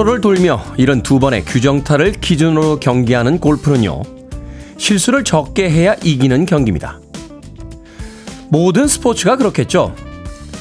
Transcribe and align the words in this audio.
18호를 0.00 0.22
돌며 0.22 0.62
72번의 0.78 1.42
규정타를 1.46 2.12
기준으로 2.12 2.80
경기하는 2.80 3.38
골프는요, 3.38 4.02
실수를 4.78 5.24
적게 5.24 5.70
해야 5.70 5.94
이기는 6.02 6.46
경기입니다. 6.46 7.00
모든 8.48 8.86
스포츠가 8.88 9.36
그렇겠죠. 9.36 9.94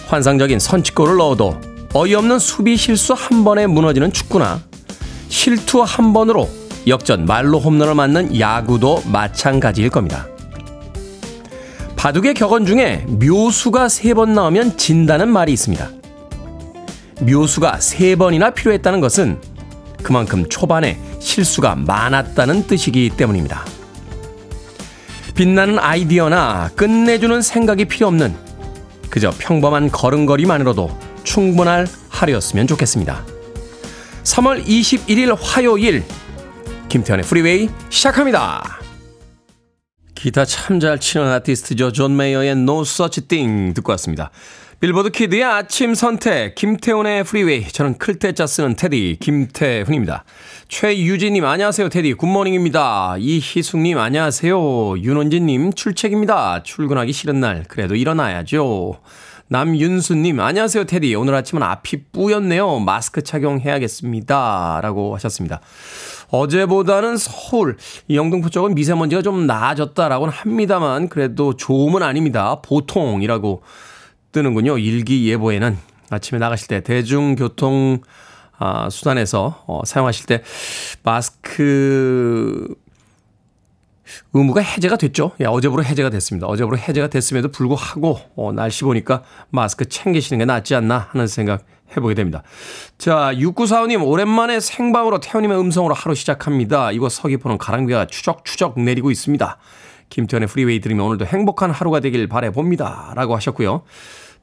환상적인 0.07 0.59
선취골을 0.59 1.17
넣어도 1.17 1.57
어이없는 1.93 2.39
수비 2.39 2.75
실수 2.77 3.13
한 3.13 3.43
번에 3.43 3.67
무너지는 3.67 4.11
축구나 4.11 4.61
실투 5.29 5.81
한 5.81 6.13
번으로 6.13 6.49
역전 6.87 7.25
말로 7.25 7.59
홈런을 7.59 7.95
맞는 7.95 8.39
야구도 8.39 9.03
마찬가지일 9.05 9.89
겁니다. 9.89 10.27
바둑의 11.95 12.33
격언 12.33 12.65
중에 12.65 13.05
묘수가 13.07 13.89
세 13.89 14.13
번 14.13 14.33
나오면 14.33 14.77
진다는 14.77 15.29
말이 15.29 15.53
있습니다. 15.53 15.98
묘수가 17.21 17.79
세 17.79 18.15
번이나 18.15 18.51
필요했다는 18.51 18.99
것은 19.01 19.39
그만큼 20.03 20.47
초반에 20.47 20.97
실수가 21.19 21.75
많았다는 21.75 22.67
뜻이기 22.67 23.11
때문입니다. 23.17 23.65
빛나는 25.35 25.79
아이디어나 25.79 26.69
끝내주는 26.75 27.41
생각이 27.41 27.85
필요 27.85 28.07
없는 28.07 28.35
그저 29.09 29.31
평범한 29.37 29.89
걸음걸이만으로도 29.91 30.97
충분할 31.23 31.87
하루였으면 32.09 32.67
좋겠습니다. 32.67 33.25
3월 34.23 34.65
21일 34.65 35.35
화요일 35.39 36.03
김태훈의 36.89 37.25
프리웨이 37.25 37.69
시작합니다. 37.89 38.79
기타 40.15 40.43
참 40.43 40.79
잘 40.79 40.99
치는 40.99 41.27
아티스트죠. 41.27 41.93
존 41.93 42.17
메이어의 42.17 42.51
No 42.51 42.81
Such 42.81 43.21
Thing 43.27 43.73
듣고 43.75 43.91
왔습니다. 43.93 44.31
Billboard 44.79 45.09
kid의 45.09 45.43
아침 45.43 45.93
선택, 45.93 46.55
김태훈의 46.55 47.25
프리웨이. 47.25 47.67
저는 47.67 47.97
클 47.97 48.19
태 48.19 48.36
자 48.36 48.47
쓰는 48.47 48.77
테디, 48.77 49.17
김태훈입니다. 49.19 50.23
최유진님, 50.69 51.43
안녕하세요, 51.43 51.89
테디. 51.89 52.13
Good 52.13 52.36
morning입니다. 52.36 53.17
이희숙님, 53.19 53.97
안녕하세요. 53.97 54.99
윤원진님, 54.99 55.73
출첵입니다. 55.73 56.63
출근하기 56.63 57.11
싫은 57.11 57.41
날, 57.41 57.65
그래도 57.67 57.95
일어나야죠. 57.95 59.01
남윤수님, 59.49 60.39
안녕하세요, 60.39 60.85
테디. 60.85 61.13
오늘 61.15 61.35
아침은 61.35 61.61
앞이 61.61 62.03
뿌옇네요. 62.13 62.79
마스크 62.79 63.21
착용해야겠습니다. 63.21 64.79
라고 64.81 65.13
하셨습니다. 65.15 65.59
어제보다는 66.29 67.17
서울, 67.17 67.75
영등포 68.09 68.49
쪽은 68.49 68.75
미세먼지가 68.75 69.23
좀 69.23 69.45
나아졌다라고는 69.45 70.33
합니다만, 70.33 71.09
그래도 71.09 71.57
좋음은 71.57 72.01
아닙니다. 72.01 72.61
보통이라고 72.61 73.61
뜨는군요. 74.31 74.77
일기예보에는 74.77 75.77
아침에 76.09 76.39
나가실 76.39 76.67
때 76.67 76.81
대중교통 76.81 78.01
아, 78.57 78.89
수단에서 78.89 79.63
어, 79.67 79.81
사용하실 79.85 80.25
때 80.25 80.43
마스크 81.03 82.75
의무가 84.33 84.61
해제가 84.61 84.97
됐죠. 84.97 85.31
예, 85.39 85.45
어제부로 85.45 85.83
해제가 85.83 86.09
됐습니다. 86.09 86.47
어제부로 86.47 86.77
해제가 86.77 87.07
됐음에도 87.07 87.51
불구하고 87.51 88.19
어, 88.35 88.51
날씨 88.51 88.83
보니까 88.83 89.23
마스크 89.49 89.87
챙기시는 89.87 90.39
게 90.39 90.45
낫지 90.45 90.75
않나 90.75 91.09
하는 91.11 91.27
생각 91.27 91.63
해보게 91.95 92.13
됩니다. 92.13 92.43
자, 92.97 93.31
6945님, 93.33 94.05
오랜만에 94.05 94.59
생방으로 94.59 95.19
태훈님의 95.19 95.59
음성으로 95.59 95.95
하루 95.95 96.13
시작합니다. 96.15 96.91
이곳 96.91 97.11
서귀포는 97.11 97.57
가랑비가 97.57 98.05
추적추적 98.07 98.79
내리고 98.79 99.09
있습니다. 99.09 99.57
김태훈의 100.09 100.47
프리웨이 100.47 100.81
들으면 100.81 101.05
오늘도 101.05 101.25
행복한 101.25 101.71
하루가 101.71 101.99
되길 101.99 102.27
바래봅니다. 102.27 103.13
라고 103.15 103.35
하셨고요. 103.35 103.83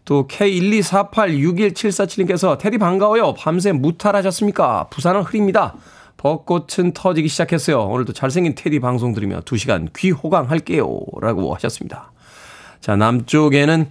또 0.07 0.27
K124861747님께서 0.29 2.57
테디 2.57 2.79
반가워요. 2.79 3.35
밤새 3.35 3.73
무탈하셨습니까? 3.73 4.87
부산은 4.89 5.21
흐립니다. 5.23 5.75
벚꽃은 6.17 6.93
터지기 6.95 7.29
시작했어요. 7.29 7.83
오늘도 7.83 8.15
잘생긴 8.15 8.55
테디 8.55 8.81
방송 8.81 9.13
들으며 9.13 9.41
2시간 9.41 9.89
귀 9.97 10.13
호강할게요. 10.13 10.89
라고 11.21 11.55
하셨습니다. 11.57 12.13
자, 12.81 12.97
남쪽에는 12.97 13.91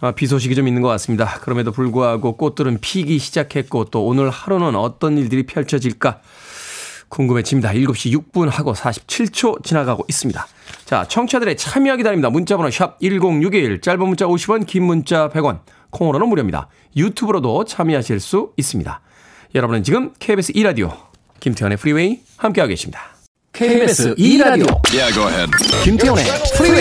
아, 0.00 0.10
비 0.10 0.26
소식이 0.26 0.56
좀 0.56 0.68
있는 0.68 0.82
것 0.82 0.88
같습니다. 0.88 1.38
그럼에도 1.40 1.72
불구하고 1.72 2.36
꽃들은 2.36 2.78
피기 2.80 3.18
시작했고 3.18 3.86
또 3.86 4.04
오늘 4.04 4.28
하루는 4.30 4.74
어떤 4.74 5.16
일들이 5.16 5.46
펼쳐질까 5.46 6.20
궁금해집니다. 7.08 7.70
7시 7.70 8.12
6분 8.32 8.48
하고 8.50 8.72
47초 8.72 9.64
지나가고 9.64 10.04
있습니다. 10.08 10.46
자, 10.84 11.06
청취자들의 11.08 11.56
참여 11.56 11.96
기다립니다. 11.96 12.30
문자번호 12.30 12.70
샵 12.70 12.98
1061, 13.00 13.80
짧은 13.80 14.00
문자 14.00 14.26
50원, 14.26 14.66
긴 14.66 14.84
문자 14.84 15.28
100원, 15.28 15.60
콩으로는 15.90 16.28
무료입니다. 16.28 16.68
유튜브로도 16.96 17.64
참여하실 17.64 18.20
수 18.20 18.52
있습니다. 18.56 19.00
여러분은 19.54 19.82
지금 19.82 20.12
KBS 20.18 20.52
2라디오 20.52 20.94
김태훈의 21.40 21.78
프리웨이 21.78 22.20
함께하고 22.36 22.68
계십니다. 22.68 23.16
KBS 23.52 24.14
2라디오 24.16 24.68
yeah, 24.92 25.50
김태훈의 25.82 26.24
프리웨이 26.58 26.75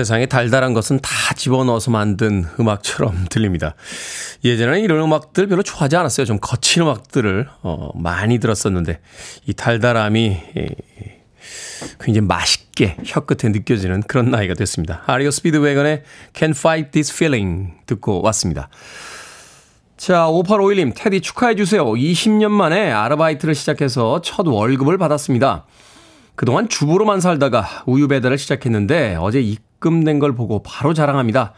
세상에 0.00 0.24
달달한 0.24 0.72
것은 0.72 0.98
다 1.00 1.34
집어넣어서 1.34 1.90
만든 1.90 2.46
음악처럼 2.58 3.26
들립니다. 3.28 3.74
예전에는 4.44 4.80
이런 4.80 5.02
음악들 5.02 5.46
별로 5.46 5.62
좋아하지 5.62 5.96
않았어요. 5.96 6.24
좀 6.24 6.38
거친 6.40 6.82
음악들을 6.82 7.48
어, 7.62 7.90
많이 7.94 8.38
들었었는데 8.38 9.00
이 9.46 9.52
달달함이 9.52 10.38
굉장히 12.00 12.26
맛있게 12.26 12.96
혀끝에 13.04 13.50
느껴지는 13.50 14.02
그런 14.02 14.30
나이가 14.30 14.54
됐습니다. 14.54 15.02
아리오 15.06 15.30
스피드웨건의 15.30 16.02
Can't 16.32 16.56
Fight 16.56 16.90
This 16.92 17.12
Feeling 17.12 17.72
듣고 17.86 18.22
왔습니다. 18.22 18.70
자, 19.98 20.28
5851님, 20.28 20.92
테디 20.96 21.20
축하해주세요. 21.20 21.84
20년 21.84 22.50
만에 22.50 22.90
아르바이트를 22.90 23.54
시작해서 23.54 24.22
첫 24.22 24.46
월급을 24.46 24.96
받았습니다. 24.96 25.66
그동안 26.36 26.70
주부로만 26.70 27.20
살다가 27.20 27.82
우유 27.84 28.08
배달을 28.08 28.38
시작했는데 28.38 29.16
어제 29.20 29.42
입금된 29.80 30.18
걸 30.18 30.34
보고 30.34 30.62
바로 30.62 30.92
자랑합니다. 30.94 31.52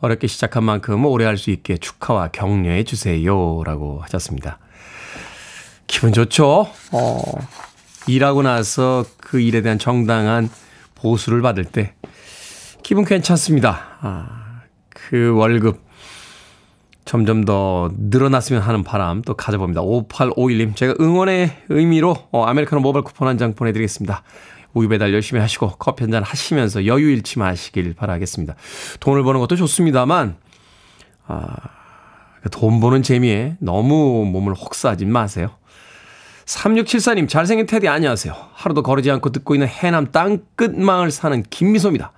어렵게 0.00 0.26
시작한 0.26 0.64
만큼 0.64 1.04
오래 1.04 1.24
할 1.24 1.36
수 1.36 1.50
있게 1.50 1.76
축하와 1.76 2.28
격려해 2.28 2.84
주세요. 2.84 3.62
라고 3.64 4.00
하셨습니다. 4.02 4.58
기분 5.86 6.12
좋죠? 6.12 6.66
어, 6.92 7.20
일하고 8.06 8.42
나서 8.42 9.04
그 9.18 9.40
일에 9.40 9.60
대한 9.62 9.78
정당한 9.78 10.48
보수를 10.94 11.42
받을 11.42 11.64
때 11.64 11.94
기분 12.82 13.04
괜찮습니다. 13.04 13.98
아, 14.00 14.62
그 14.88 15.34
월급 15.36 15.84
점점 17.04 17.44
더 17.44 17.88
늘어났으면 17.96 18.62
하는 18.62 18.82
바람 18.84 19.22
또 19.22 19.34
가져봅니다. 19.34 19.82
5851님, 19.82 20.74
제가 20.74 20.94
응원의 21.00 21.56
의미로 21.68 22.16
어, 22.32 22.44
아메리카노 22.46 22.80
모바일 22.82 23.04
쿠폰 23.04 23.28
한 23.28 23.38
장 23.38 23.54
보내드리겠습니다. 23.54 24.22
우유 24.76 24.88
배달 24.88 25.14
열심히 25.14 25.40
하시고 25.40 25.70
커피 25.78 26.04
한잔 26.04 26.22
하시면서 26.22 26.84
여유 26.84 27.10
잃지 27.10 27.38
마시길 27.38 27.94
바라겠습니다. 27.94 28.56
돈을 29.00 29.22
버는 29.22 29.40
것도 29.40 29.56
좋습니다만, 29.56 30.36
아, 31.26 31.46
그돈 32.42 32.80
버는 32.80 33.02
재미에 33.02 33.56
너무 33.58 34.26
몸을 34.26 34.52
혹사하지 34.52 35.06
마세요. 35.06 35.48
3674님, 36.44 37.26
잘생긴 37.26 37.64
테디 37.64 37.88
안녕하세요. 37.88 38.34
하루도 38.52 38.82
거르지 38.82 39.10
않고 39.10 39.30
듣고 39.30 39.54
있는 39.54 39.66
해남 39.66 40.12
땅끝마을 40.12 41.10
사는 41.10 41.42
김미소입니다. 41.42 42.12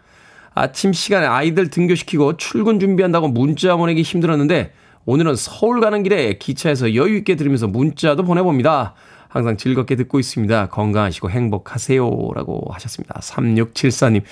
아침 0.53 0.93
시간에 0.93 1.27
아이들 1.27 1.71
등교시키고 1.71 2.39
출근 2.39 2.81
준비한다고 2.81 3.29
문자 3.29 3.77
보내기 3.77 4.03
힘들었는데 4.03 4.73
오늘은 5.07 5.37
서울 5.37 5.81
가는 5.81 6.03
길에 6.03 6.39
기차에서 6.39 6.97
여유 6.97 7.17
있게 7.19 7.37
들으면서 7.37 7.69
문자도 7.69 8.25
보내봅니다. 8.25 8.95
항상 9.29 9.57
즐겁게 9.57 9.97
듣고 9.97 10.19
있습니다. 10.19 10.69
건강하시고 10.69 11.31
행복하세요. 11.31 12.03
라고 12.35 12.63
하셨습니다. 12.71 13.21
3674님. 13.21 14.23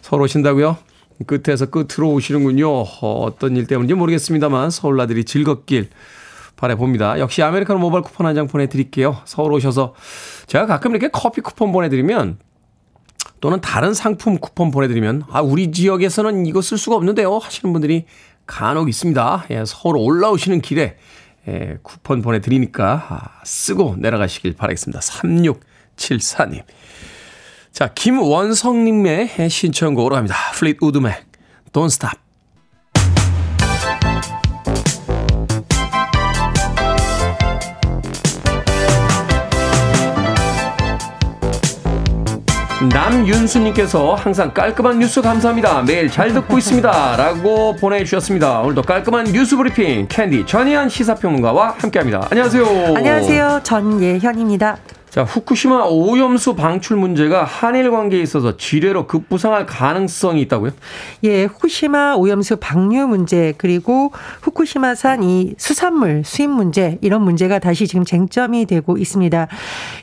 서울 0.00 0.22
오신다고요? 0.22 0.76
끝에서 1.26 1.66
끝으로 1.66 2.12
오시는군요. 2.14 2.68
어, 2.68 3.22
어떤 3.24 3.56
일 3.56 3.66
때문인지 3.66 3.94
모르겠습니다만 3.94 4.70
서울 4.70 4.96
나들이 4.96 5.24
즐겁길 5.24 5.90
바라봅니다. 6.56 7.18
역시 7.18 7.42
아메리카노 7.42 7.78
모바일 7.78 8.02
쿠폰 8.02 8.26
한 8.26 8.34
장 8.34 8.46
보내드릴게요. 8.48 9.18
서울 9.24 9.52
오셔서 9.52 9.94
제가 10.46 10.66
가끔 10.66 10.92
이렇게 10.92 11.08
커피 11.08 11.40
쿠폰 11.40 11.70
보내드리면 11.72 12.38
또는 13.40 13.60
다른 13.60 13.92
상품 13.94 14.38
쿠폰 14.38 14.70
보내드리면 14.70 15.24
아 15.30 15.40
우리 15.42 15.72
지역에서는 15.72 16.46
이거 16.46 16.62
쓸 16.62 16.78
수가 16.78 16.96
없는데요 16.96 17.38
하시는 17.38 17.72
분들이 17.72 18.06
간혹 18.46 18.88
있습니다. 18.88 19.46
예, 19.50 19.64
서울 19.66 19.96
올라오시는 19.98 20.60
길에 20.60 20.96
예, 21.48 21.78
쿠폰 21.82 22.22
보내드리니까 22.22 23.06
아, 23.08 23.40
쓰고 23.44 23.96
내려가시길 23.98 24.54
바라겠습니다. 24.54 25.00
3674님. 25.00 26.62
자, 27.72 27.88
김원성님의 27.94 29.50
신청곡으로 29.50 30.16
합니다. 30.16 30.36
Fleetwood의 30.54 31.14
Don't 31.72 31.86
Stop. 31.86 32.18
남윤수님께서 42.88 44.14
항상 44.14 44.52
깔끔한 44.52 44.98
뉴스 44.98 45.22
감사합니다. 45.22 45.82
매일 45.82 46.10
잘 46.10 46.32
듣고 46.32 46.58
있습니다. 46.58 47.16
라고 47.16 47.76
보내주셨습니다. 47.76 48.60
오늘도 48.60 48.82
깔끔한 48.82 49.26
뉴스 49.26 49.56
브리핑 49.56 50.06
캔디 50.08 50.46
전희연 50.46 50.88
시사평론가와 50.88 51.76
함께합니다. 51.78 52.26
안녕하세요. 52.30 52.64
안녕하세요. 52.96 53.60
전예현입니다. 53.62 54.78
자, 55.12 55.24
후쿠시마 55.24 55.88
오염수 55.90 56.54
방출 56.54 56.96
문제가 56.96 57.44
한일 57.44 57.90
관계에 57.90 58.22
있어서 58.22 58.56
지뢰로 58.56 59.06
급부상할 59.06 59.66
가능성이 59.66 60.40
있다고요? 60.40 60.70
예, 61.24 61.44
후쿠시마 61.44 62.14
오염수 62.14 62.56
방류 62.56 63.08
문제 63.08 63.52
그리고 63.58 64.10
후쿠시마산 64.40 65.22
이 65.22 65.52
수산물 65.58 66.22
수입 66.24 66.48
문제 66.48 66.96
이런 67.02 67.20
문제가 67.20 67.58
다시 67.58 67.86
지금 67.86 68.06
쟁점이 68.06 68.64
되고 68.64 68.96
있습니다. 68.96 69.48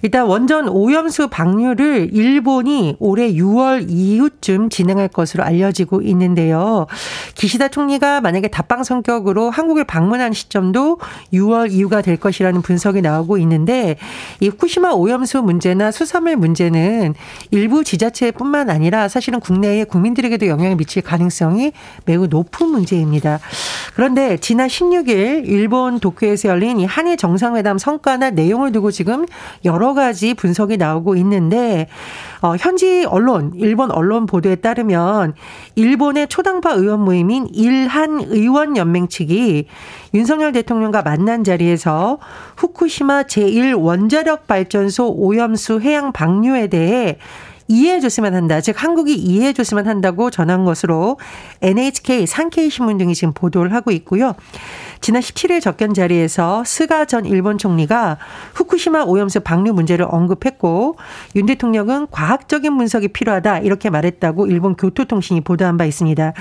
일단 0.03 0.27
원전 0.27 0.69
오염수 0.69 1.29
방류를 1.29 2.11
일본이 2.13 2.95
올해 2.99 3.33
6월 3.33 3.87
이후쯤 3.89 4.69
진행할 4.69 5.07
것으로 5.07 5.43
알려지고 5.43 6.03
있는데요. 6.03 6.85
기시다 7.33 7.69
총리가 7.69 8.21
만약에 8.21 8.47
답방 8.49 8.83
성격으로 8.83 9.49
한국을 9.49 9.85
방문한 9.85 10.33
시점도 10.33 10.99
6월 11.33 11.71
이후가 11.71 12.03
될 12.03 12.17
것이라는 12.17 12.61
분석이 12.61 13.01
나오고 13.01 13.39
있는데 13.39 13.97
이 14.39 14.49
후쿠시마 14.49 14.98
오염수 14.99 15.41
문제나 15.41 15.91
수산물 15.91 16.35
문제는 16.35 17.15
일부 17.51 17.83
지자체뿐만 17.83 18.69
아니라 18.69 19.07
사실은 19.07 19.39
국내의 19.39 19.85
국민들에게도 19.85 20.47
영향을 20.47 20.75
미칠 20.75 21.01
가능성이 21.01 21.71
매우 22.05 22.27
높은 22.27 22.67
문제입니다. 22.67 23.39
그런데 23.95 24.37
지난 24.37 24.67
16일 24.67 25.47
일본 25.47 25.99
도쿄에서 25.99 26.49
열린 26.49 26.79
이 26.79 26.85
한일 26.85 27.17
정상회담 27.17 27.77
성과나 27.77 28.31
내용을 28.31 28.71
두고 28.71 28.91
지금 28.91 29.25
여러 29.65 29.93
가지 29.93 30.33
분석이 30.33 30.77
나오고 30.77 31.15
있는데 31.15 31.87
어, 32.41 32.55
현지 32.57 33.05
언론, 33.05 33.51
일본 33.55 33.91
언론 33.91 34.25
보도에 34.25 34.55
따르면 34.55 35.33
일본의 35.75 36.27
초당파 36.27 36.73
의원 36.73 37.01
모임인 37.01 37.47
일한 37.53 38.21
의원 38.27 38.77
연맹 38.77 39.09
측이 39.09 39.67
윤석열 40.13 40.51
대통령과 40.51 41.01
만난 41.01 41.43
자리에서 41.43 42.19
후쿠시마 42.57 43.23
제1 43.23 43.77
원자력 43.79 44.47
발전 44.47 44.88
소 44.89 45.09
오염수 45.09 45.81
해양 45.81 46.11
방류에 46.11 46.67
대해 46.67 47.17
이해해 47.69 47.99
줬으면 47.99 48.33
한다. 48.33 48.59
즉 48.61 48.83
한국이 48.83 49.13
이해해 49.13 49.53
줬으면 49.53 49.87
한다고 49.87 50.31
전한 50.31 50.65
것으로 50.65 51.19
NHK, 51.61 52.25
산케이 52.25 52.69
신문 52.69 52.97
등이 52.97 53.13
지금 53.13 53.31
보도를 53.31 53.73
하고 53.73 53.91
있고요. 53.91 54.33
지난 55.01 55.21
17일 55.21 55.61
접견 55.61 55.93
자리에서 55.93 56.63
스가 56.65 57.05
전 57.05 57.25
일본 57.25 57.57
총리가 57.57 58.17
후쿠시마 58.53 59.03
오염수 59.03 59.41
방류 59.41 59.73
문제를 59.73 60.05
언급했고 60.09 60.97
윤 61.35 61.45
대통령은 61.45 62.07
과학적인 62.11 62.77
분석이 62.77 63.09
필요하다 63.09 63.59
이렇게 63.59 63.89
말했다고 63.89 64.47
일본 64.47 64.75
교토통신이 64.75 65.41
보도한 65.41 65.77
바 65.77 65.85
있습니다. 65.85 66.33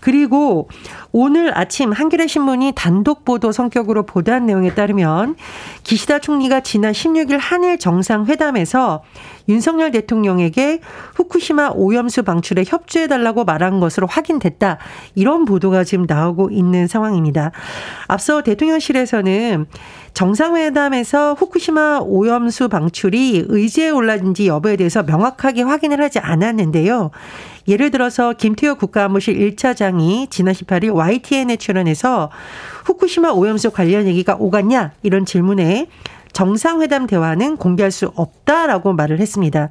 그리고 0.00 0.68
오늘 1.12 1.56
아침 1.56 1.92
한겨레 1.92 2.26
신문이 2.26 2.72
단독 2.74 3.24
보도 3.24 3.52
성격으로 3.52 4.04
보도한 4.06 4.46
내용에 4.46 4.74
따르면 4.74 5.36
기시다 5.84 6.18
총리가 6.18 6.60
지난 6.60 6.92
16일 6.92 7.38
한일 7.40 7.78
정상회담에서 7.78 9.02
윤석열 9.48 9.90
대통령에게 9.90 10.80
후쿠시마 11.14 11.72
오염수 11.74 12.22
방출에 12.22 12.64
협조해달라고 12.66 13.44
말한 13.44 13.80
것으로 13.80 14.06
확인됐다. 14.06 14.78
이런 15.16 15.44
보도가 15.44 15.82
지금 15.84 16.06
나오고 16.08 16.50
있는 16.50 16.86
상황입니다. 16.86 17.50
앞서 18.06 18.42
대통령실에서는 18.42 19.66
정상회담에서 20.14 21.34
후쿠시마 21.34 22.00
오염수 22.02 22.68
방출이 22.68 23.44
의제에 23.48 23.90
올랐는지 23.90 24.48
여부에 24.48 24.76
대해서 24.76 25.02
명확하게 25.02 25.62
확인을 25.62 26.00
하지 26.00 26.18
않았는데요. 26.18 27.10
예를 27.68 27.90
들어서 27.90 28.32
김태호 28.32 28.74
국가안보실 28.76 29.38
1차장이 29.38 30.30
지난 30.30 30.54
18일 30.54 30.94
YTN에 30.94 31.56
출연해서 31.56 32.30
후쿠시마 32.84 33.30
오염수 33.30 33.70
관련 33.70 34.06
얘기가 34.06 34.36
오갔냐 34.38 34.92
이런 35.02 35.24
질문에 35.24 35.86
정상회담 36.32 37.06
대화는 37.06 37.56
공개할 37.56 37.90
수 37.90 38.12
없다라고 38.14 38.92
말을 38.92 39.18
했습니다. 39.20 39.68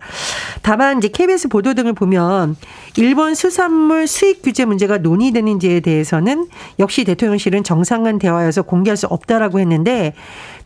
다만 0.61 0.97
이제 0.97 1.07
KBS 1.07 1.47
보도 1.47 1.73
등을 1.73 1.93
보면 1.93 2.55
일본 2.99 3.33
수산물 3.33 4.07
수입 4.07 4.41
규제 4.43 4.65
문제가 4.65 4.97
논의되는지에 4.97 5.79
대해서는 5.79 6.49
역시 6.79 7.05
대통령실은 7.05 7.63
정상 7.63 8.03
간 8.03 8.19
대화여서 8.19 8.63
공개할 8.63 8.97
수 8.97 9.07
없다라고 9.07 9.61
했는데 9.61 10.13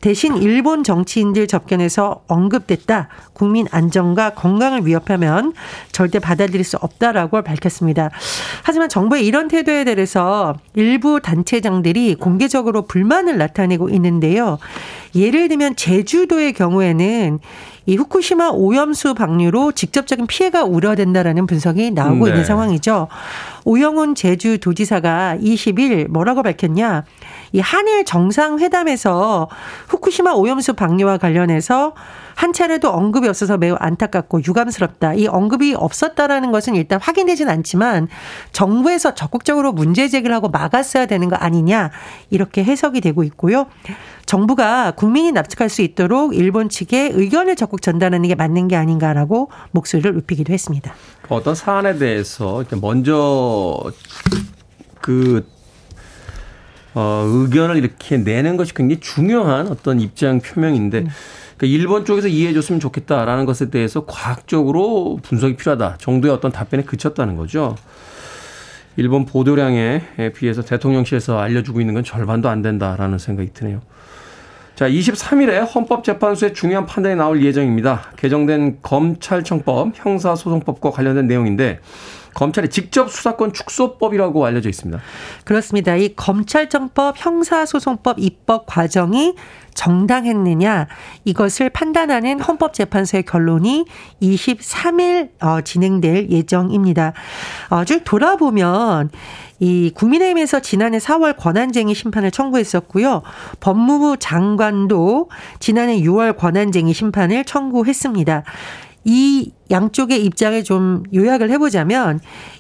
대신 0.01 0.37
일본 0.37 0.83
정치인들 0.83 1.45
접견에서 1.45 2.23
언급됐다. 2.27 3.09
국민 3.33 3.67
안전과 3.69 4.31
건강을 4.31 4.87
위협하면 4.87 5.53
절대 5.91 6.17
받아들일 6.17 6.63
수 6.63 6.75
없다라고 6.77 7.43
밝혔습니다. 7.43 8.09
하지만 8.63 8.89
정부의 8.89 9.27
이런 9.27 9.47
태도에 9.47 9.83
대해서 9.83 10.55
일부 10.73 11.21
단체장들이 11.21 12.15
공개적으로 12.15 12.87
불만을 12.87 13.37
나타내고 13.37 13.89
있는데요. 13.89 14.57
예를 15.13 15.49
들면 15.49 15.75
제주도의 15.75 16.53
경우에는 16.53 17.39
이 17.85 17.95
후쿠시마 17.95 18.49
오염수 18.49 19.13
방류로 19.13 19.73
직접적인 19.73 20.27
피해가 20.27 20.63
우려된다라는 20.63 21.47
분석이 21.47 21.91
나오고 21.91 22.25
네. 22.25 22.31
있는 22.31 22.45
상황이죠. 22.45 23.07
오영훈 23.65 24.15
제주도지사가 24.15 25.37
20일 25.41 26.07
뭐라고 26.07 26.43
밝혔냐? 26.43 27.03
이 27.53 27.59
한일 27.59 28.03
정상회담에서 28.03 29.47
후쿠시마 29.87 30.33
오염수 30.33 30.73
방류와 30.73 31.19
관련해서 31.19 31.93
한 32.35 32.51
차례도 32.51 32.89
언급이 32.89 33.27
없어서 33.27 33.57
매우 33.57 33.75
안타깝고 33.79 34.41
유감스럽다. 34.43 35.13
이 35.13 35.27
언급이 35.27 35.75
없었다라는 35.75 36.51
것은 36.51 36.75
일단 36.75 36.99
확인되진 36.99 37.47
않지만 37.47 38.07
정부에서 38.51 39.13
적극적으로 39.13 39.71
문제 39.71 40.07
제기를 40.07 40.35
하고 40.35 40.49
막았어야 40.49 41.05
되는 41.05 41.29
거 41.29 41.35
아니냐 41.35 41.91
이렇게 42.31 42.63
해석이 42.63 43.01
되고 43.01 43.23
있고요. 43.23 43.67
정부가 44.25 44.91
국민이 44.91 45.31
납득할 45.31 45.69
수 45.69 45.83
있도록 45.83 46.35
일본 46.35 46.69
측에 46.69 47.11
의견을 47.13 47.55
적극 47.55 47.83
전달하는 47.83 48.27
게 48.27 48.33
맞는 48.33 48.67
게 48.67 48.75
아닌가라고 48.75 49.51
목소리를 49.71 50.11
높이기도 50.11 50.53
했습니다. 50.53 50.91
어떤 51.29 51.53
사안에 51.53 51.99
대해서 51.99 52.63
먼저 52.81 53.91
그 55.01 55.45
어, 56.95 57.23
의견을 57.27 57.77
이렇게 57.77 58.17
내는 58.17 58.57
것이 58.57 58.73
굉장히 58.73 58.99
중요한 58.99 59.67
어떤 59.67 59.99
입장 59.99 60.39
표명인데 60.39 60.99
음. 60.99 61.07
그러니까 61.57 61.77
일본 61.77 62.05
쪽에서 62.05 62.27
이해해 62.27 62.53
줬으면 62.53 62.79
좋겠다라는 62.79 63.45
것에 63.45 63.69
대해서 63.69 64.05
과학적으로 64.05 65.19
분석이 65.23 65.55
필요하다 65.55 65.97
정도의 65.99 66.33
어떤 66.33 66.51
답변에 66.51 66.83
그쳤다는 66.83 67.35
거죠. 67.35 67.75
일본 68.95 69.25
보도량에 69.25 70.31
비해서 70.35 70.61
대통령실에서 70.61 71.39
알려주고 71.39 71.79
있는 71.79 71.95
건 71.95 72.03
절반도 72.03 72.49
안 72.49 72.61
된다라는 72.61 73.17
생각이 73.17 73.51
드네요. 73.53 73.81
자, 74.75 74.89
23일에 74.89 75.73
헌법재판소의 75.73 76.53
중요한 76.53 76.85
판단이 76.85 77.15
나올 77.15 77.43
예정입니다. 77.43 78.11
개정된 78.17 78.79
검찰청법, 78.81 79.91
형사소송법과 79.93 80.89
관련된 80.89 81.27
내용인데 81.27 81.79
검찰의 82.33 82.69
직접 82.69 83.09
수사권 83.09 83.53
축소법이라고 83.53 84.45
알려져 84.45 84.69
있습니다. 84.69 85.01
그렇습니다. 85.45 85.95
이 85.95 86.15
검찰청법 86.15 87.15
형사소송법 87.17 88.19
입법 88.19 88.65
과정이 88.65 89.35
정당했느냐 89.73 90.87
이것을 91.25 91.69
판단하는 91.69 92.39
헌법재판소의 92.39 93.23
결론이 93.23 93.85
23일 94.21 95.29
어, 95.41 95.61
진행될 95.61 96.29
예정입니다. 96.29 97.13
어, 97.69 97.83
쭉 97.83 98.03
돌아보면 98.03 99.09
이 99.59 99.91
국민의힘에서 99.95 100.59
지난해 100.59 100.97
4월 100.97 101.37
권한쟁의 101.37 101.95
심판을 101.95 102.31
청구했었고요. 102.31 103.21
법무부 103.61 104.17
장관도 104.19 105.29
지난해 105.59 106.01
6월 106.01 106.37
권한쟁의 106.37 106.93
심판을 106.93 107.45
청구했습니다. 107.45 108.43
이 109.05 109.51
양쪽의 109.71 110.23
입장을 110.25 110.63
좀 110.63 111.03
요약을 111.13 111.49
해보자면 111.51 112.19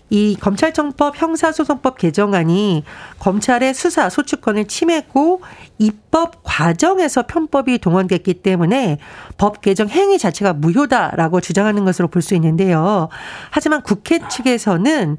이 0.09 0.35
검찰청법 0.39 1.19
형사소송법 1.19 1.97
개정안이 1.97 2.83
검찰의 3.19 3.73
수사 3.73 4.09
소추권을 4.09 4.65
침해했고 4.65 5.41
입법 5.79 6.43
과정에서 6.43 7.25
편법이 7.25 7.79
동원됐기 7.79 8.35
때문에 8.35 8.99
법 9.37 9.61
개정 9.61 9.87
행위 9.89 10.17
자체가 10.17 10.53
무효다라고 10.53 11.41
주장하는 11.41 11.85
것으로 11.85 12.07
볼 12.09 12.23
수 12.23 12.35
있는데요. 12.35 13.09
하지만 13.49 13.81
국회 13.81 14.19
측에서는 14.29 15.17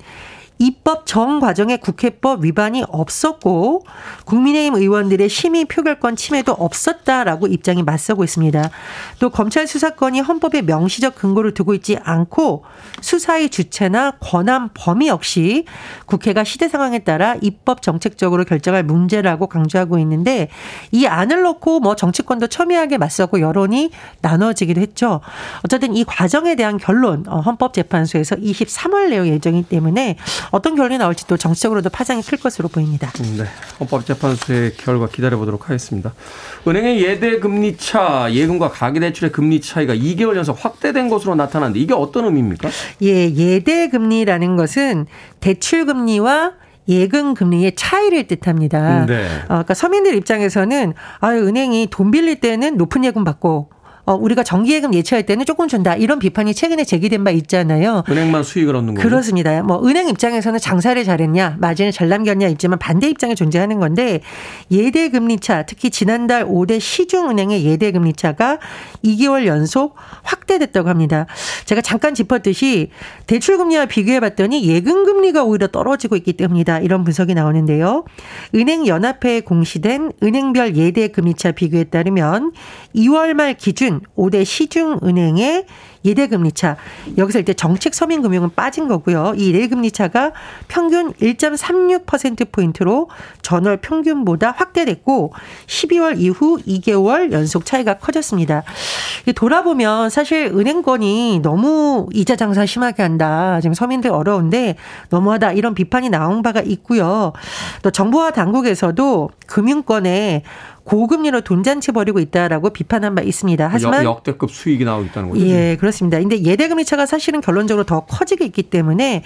입법 0.59 1.07
정 1.07 1.41
과정에 1.41 1.77
국회법 1.77 2.45
위반이 2.45 2.85
없었고 2.89 3.85
국민의힘 4.25 4.75
의원들의 4.75 5.29
심의 5.29 5.65
표결권 5.65 6.17
침해도 6.17 6.53
없었다라고 6.53 7.49
입장이 7.49 7.83
맞서고 7.83 8.23
있습니다. 8.23 8.71
또 9.19 9.31
검찰 9.31 9.67
수사권이 9.67 10.21
헌법에 10.21 10.63
명시적 10.63 11.17
근거를 11.17 11.55
두고 11.55 11.75
있지 11.75 11.99
않고 12.03 12.65
수사의 13.01 13.51
주체나 13.51 14.13
권한 14.21 14.71
범위 14.75 15.09
역시 15.09 15.65
국회가 16.07 16.45
시대 16.45 16.69
상황에 16.69 17.01
따라 17.01 17.37
입법 17.41 17.83
정책적으로 17.83 18.45
결정할 18.45 18.85
문제라고 18.85 19.49
강조하고 19.49 19.99
있는데 19.99 20.49
이 20.93 21.07
안을 21.07 21.43
놓고 21.43 21.81
뭐 21.81 21.97
정치권도 21.97 22.47
첨예하게 22.47 22.99
맞서고 22.99 23.41
여론이 23.41 23.91
나눠지기도 24.21 24.81
했죠. 24.81 25.21
어쨌든 25.65 25.97
이 25.97 26.05
과정에 26.05 26.55
대한 26.55 26.79
결론 26.79 27.25
어, 27.27 27.41
헌법재판소에서 27.41 28.37
23월 28.37 29.11
내용 29.11 29.27
예정이기 29.27 29.69
때문에 29.69 30.17
어떤 30.55 30.77
결론이 30.77 30.99
나올지 30.99 31.27
또 31.27 31.37
정치적으로도 31.37 31.91
파장이 31.91 32.23
클 32.23 32.39
것으로 32.39 32.69
보입니다. 32.69 33.11
네. 33.37 33.45
헌법재판소의 33.81 34.75
결과 34.77 35.09
기다려보도록 35.09 35.69
하겠습니다. 35.69 36.15
은행의 36.69 37.03
예대 37.03 37.41
금리 37.41 37.77
차, 37.77 38.29
예금과 38.31 38.71
가계대출의 38.71 39.33
금리 39.33 39.61
차이가 39.61 39.97
2개월 39.97 40.37
연속 40.37 40.65
확대된 40.65 41.09
것으로 41.09 41.35
나타났는데 41.35 41.81
이게 41.81 41.93
어떤 41.93 42.27
의미입니까? 42.27 42.69
예, 43.03 43.35
예대 43.35 43.89
금리라는 43.89 44.57
것은 44.57 45.07
대출 45.41 45.87
금리와 45.87 46.53
예금 46.87 47.35
금리의 47.35 47.75
차이를 47.75 48.29
뜻합니다. 48.29 49.07
네. 49.07 49.27
어, 49.45 49.49
그러니까 49.49 49.75
서민들 49.75 50.15
입장에서는 50.15 50.95
아 51.19 51.31
은행이 51.31 51.89
돈 51.91 52.13
빌릴 52.13 52.39
때는 52.39 52.77
높은 52.77 53.05
예금 53.05 53.25
받고 53.25 53.71
어, 54.07 54.15
우리가 54.15 54.43
정기예금 54.43 54.93
예치할 54.95 55.25
때는 55.25 55.47
조금 55.47 55.67
준다. 55.67 55.95
이런 55.97 56.19
비판이 56.19 56.55
최근에 56.55 56.85
제기된 56.85 57.25
바 57.25 57.31
있잖아요. 57.31 58.05
은행만 58.09 58.43
수익을 58.43 58.77
얻는 58.77 58.95
거죠. 58.95 59.09
그렇습니다. 59.09 59.63
뭐 59.63 59.83
은행 59.87 60.09
입장에서는 60.09 60.59
장사를 60.59 61.03
잘했냐, 61.03 61.57
마진을 61.59 61.91
잘 61.93 62.09
남겼냐 62.09 62.49
있지만 62.49 62.79
반대 62.79 63.09
입장에 63.09 63.35
존재하는 63.35 63.79
건데 63.81 64.21
예대 64.71 65.09
금리차, 65.09 65.63
특히 65.63 65.91
지난달 65.91 66.45
5대 66.45 66.81
시중은행의 66.81 67.65
예대 67.65 67.93
금리차가 67.93 68.59
2개월 69.05 69.47
연속 69.47 69.95
확대됐다고 70.23 70.89
합니다. 70.89 71.27
제가 71.65 71.81
잠깐 71.81 72.15
짚었듯이 72.15 72.91
대출 73.27 73.57
금리와 73.57 73.87
비교해 73.87 74.21
봤더니 74.21 74.67
예금 74.67 75.05
금리가 75.05 75.45
오히려 75.45 75.69
떨어지고 75.69 76.17
있기 76.17 76.35
때문이다. 76.35 76.81
이런 76.81 77.05
분석이 77.05 77.35
나오는데요. 77.35 78.05
은행 78.55 78.87
연합회에 78.87 79.41
공시된 79.41 80.13
은행별 80.23 80.77
예대 80.77 81.09
금리차 81.09 81.53
비교에 81.53 81.85
따르면 81.85 82.53
2월 82.95 83.33
말 83.33 83.55
기준 83.55 83.94
기준 83.95 84.01
5대 84.17 84.45
시중은행의 84.45 85.67
예대금리 86.05 86.53
차 86.53 86.77
여기서 87.17 87.39
일단 87.39 87.57
정책 87.57 87.95
서민금융은 87.95 88.51
빠진 88.55 88.89
거고요. 88.89 89.33
이 89.37 89.55
예대금리 89.55 89.91
차가 89.91 90.33
평균 90.69 91.13
1.36%포인트로 91.15 93.09
전월 93.41 93.79
평균보다 93.79 94.51
확대됐고 94.51 95.33
12월 95.67 96.19
이후 96.19 96.59
2개월 96.67 97.33
연속 97.33 97.65
차이가 97.65 97.95
커졌습니다. 97.95 98.65
돌아보면 99.35 100.11
사실 100.11 100.53
은행권이 100.55 101.41
너무 101.43 102.07
이자 102.13 102.37
장사 102.37 102.67
심하게 102.67 103.03
한다. 103.03 103.61
지금 103.63 103.73
서민들 103.73 104.11
어려운데 104.11 104.77
너무하다 105.09 105.53
이런 105.53 105.75
비판이 105.75 106.11
나온 106.11 106.43
바가 106.43 106.61
있고요. 106.61 107.33
또 107.83 107.91
정부와 107.91 108.33
당국에서도 108.33 109.31
금융권에 109.47 110.43
고금리로 110.85 111.41
돈잔치 111.41 111.93
벌이고 111.93 112.21
있다라고 112.21 112.71
비판한 112.71 113.15
바 113.15 113.23
있습니다. 113.23 113.69
하지만 113.71 114.05
역, 114.05 114.23
대급 114.23 114.51
수익이 114.51 114.85
나오고 114.85 115.07
있다는 115.07 115.31
거죠. 115.31 115.47
예, 115.47 115.77
그렇습니다. 115.81 116.19
근데 116.19 116.43
예대금리 116.43 116.85
차가 116.85 117.07
사실은 117.07 117.41
결론적으로 117.41 117.85
더 117.85 118.01
커지고 118.01 118.45
있기 118.45 118.65
때문에 118.65 119.23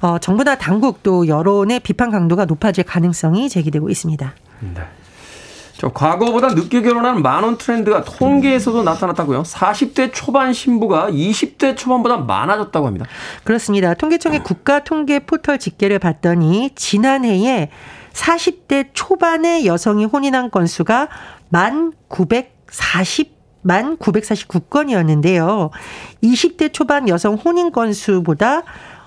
어, 0.00 0.18
정부나 0.18 0.56
당국 0.56 1.02
또 1.02 1.28
여론의 1.28 1.80
비판 1.80 2.10
강도가 2.10 2.44
높아질 2.44 2.84
가능성이 2.84 3.48
제기되고 3.48 3.88
있습니다. 3.88 4.34
네. 4.74 4.82
저 5.78 5.90
과거보다 5.90 6.54
늦게 6.54 6.80
결혼하는 6.80 7.22
만원 7.22 7.58
트렌드가 7.58 8.02
통계에서도 8.02 8.82
나타났다고요. 8.82 9.42
40대 9.42 10.10
초반 10.12 10.52
신부가 10.52 11.10
20대 11.10 11.76
초반보다 11.76 12.16
많아졌다고 12.18 12.86
합니다. 12.86 13.06
그렇습니다. 13.44 13.92
통계청의 13.94 14.42
국가 14.42 14.82
통계 14.82 15.18
포털 15.18 15.58
집계를 15.58 15.98
봤더니 15.98 16.70
지난해에 16.74 17.68
40대 18.16 18.88
초반의 18.94 19.66
여성이 19.66 20.06
혼인한 20.06 20.50
건수가 20.50 21.08
1,940 21.52 23.36
만 23.62 23.96
949건이었는데요. 23.96 25.70
20대 26.22 26.72
초반 26.72 27.08
여성 27.08 27.34
혼인 27.34 27.72
건수보다 27.72 28.62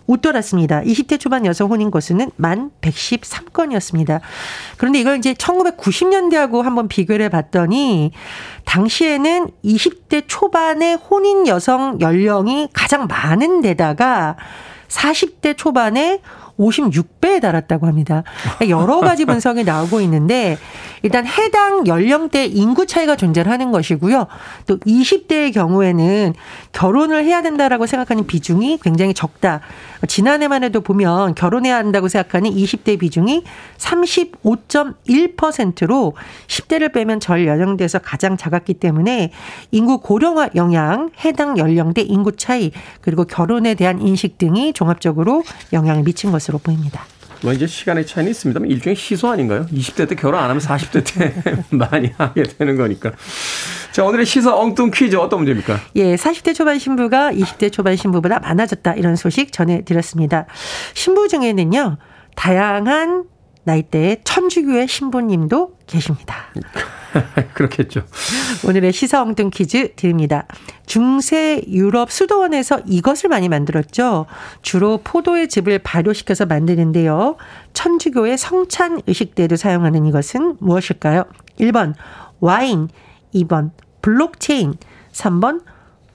웃돌았습니다. 0.06 0.82
20대 0.82 1.20
초반 1.20 1.46
여성 1.46 1.70
혼인 1.70 1.92
건수는 1.92 2.32
만 2.36 2.72
113건이었습니다. 2.82 4.20
그런데 4.78 5.00
이걸 5.00 5.18
이제 5.18 5.34
1990년대하고 5.34 6.64
한번 6.64 6.88
비교를 6.88 7.26
해 7.26 7.30
봤더니 7.30 8.12
당시에는 8.66 9.50
20대 9.64 10.26
초반의 10.28 10.96
혼인 10.96 11.48
여성 11.48 12.02
연령이 12.02 12.68
가장 12.74 13.08
많은 13.08 13.62
데다가 13.62 14.36
40대 14.90 15.56
초반에 15.56 16.22
56배에 16.60 17.42
달았다고 17.42 17.88
합니다. 17.88 18.24
그러니까 18.58 18.70
여러 18.70 19.00
가지 19.00 19.26
분석이 19.26 19.64
나오고 19.64 20.02
있는데 20.02 20.58
일단 21.02 21.26
해당 21.26 21.88
연령대 21.88 22.46
인구 22.46 22.86
차이가 22.86 23.16
존재하는 23.16 23.72
것이고요. 23.72 24.28
또 24.68 24.78
20대의 24.80 25.54
경우에는 25.54 26.34
결혼을 26.74 27.24
해야 27.24 27.42
된다라고 27.42 27.86
생각하는 27.86 28.28
비중이 28.28 28.80
굉장히 28.84 29.14
적다. 29.14 29.62
지난해만 30.08 30.64
해도 30.64 30.80
보면 30.82 31.36
결혼해야 31.36 31.76
한다고 31.78 32.08
생각하는 32.08 32.50
20대 32.52 32.98
비중이 33.00 33.44
35.1%로 33.78 36.14
10대를 36.48 36.94
빼면 36.94 37.20
절 37.20 37.46
연령대에서 37.48 38.00
가장 38.00 38.38
작았기 38.38 38.76
때문에 38.76 39.32
인구 39.72 40.00
고령화 40.00 40.52
영향, 40.56 41.10
해당 41.24 41.58
연령대 41.58 42.02
인구 42.02 42.36
차이, 42.36 42.72
그리고 43.02 43.26
결혼에 43.26 43.76
대한 43.76 44.02
인식 44.02 44.38
등이 44.38 44.74
종합적으로 44.74 45.44
영향을 45.74 46.04
미친 46.04 46.32
것으로 46.32 46.49
보입니다. 46.58 47.06
뭐 47.42 47.54
이제 47.54 47.68
시간의 47.68 48.06
차이는 48.06 48.32
있습니다만 48.32 48.70
일종의 48.70 48.96
시소 48.96 49.30
아닌가요? 49.30 49.66
20대 49.68 50.10
때 50.10 50.16
결혼 50.16 50.42
안 50.42 50.50
하면 50.50 50.62
40대 50.62 51.14
때 51.14 51.64
많이 51.76 52.12
하게 52.18 52.44
되는 52.44 52.76
거니까. 52.76 53.12
자, 53.92 54.04
오늘의 54.04 54.26
시사 54.26 54.56
엉뚱 54.56 54.92
퀴즈 54.92 55.16
어떤 55.16 55.40
문제입니까? 55.40 55.80
예, 55.96 56.16
40대 56.16 56.54
초반 56.54 56.80
신부가 56.80 57.32
20대 57.32 57.72
초반 57.72 57.96
신부보다 57.96 58.40
많아졌다. 58.40 58.94
이런 58.94 59.16
소식 59.16 59.52
전해드렸습니다. 59.52 60.48
신부 60.94 61.28
중에는요, 61.28 61.98
다양한 62.36 63.24
나이대의 63.70 64.22
천주교의 64.24 64.88
신부님도 64.88 65.78
계십니다. 65.86 66.36
그렇겠죠. 67.54 68.02
오늘의 68.68 68.92
시사 68.94 69.22
엉뚱 69.22 69.52
퀴즈 69.52 69.94
드립니다. 69.96 70.46
중세 70.86 71.62
유럽 71.68 72.12
수도원에서 72.12 72.82
이것을 72.88 73.30
많이 73.30 73.48
만들었죠. 73.48 74.26
주로 74.62 75.00
포도의 75.04 75.48
즙을 75.50 75.80
발효시켜서 75.80 76.46
만드는데요. 76.46 77.38
천주교의 77.74 78.38
성찬 78.38 79.02
의식 79.08 79.36
때도 79.36 79.56
사용하는 79.56 80.06
이것은 80.06 80.58
무엇일까요? 80.60 81.26
1번 81.60 81.94
와인, 82.40 82.90
2번 83.36 83.72
블록체인, 84.02 84.74
3번 85.12 85.62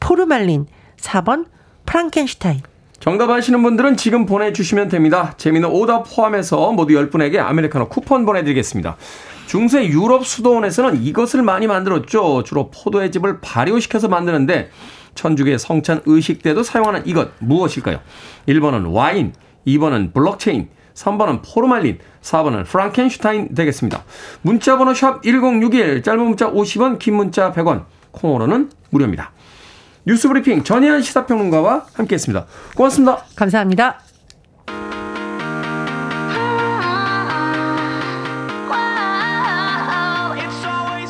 포르말린, 0.00 0.66
4번 0.96 1.46
프랑켄슈타인. 1.86 2.73
정답 3.04 3.28
아시는 3.28 3.62
분들은 3.62 3.98
지금 3.98 4.24
보내주시면 4.24 4.88
됩니다. 4.88 5.34
재미는 5.36 5.68
오답 5.68 6.06
포함해서 6.08 6.72
모두 6.72 6.94
10분에게 6.94 7.36
아메리카노 7.36 7.90
쿠폰 7.90 8.24
보내드리겠습니다. 8.24 8.96
중세 9.44 9.86
유럽 9.88 10.24
수도원에서는 10.24 11.02
이것을 11.02 11.42
많이 11.42 11.66
만들었죠. 11.66 12.44
주로 12.44 12.70
포도의 12.70 13.12
즙을 13.12 13.42
발효시켜서 13.42 14.08
만드는데 14.08 14.70
천주교의 15.16 15.58
성찬 15.58 16.00
의식 16.06 16.42
때도 16.42 16.62
사용하는 16.62 17.02
이것 17.04 17.28
무엇일까요? 17.40 18.00
1번은 18.48 18.94
와인, 18.94 19.34
2번은 19.66 20.14
블록체인, 20.14 20.70
3번은 20.94 21.42
포르말린, 21.44 21.98
4번은 22.22 22.64
프랑켄슈타인 22.64 23.54
되겠습니다. 23.54 24.02
문자 24.40 24.78
번호 24.78 24.94
샵 24.94 25.22
1061, 25.22 26.02
짧은 26.02 26.24
문자 26.24 26.50
50원, 26.50 26.98
긴 26.98 27.16
문자 27.16 27.52
100원, 27.52 27.84
콩으로는 28.12 28.70
무료입니다. 28.88 29.32
뉴스브리핑 30.06 30.64
전혜연 30.64 31.02
시사평론가와 31.02 31.86
함께했습니다. 31.94 32.46
고맙습니다. 32.74 33.24
감사합니다. 33.36 34.00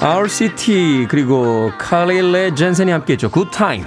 RCT 0.01 1.07
그리고 1.09 1.71
칼릴레 1.79 2.55
젠센이 2.55 2.91
함께했죠. 2.93 3.31
굿타임. 3.31 3.85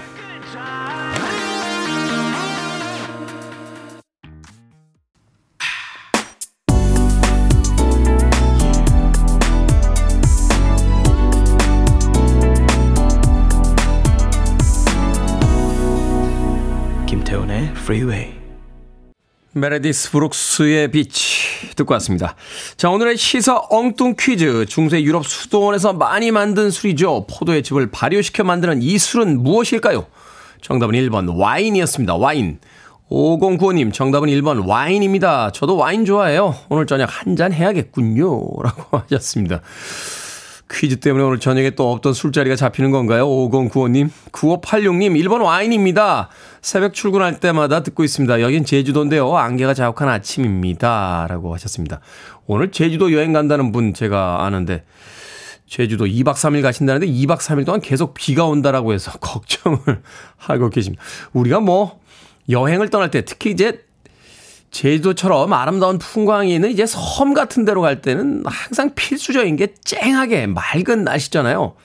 메레디스 19.59 20.11
브룩스의 20.11 20.91
Bitch 20.91 21.71
듣고 21.75 21.93
왔습니다. 21.95 22.35
자, 22.77 22.89
오늘의 22.89 23.17
시사 23.17 23.61
엉뚱 23.69 24.15
퀴즈. 24.19 24.65
중세 24.67 25.01
유럽 25.01 25.25
수도원에서 25.25 25.93
많이 25.93 26.31
만든 26.31 26.69
술이죠. 26.71 27.27
포도의 27.27 27.63
즙을 27.63 27.91
발효시켜 27.91 28.43
만드는 28.43 28.81
이 28.81 28.97
술은 28.97 29.41
무엇일까요? 29.43 30.05
정답은 30.61 30.93
1번 30.95 31.37
와인이었습니다. 31.37 32.15
와인. 32.15 32.59
5095님, 33.09 33.93
정답은 33.93 34.27
1번 34.29 34.67
와인입니다. 34.67 35.51
저도 35.53 35.77
와인 35.77 36.03
좋아해요. 36.05 36.55
오늘 36.69 36.85
저녁 36.85 37.07
한 37.09 37.35
잔 37.37 37.53
해야겠군요. 37.53 38.41
라고 38.63 38.97
하셨습니다. 39.09 39.61
퀴즈 40.69 40.99
때문에 40.99 41.23
오늘 41.23 41.39
저녁에 41.39 41.71
또 41.71 41.91
없던 41.91 42.13
술자리가 42.13 42.55
잡히는 42.55 42.91
건가요? 42.91 43.25
5095님. 43.27 44.09
9586님, 44.31 45.21
1번 45.23 45.43
와인입니다. 45.43 46.29
새벽 46.61 46.93
출근할 46.93 47.39
때마다 47.39 47.83
듣고 47.83 48.03
있습니다. 48.03 48.41
여긴 48.41 48.65
제주도인데요. 48.65 49.35
안개가 49.35 49.73
자욱한 49.73 50.09
아침입니다. 50.09 51.27
라고 51.29 51.53
하셨습니다. 51.53 52.01
오늘 52.45 52.71
제주도 52.71 53.13
여행 53.13 53.33
간다는 53.33 53.71
분 53.71 53.93
제가 53.93 54.45
아는데, 54.45 54.83
제주도 55.67 56.05
2박 56.05 56.33
3일 56.33 56.61
가신다는데 56.61 57.07
2박 57.07 57.39
3일 57.39 57.65
동안 57.65 57.81
계속 57.81 58.13
비가 58.13 58.45
온다라고 58.45 58.93
해서 58.93 59.11
걱정을 59.19 59.79
하고 60.37 60.69
계십니다. 60.69 61.03
우리가 61.33 61.59
뭐, 61.59 61.99
여행을 62.49 62.89
떠날 62.89 63.11
때 63.11 63.23
특히 63.25 63.51
이제 63.51 63.86
제주도처럼 64.71 65.53
아름다운 65.53 65.97
풍광이 65.97 66.53
있는 66.53 66.69
이제 66.71 66.85
섬 66.85 67.33
같은 67.33 67.65
데로 67.65 67.81
갈 67.81 68.01
때는 68.01 68.43
항상 68.45 68.93
필수적인 68.93 69.55
게 69.55 69.73
쨍하게 69.83 70.47
맑은 70.47 71.03
날씨잖아요. 71.03 71.75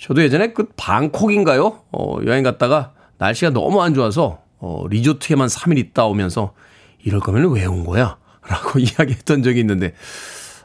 저도 0.00 0.22
예전에 0.22 0.52
그 0.52 0.68
방콕인가요? 0.76 1.80
어, 1.92 2.16
여행 2.26 2.42
갔다가 2.42 2.92
날씨가 3.18 3.50
너무 3.50 3.82
안 3.82 3.94
좋아서 3.94 4.40
어, 4.58 4.84
리조트에만 4.88 5.48
3일 5.48 5.78
있다 5.78 6.04
오면서 6.06 6.52
이럴 7.04 7.20
거면 7.20 7.50
왜 7.52 7.64
온 7.66 7.84
거야? 7.84 8.18
라고 8.46 8.78
이야기했던 8.80 9.42
적이 9.42 9.60
있는데 9.60 9.94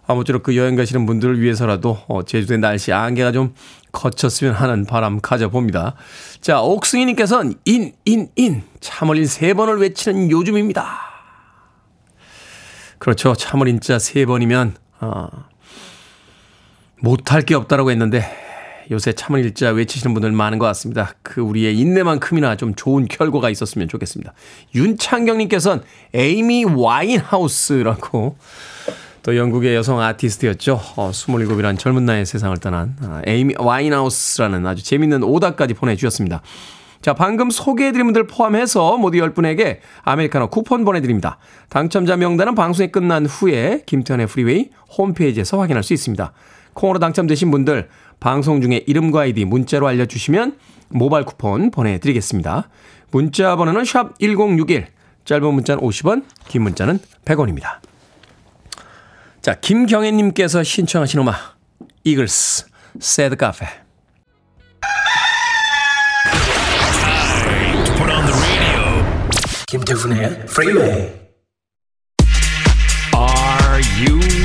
아무쪼록 0.09 0.41
그 0.41 0.57
여행 0.57 0.75
가시는 0.75 1.05
분들을 1.05 1.39
위해서라도 1.39 1.99
어, 2.07 2.23
제주도의 2.23 2.59
날씨 2.59 2.91
안개가 2.91 3.31
좀 3.31 3.53
걷혔으면 3.91 4.55
하는 4.55 4.85
바람 4.85 5.21
가져봅니다. 5.21 5.93
자, 6.41 6.61
옥승희님께서는 6.61 7.53
인, 7.65 7.93
인, 8.05 8.27
인. 8.35 8.63
참을인 8.79 9.27
세 9.27 9.53
번을 9.53 9.77
외치는 9.77 10.31
요즘입니다. 10.31 10.99
그렇죠. 12.97 13.35
참을인자 13.35 13.99
세 13.99 14.25
번이면, 14.25 14.75
어, 14.99 15.27
못할 17.01 17.43
게 17.43 17.53
없다라고 17.53 17.91
했는데, 17.91 18.25
요새 18.89 19.13
참을인자 19.13 19.69
외치시는 19.69 20.15
분들 20.15 20.31
많은 20.31 20.57
것 20.57 20.65
같습니다. 20.65 21.13
그 21.21 21.41
우리의 21.41 21.77
인내만큼이나 21.77 22.55
좀 22.55 22.73
좋은 22.73 23.07
결과가 23.07 23.51
있었으면 23.51 23.87
좋겠습니다. 23.87 24.33
윤창경님께서는 24.73 25.83
에이미 26.15 26.65
와인하우스라고 26.65 28.35
또 29.23 29.35
영국의 29.35 29.75
여성 29.75 29.99
아티스트였죠. 29.99 30.79
어, 30.95 31.11
27이라는 31.11 31.77
젊은 31.77 32.05
나이에 32.05 32.25
세상을 32.25 32.57
떠난 32.57 32.95
아, 33.01 33.21
에이미 33.25 33.53
와인하우스라는 33.57 34.65
아주 34.65 34.83
재밌는 34.83 35.23
오답까지 35.23 35.73
보내주셨습니다. 35.73 36.41
자, 37.01 37.13
방금 37.13 37.49
소개해드린 37.49 38.07
분들 38.07 38.27
포함해서 38.27 38.97
모두 38.97 39.17
10분에게 39.19 39.79
아메리카노 40.03 40.49
쿠폰 40.49 40.83
보내드립니다. 40.83 41.37
당첨자 41.69 42.17
명단은 42.17 42.55
방송이 42.55 42.91
끝난 42.91 43.25
후에 43.25 43.83
김태훈의 43.85 44.27
프리웨이 44.27 44.69
홈페이지에서 44.97 45.59
확인할 45.59 45.83
수 45.83 45.93
있습니다. 45.93 46.33
콩으로 46.73 46.99
당첨되신 46.99 47.51
분들 47.51 47.89
방송 48.19 48.61
중에 48.61 48.83
이름과 48.85 49.21
아이디 49.21 49.45
문자로 49.45 49.87
알려주시면 49.87 50.57
모바일 50.89 51.25
쿠폰 51.25 51.71
보내드리겠습니다. 51.71 52.69
문자 53.11 53.55
번호는 53.55 53.85
샵 53.85 54.19
1061, 54.19 54.87
짧은 55.23 55.53
문자는 55.53 55.81
50원, 55.81 56.23
긴 56.47 56.63
문자는 56.63 56.99
100원입니다. 57.25 57.88
자, 59.41 59.53
김경애님께서 59.55 60.63
신청하신 60.63 61.21
음악, 61.21 61.57
이글스, 62.03 62.65
Sad 62.99 63.35
Cafe. 63.37 63.65
김태훈의 69.67 70.45
프리웨이 70.47 71.11
Are 73.15 73.83
you 74.03 74.38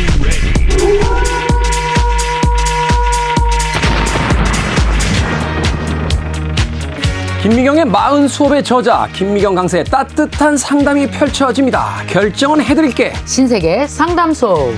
김미경의 7.45 7.85
마흔 7.85 8.27
수업의 8.27 8.65
저자 8.65 9.07
김미경 9.13 9.55
강사의 9.55 9.85
따뜻한 9.85 10.57
상담이 10.57 11.09
펼쳐집니다. 11.09 12.03
결정은 12.07 12.63
해드릴게. 12.63 13.13
신세계 13.27 13.87
상담소. 13.87 14.73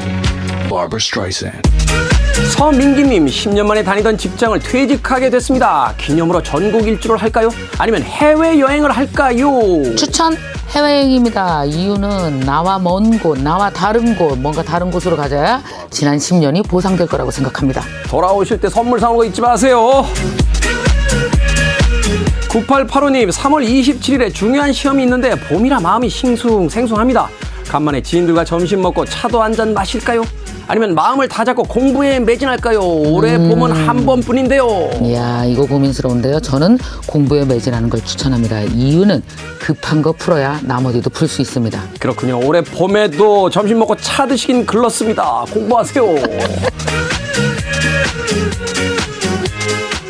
서민기님 2.57 3.27
10년 3.27 3.67
만에 3.67 3.85
다니던 3.85 4.19
직장을 4.19 4.59
퇴직하게 4.59 5.31
됐습니다. 5.31 5.95
기념으로 5.97 6.43
전국 6.43 6.89
일주를 6.89 7.17
할까요? 7.19 7.51
아니면 7.79 8.03
해외 8.03 8.59
여행을 8.59 8.91
할까요? 8.91 9.95
추천 9.97 10.37
해외여행입니다. 10.71 11.67
이유는 11.67 12.41
나와 12.41 12.81
먼 12.81 13.17
곳, 13.21 13.39
나와 13.39 13.71
다른 13.71 14.17
곳, 14.17 14.37
뭔가 14.41 14.65
다른 14.65 14.91
곳으로 14.91 15.17
가져야 15.17 15.63
지난 15.91 16.19
10년이 16.19 16.69
보상될 16.69 17.07
거라고 17.07 17.31
생각합니다. 17.31 17.83
돌아오실 18.09 18.61
때 18.61 18.69
선물 18.69 18.99
사오는 18.99 19.19
거 19.19 19.25
잊지 19.25 19.41
마세요. 19.41 20.05
9885님, 22.65 23.31
3월 23.31 23.67
27일에 23.69 24.33
중요한 24.33 24.73
시험이 24.73 25.03
있는데 25.03 25.35
봄이라 25.49 25.79
마음이 25.81 26.09
싱숭 26.09 26.69
생숭합니다. 26.71 27.29
간만에 27.69 28.01
지인들과 28.01 28.45
점심 28.45 28.81
먹고 28.81 29.05
차도 29.05 29.43
한 29.43 29.53
잔 29.57 29.73
마실까요? 29.75 30.23
아니면 30.69 30.95
마음을 30.95 31.29
다 31.29 31.45
잡고 31.45 31.63
공부에 31.65 32.19
매진할까요? 32.21 32.81
올해 32.81 33.37
음. 33.37 33.49
봄은 33.49 33.73
한 33.73 34.05
번뿐인데요. 34.07 34.91
이야, 35.03 35.45
이거 35.47 35.65
고민스러운데요. 35.67 36.41
저는 36.41 36.79
공부에 37.07 37.45
매진하는 37.45 37.89
걸 37.91 38.03
추천합니다. 38.05 38.63
이유는 38.63 39.23
급한 39.61 40.01
거 40.03 40.13
풀어야 40.13 40.61
나머지도 40.65 41.11
풀 41.11 41.29
수 41.29 41.41
있습니다. 41.43 41.81
그렇군요. 42.01 42.41
올해 42.45 42.63
봄에도 42.63 43.51
점심 43.51 43.79
먹고 43.81 43.97
차 43.97 44.27
드시긴 44.27 44.65
글렀습니다. 44.67 45.45
공부하세요. 45.53 46.05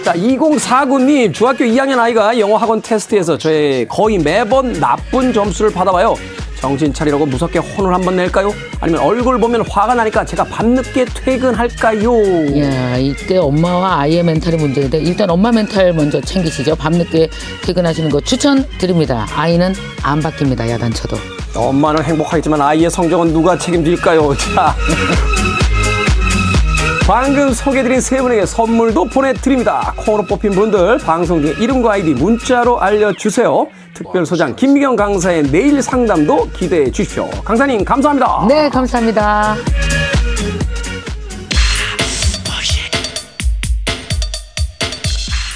자, 0.06 0.12
2049님, 0.12 1.34
중학교 1.34 1.64
2학년 1.64 1.98
아이가 1.98 2.38
영어 2.38 2.56
학원 2.56 2.80
테스트에서 2.80 3.36
저의 3.36 3.88
거의 3.88 4.18
매번 4.18 4.72
나쁜 4.74 5.32
점수를 5.32 5.72
받아와요. 5.72 6.14
정신 6.60 6.94
차리라고 6.94 7.26
무섭게 7.26 7.58
혼을 7.58 7.92
한번 7.92 8.14
낼까요? 8.14 8.54
아니면 8.78 9.02
얼굴 9.02 9.40
보면 9.40 9.62
화가 9.68 9.96
나니까 9.96 10.24
제가 10.24 10.44
밤늦게 10.44 11.06
퇴근할까요? 11.06 12.56
야, 12.60 12.96
이때 12.96 13.38
엄마와 13.38 14.02
아이의 14.02 14.22
멘탈이 14.22 14.56
문제인데 14.58 14.98
일단 14.98 15.28
엄마 15.28 15.50
멘탈 15.50 15.92
먼저 15.92 16.20
챙기시죠. 16.20 16.76
밤늦게 16.76 17.28
퇴근하시는 17.64 18.08
거 18.08 18.20
추천드립니다. 18.20 19.26
아이는 19.34 19.74
안 20.04 20.20
바뀝니다. 20.20 20.68
야단쳐도. 20.68 21.16
엄마는 21.56 22.04
행복하겠지만 22.04 22.60
아이의 22.60 22.88
성적은 22.92 23.32
누가 23.32 23.58
책임질까요? 23.58 24.36
자. 24.54 24.76
방금 27.06 27.52
소개드린 27.52 28.00
세 28.00 28.20
분에게 28.20 28.46
선물도 28.46 29.04
보내드립니다. 29.04 29.94
콩으로 29.96 30.24
뽑힌 30.24 30.50
분들 30.50 30.98
방송 30.98 31.40
중에 31.40 31.54
이름과 31.60 31.92
아이디 31.92 32.14
문자로 32.14 32.80
알려주세요. 32.80 33.68
특별 33.94 34.26
소장 34.26 34.56
김미경 34.56 34.96
강사의 34.96 35.44
내일 35.44 35.80
상담도 35.80 36.50
기대해 36.50 36.90
주십시오. 36.90 37.30
강사님 37.44 37.84
감사합니다. 37.84 38.46
네, 38.48 38.68
감사합니다. 38.68 39.54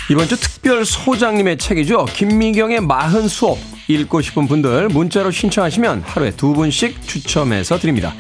이번 0.08 0.28
주 0.28 0.38
특별 0.40 0.84
소장님의 0.84 1.58
책이죠. 1.58 2.04
김미경의 2.04 2.80
마흔 2.80 3.26
수업 3.26 3.58
읽고 3.88 4.20
싶은 4.20 4.46
분들 4.46 4.88
문자로 4.88 5.32
신청하시면 5.32 6.04
하루에 6.06 6.30
두 6.30 6.52
분씩 6.52 7.02
추첨해서 7.08 7.76
드립니다. 7.76 8.14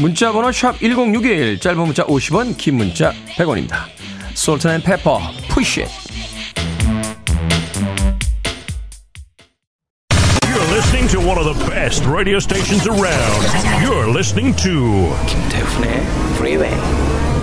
문자 0.00 0.32
번호 0.32 0.50
샵 0.50 0.78
1061 0.80 1.60
짧은 1.60 1.78
문자 1.78 2.04
50원 2.04 2.56
긴 2.56 2.76
문자 2.76 3.12
100원입니다. 3.36 3.84
Salt-N-Pepa 4.34 5.20
Push 5.50 5.84
You're 10.48 10.70
listening 10.72 11.06
to 11.08 11.20
one 11.20 11.36
of 11.36 11.44
the 11.44 11.70
best 11.70 12.06
radio 12.06 12.38
stations 12.38 12.88
around. 12.88 13.44
You're 13.84 14.08
listening 14.08 14.56
to 14.62 15.14
김태훈의 15.26 16.00
Freeway. 16.36 17.39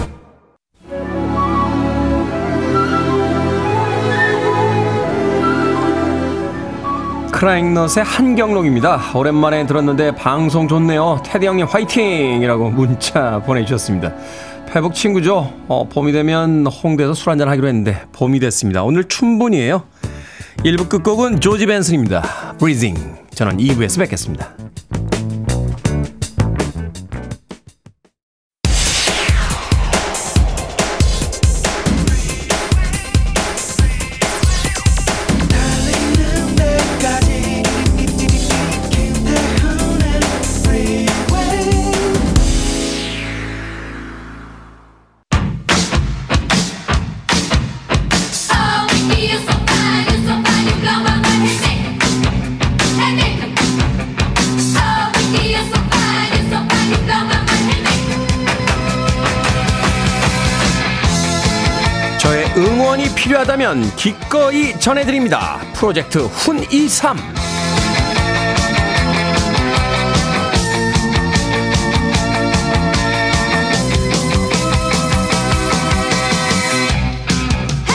크라잉넛의 7.37 8.03
한경록입니다. 8.03 9.11
오랜만에 9.13 9.67
들었는데 9.67 10.15
방송 10.15 10.67
좋네요. 10.67 11.21
테디 11.23 11.45
형님 11.45 11.67
화이팅 11.67 12.41
이라고 12.41 12.71
문자 12.71 13.39
보내주셨습니다. 13.45 14.11
페북 14.65 14.95
친구죠. 14.95 15.53
어, 15.67 15.87
봄이 15.87 16.13
되면 16.13 16.65
홍대에서 16.65 17.13
술 17.13 17.29
한잔 17.29 17.47
하기로 17.47 17.67
했는데 17.67 18.01
봄이 18.13 18.39
됐습니다. 18.39 18.83
오늘 18.83 19.03
춘분이에요. 19.03 19.83
1부 20.65 20.89
끝곡은 20.89 21.39
조지 21.39 21.67
벤슨입니다. 21.67 22.55
Breathing. 22.57 22.99
저는 23.35 23.57
2부에서 23.57 23.99
뵙겠습니다. 23.99 24.49
응원이 62.57 63.13
필요하다면 63.13 63.95
기꺼이 63.97 64.73
전해드립니다. 64.79 65.59
프로젝트 65.75 66.27
훈23. 66.27 67.15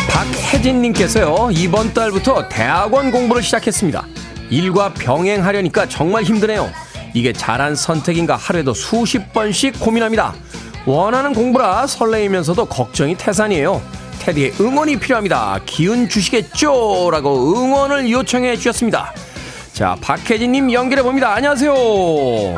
박혜진님께서요, 0.08 1.50
이번 1.50 1.92
달부터 1.92 2.48
대학원 2.48 3.10
공부를 3.10 3.42
시작했습니다. 3.42 4.06
일과 4.48 4.94
병행하려니까 4.94 5.88
정말 5.88 6.22
힘드네요. 6.22 6.70
이게 7.14 7.32
잘한 7.32 7.74
선택인가 7.74 8.36
하루에도 8.36 8.74
수십 8.74 9.32
번씩 9.32 9.80
고민합니다. 9.80 10.34
원하는 10.86 11.32
공부라 11.32 11.84
설레이면서도 11.88 12.66
걱정이 12.66 13.16
태산이에요. 13.16 14.01
테디의 14.24 14.52
응원이 14.60 14.98
필요합니다. 15.00 15.58
기운 15.66 16.08
주시겠죠? 16.08 17.10
라고 17.10 17.54
응원을 17.56 18.08
요청해 18.08 18.54
주셨습니다. 18.56 19.12
자, 19.72 19.96
박혜진님 20.00 20.72
연결해 20.72 21.02
봅니다. 21.02 21.34
안녕하세요. 21.34 21.72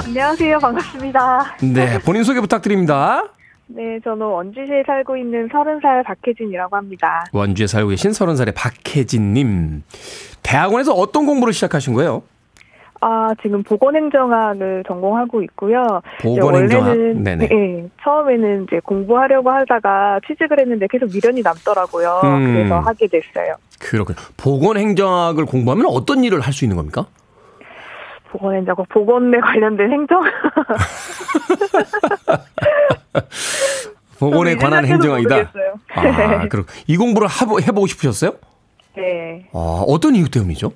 안녕하세요. 0.05 0.59
반갑습니다. 0.59 1.57
네, 1.63 1.99
본인 2.01 2.23
소개 2.23 2.41
부탁드립니다. 2.41 3.23
네, 3.67 3.99
저는 4.05 4.27
원주시에 4.27 4.83
살고 4.87 5.17
있는 5.17 5.49
30살 5.49 6.05
박혜진이라고 6.05 6.77
합니다. 6.77 7.25
원주에 7.33 7.67
살고 7.67 7.89
계신 7.91 8.11
30살의 8.11 8.53
박혜진님. 8.55 9.85
대학원에서 10.43 10.93
어떤 10.93 11.25
공부를 11.25 11.55
시작하신 11.55 11.95
거예요? 11.95 12.23
아, 13.07 13.35
지금 13.43 13.63
보건행정학을 13.63 14.85
전공하고 14.89 15.43
있고요. 15.43 16.01
보건행정학. 16.23 16.89
원래는 16.89 17.23
네네. 17.23 17.49
네, 17.49 17.87
처음에는 18.03 18.65
이제 18.65 18.81
공부하려고 18.83 19.51
하다가 19.51 20.21
취직을 20.27 20.59
했는데 20.59 20.87
계속 20.91 21.11
미련이 21.13 21.43
남더라고요. 21.43 22.23
음. 22.25 22.55
그래서 22.55 22.79
하게 22.81 23.07
됐어요. 23.09 23.57
그렇군요. 23.79 24.17
보건행정학을 24.39 25.45
공부하면 25.45 25.85
어떤 25.91 26.25
일을 26.25 26.41
할 26.41 26.55
수 26.55 26.65
있는 26.65 26.79
겁니까? 26.79 27.05
보건행정학, 28.31 28.89
보건에 28.89 29.39
관련된 29.39 29.91
행정. 29.93 30.23
보건에 34.19 34.53
좀 34.53 34.61
관한 34.61 34.87
행정학이다. 34.87 35.35
모르겠어요. 35.35 35.75
아, 35.95 36.49
그렇. 36.49 36.65
이 36.87 36.97
공부를 36.97 37.29
해보고 37.67 37.87
싶으셨어요? 37.87 38.33
네. 38.97 39.47
아, 39.53 39.85
어떤 39.87 40.15
이유 40.15 40.31
때문이죠? 40.31 40.73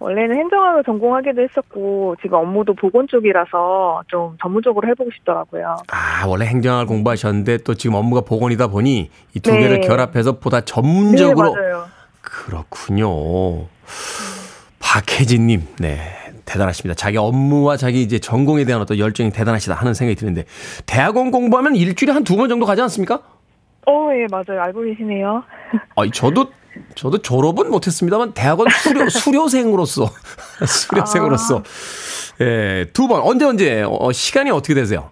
원래는 0.00 0.34
행정학을 0.34 0.82
전공하기도 0.84 1.42
했었고, 1.42 2.16
지금 2.22 2.38
업무도 2.38 2.74
보건 2.74 3.06
쪽이라서 3.06 4.02
좀 4.08 4.36
전문적으로 4.42 4.88
해보고 4.88 5.10
싶더라고요. 5.18 5.76
아, 5.92 6.26
원래 6.26 6.46
행정학을 6.46 6.86
공부하셨는데 6.86 7.58
또 7.58 7.74
지금 7.74 7.96
업무가 7.96 8.22
보건이다 8.22 8.68
보니 8.68 9.10
이두 9.34 9.50
네. 9.52 9.60
개를 9.60 9.80
결합해서 9.82 10.38
보다 10.38 10.62
전문적으로 10.62 11.54
네, 11.54 11.60
맞아요. 11.60 11.84
그렇군요. 12.22 13.66
박혜진님, 14.78 15.66
네. 15.80 15.98
대단하십니다. 16.46 16.94
자기 16.94 17.16
업무와 17.18 17.76
자기 17.76 18.02
이제 18.02 18.18
전공에 18.18 18.64
대한 18.64 18.80
어떤 18.80 18.98
열정이 18.98 19.30
대단하시다 19.30 19.74
하는 19.74 19.92
생각이 19.94 20.16
드는데, 20.16 20.44
대학원 20.86 21.30
공부하면 21.30 21.76
일주일에 21.76 22.12
한 22.12 22.24
두 22.24 22.36
번 22.36 22.48
정도 22.48 22.64
가지 22.66 22.80
않습니까? 22.82 23.20
어, 23.86 24.08
예, 24.14 24.26
맞아요. 24.30 24.60
알고 24.62 24.80
계시네요. 24.82 25.42
아, 25.94 26.02
저도, 26.12 26.46
저도 26.94 27.18
졸업은 27.18 27.70
못했습니다만, 27.70 28.32
대학원 28.34 28.68
수료, 28.70 29.08
수료생으로서, 29.10 30.10
수료생으로서, 30.66 31.62
예, 32.40 32.86
두 32.92 33.08
번, 33.08 33.20
언제, 33.22 33.44
언제, 33.44 33.82
어, 33.86 34.12
시간이 34.12 34.50
어떻게 34.50 34.74
되세요? 34.74 35.10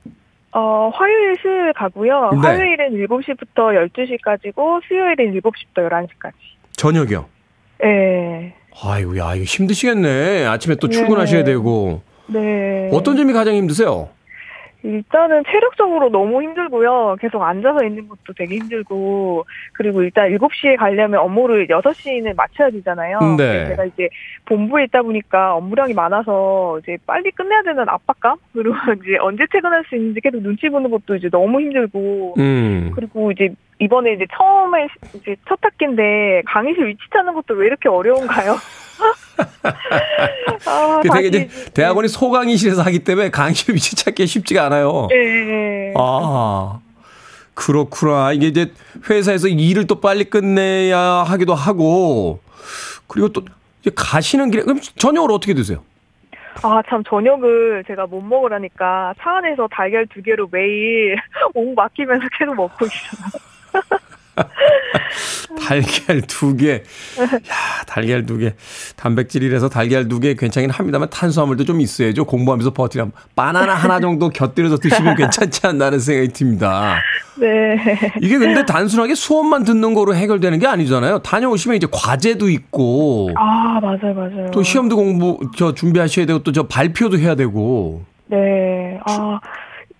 어, 0.52 0.90
화요일, 0.92 1.36
수요일 1.40 1.72
가고요. 1.74 2.30
네. 2.32 2.38
화요일은 2.38 3.06
7시부터 3.06 3.90
12시까지고, 3.92 4.80
수요일은 4.88 5.40
7시부터 5.40 5.88
11시까지. 5.88 6.32
저녁이요? 6.76 7.26
예. 7.84 8.54
아이고, 8.82 9.18
야, 9.18 9.34
이거 9.34 9.44
힘드시겠네. 9.44 10.46
아침에 10.46 10.76
또 10.76 10.88
네. 10.88 10.94
출근하셔야 10.94 11.44
되고. 11.44 12.02
네. 12.26 12.90
어떤 12.92 13.16
점이 13.16 13.32
가장 13.32 13.54
힘드세요? 13.54 14.10
일단은 14.88 15.42
체력적으로 15.44 16.08
너무 16.08 16.42
힘들고요. 16.42 17.16
계속 17.20 17.42
앉아서 17.42 17.84
있는 17.84 18.08
것도 18.08 18.32
되게 18.34 18.56
힘들고, 18.56 19.44
그리고 19.74 20.02
일단 20.02 20.30
7시에 20.30 20.78
가려면 20.78 21.20
업무를 21.20 21.66
6시에는 21.66 22.34
마쳐야 22.34 22.70
되잖아요. 22.70 23.18
네. 23.36 23.66
제가 23.68 23.84
이제 23.84 24.08
본부에 24.46 24.84
있다 24.84 25.02
보니까 25.02 25.54
업무량이 25.56 25.92
많아서 25.92 26.78
이제 26.82 26.96
빨리 27.06 27.30
끝내야 27.32 27.62
되는 27.62 27.86
압박감? 27.86 28.38
그리고 28.54 28.74
이제 29.04 29.18
언제 29.20 29.44
퇴근할 29.52 29.84
수 29.88 29.94
있는지 29.94 30.22
계속 30.22 30.40
눈치 30.40 30.70
보는 30.70 30.90
것도 30.90 31.16
이제 31.16 31.28
너무 31.28 31.60
힘들고, 31.60 32.36
음. 32.38 32.92
그리고 32.94 33.30
이제 33.30 33.50
이번에 33.80 34.14
이제 34.14 34.26
처음에 34.34 34.88
이제 35.14 35.36
첫 35.46 35.58
학기인데 35.60 36.42
강의실 36.46 36.86
위치 36.86 37.00
찾는 37.12 37.34
것도 37.34 37.54
왜 37.54 37.66
이렇게 37.66 37.90
어려운가요? 37.90 38.56
아, 40.66 41.00
그 41.02 41.08
되게 41.08 41.28
이제 41.28 41.48
대학원이 41.72 42.08
소강의실에서 42.08 42.82
하기 42.82 43.00
때문에 43.00 43.30
강의실 43.30 43.74
위치 43.74 43.96
찾기 43.96 44.26
쉽지가 44.26 44.66
않아요. 44.66 45.08
예. 45.12 45.92
아, 45.96 46.80
그렇구나. 47.54 48.32
이게 48.32 48.48
이제 48.48 48.72
회사에서 49.08 49.48
일을 49.48 49.86
또 49.86 50.00
빨리 50.00 50.24
끝내야 50.24 50.98
하기도 50.98 51.54
하고, 51.54 52.40
그리고 53.06 53.28
또 53.28 53.42
이제 53.80 53.90
가시는 53.94 54.50
길에, 54.50 54.62
그럼 54.62 54.80
저녁을 54.96 55.30
어떻게 55.32 55.54
드세요? 55.54 55.82
아, 56.62 56.82
참, 56.88 57.04
저녁을 57.04 57.84
제가 57.86 58.06
못 58.06 58.20
먹으라니까 58.20 59.14
차 59.20 59.36
안에서 59.36 59.68
달걀 59.70 60.06
두 60.08 60.20
개로 60.22 60.48
매일 60.50 61.16
옥 61.54 61.74
막히면서 61.74 62.26
계속 62.36 62.54
먹고 62.56 62.84
있어요. 62.86 63.30
달걀 65.60 66.20
두 66.22 66.56
개. 66.56 66.74
야, 66.74 67.84
달걀 67.86 68.24
두 68.26 68.38
개. 68.38 68.54
단백질이라서 68.96 69.68
달걀 69.68 70.08
두 70.08 70.18
개 70.20 70.34
괜찮긴 70.34 70.70
합니다만 70.70 71.08
탄수화물도 71.10 71.64
좀 71.64 71.80
있어야죠. 71.80 72.24
공부하면서 72.24 72.72
버티려면. 72.72 73.12
바나나 73.36 73.74
하나 73.74 74.00
정도 74.00 74.28
곁들여서 74.30 74.78
드시면 74.78 75.16
괜찮지 75.16 75.66
않나는 75.66 75.98
생각이 75.98 76.28
듭니다. 76.28 76.96
네. 77.36 77.76
이게 78.20 78.36
근데 78.38 78.64
단순하게 78.64 79.14
수업만 79.14 79.62
듣는 79.64 79.94
거로 79.94 80.14
해결되는 80.14 80.58
게 80.58 80.66
아니잖아요. 80.66 81.20
다녀오시면 81.20 81.76
이제 81.76 81.86
과제도 81.90 82.48
있고, 82.50 83.30
아, 83.36 83.78
맞아요, 83.80 84.14
맞아요. 84.14 84.50
또 84.52 84.62
시험도 84.62 84.96
공부, 84.96 85.38
저 85.56 85.72
준비하셔야 85.74 86.26
되고, 86.26 86.42
또 86.42 86.52
저 86.52 86.66
발표도 86.66 87.18
해야 87.18 87.34
되고. 87.36 88.02
네. 88.26 88.98
아, 89.06 89.38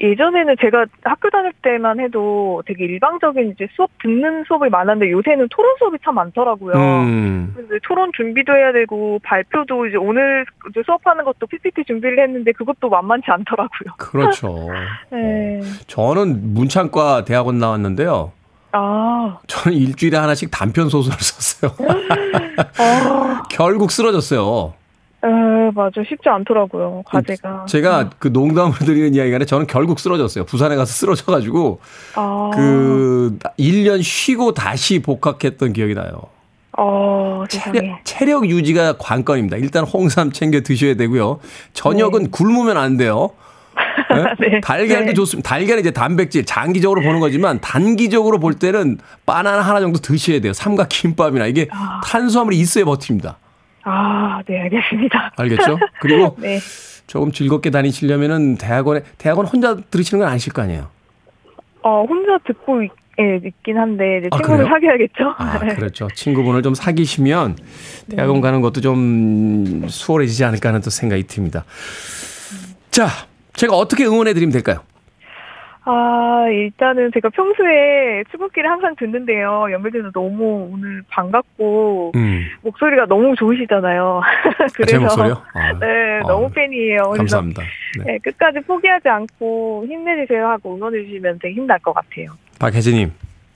예전에는 0.00 0.56
제가 0.60 0.86
학교 1.02 1.28
다닐 1.30 1.52
때만 1.62 1.98
해도 2.00 2.62
되게 2.66 2.84
일방적인 2.84 3.50
이제 3.50 3.66
수업 3.74 3.90
듣는 4.00 4.44
수업이 4.46 4.68
많았는데 4.68 5.10
요새는 5.10 5.48
토론 5.50 5.74
수업이 5.78 5.98
참 6.04 6.14
많더라고요. 6.14 6.74
음. 6.76 7.54
토론 7.82 8.12
준비도 8.16 8.54
해야 8.54 8.72
되고 8.72 9.18
발표도 9.24 9.86
이제 9.86 9.96
오늘 9.96 10.46
이제 10.70 10.82
수업하는 10.84 11.24
것도 11.24 11.46
PPT 11.46 11.84
준비를 11.84 12.20
했는데 12.20 12.52
그것도 12.52 12.88
만만치 12.88 13.26
않더라고요. 13.28 13.94
그렇죠. 13.98 14.68
네. 15.10 15.60
저는 15.88 16.54
문창과 16.54 17.24
대학원 17.24 17.58
나왔는데요. 17.58 18.32
아, 18.70 19.38
저는 19.46 19.76
일주일에 19.76 20.16
하나씩 20.16 20.50
단편 20.50 20.88
소설을 20.88 21.18
썼어요. 21.18 21.72
아, 22.78 23.42
결국 23.50 23.90
쓰러졌어요. 23.90 24.74
에, 25.24 25.70
맞아 25.74 26.00
쉽지 26.08 26.28
않더라고요 26.28 27.02
과제가. 27.06 27.66
제가 27.66 28.10
그 28.18 28.28
농담으로 28.28 28.74
드리는 28.86 29.14
이야기가 29.14 29.36
아니라 29.36 29.46
저는 29.46 29.66
결국 29.66 29.98
쓰러졌어요. 29.98 30.44
부산에 30.44 30.76
가서 30.76 30.92
쓰러져가지고 30.92 31.80
아, 32.14 32.50
그 32.54 33.36
1년 33.58 34.02
쉬고 34.02 34.52
다시 34.54 35.00
복학했던 35.00 35.72
기억이 35.72 35.94
나요. 35.94 36.22
어. 36.78 37.44
체력, 37.48 37.82
체력 38.04 38.48
유지가 38.48 38.96
관건입니다. 38.98 39.56
일단 39.56 39.84
홍삼 39.84 40.30
챙겨 40.30 40.60
드셔야 40.60 40.94
되고요. 40.94 41.40
저녁은 41.72 42.30
굶으면 42.30 42.76
안 42.76 42.96
돼요. 42.96 43.30
네? 44.38 44.48
네. 44.48 44.60
달걀도 44.60 45.06
네. 45.06 45.14
좋습니다. 45.14 45.48
달걀은 45.48 45.80
이제 45.80 45.90
단백질 45.90 46.44
장기적으로 46.44 47.00
보는 47.00 47.18
거지만 47.20 47.60
단기적으로 47.60 48.38
볼 48.38 48.54
때는 48.54 48.98
바나나 49.26 49.62
하나 49.62 49.80
정도 49.80 49.98
드셔야 49.98 50.40
돼요. 50.40 50.52
삼각 50.52 50.88
김밥이나 50.88 51.46
이게 51.46 51.68
아. 51.72 52.00
탄수화물이 52.04 52.56
있어야 52.58 52.84
버팁니다. 52.84 53.38
아, 53.84 54.42
네, 54.46 54.60
알겠습니다. 54.62 55.32
알겠죠? 55.36 55.78
그리고 56.00 56.36
네. 56.40 56.58
조금 57.06 57.32
즐겁게 57.32 57.70
다니시려면은 57.70 58.56
대학원에 58.56 59.02
대학원 59.16 59.46
혼자 59.46 59.76
들으시는 59.76 60.20
건 60.20 60.28
아니실 60.30 60.52
거 60.52 60.62
아니에요. 60.62 60.88
어, 61.82 62.04
혼자 62.04 62.36
듣고 62.46 62.82
있, 62.82 62.90
예, 63.20 63.40
있긴 63.44 63.78
한데, 63.78 64.18
이제 64.18 64.28
아, 64.30 64.36
친구를 64.36 64.64
그래요? 64.64 64.74
사귀어야겠죠? 64.74 65.34
아, 65.38 65.58
그렇죠. 65.74 66.08
친구분을 66.14 66.62
좀 66.62 66.74
사귀시면 66.74 67.56
대학원 68.10 68.40
가는 68.40 68.60
것도 68.60 68.80
좀 68.80 69.86
수월해지지 69.88 70.44
않을까 70.44 70.68
하는 70.68 70.80
또 70.82 70.90
생각이 70.90 71.22
듭니다. 71.26 71.64
자, 72.90 73.06
제가 73.54 73.74
어떻게 73.74 74.04
응원해 74.04 74.34
드리면 74.34 74.52
될까요? 74.52 74.82
아, 75.90 76.46
일단은 76.50 77.10
제가 77.14 77.30
평소에 77.30 78.22
출근길에 78.30 78.68
항상 78.68 78.94
듣는데요. 78.96 79.68
연결돼서 79.72 80.10
너무 80.10 80.68
오늘 80.70 81.02
반갑고, 81.08 82.12
음. 82.14 82.44
목소리가 82.60 83.06
너무 83.06 83.34
좋으시잖아요. 83.36 84.20
아, 84.20 84.66
그래서. 84.74 84.84
제 84.86 84.98
목소리요? 84.98 85.42
아, 85.54 85.72
네, 85.80 86.20
어, 86.24 86.28
너무 86.28 86.50
팬이에요. 86.50 87.04
감사합니다. 87.16 87.62
네. 88.04 88.04
네, 88.04 88.18
끝까지 88.18 88.60
포기하지 88.60 89.08
않고 89.08 89.86
힘내주세요 89.88 90.46
하고 90.48 90.76
응원해주시면 90.76 91.38
되게 91.40 91.54
힘날 91.54 91.78
것 91.78 91.94
같아요. 91.94 92.32
박혜진님, 92.58 93.10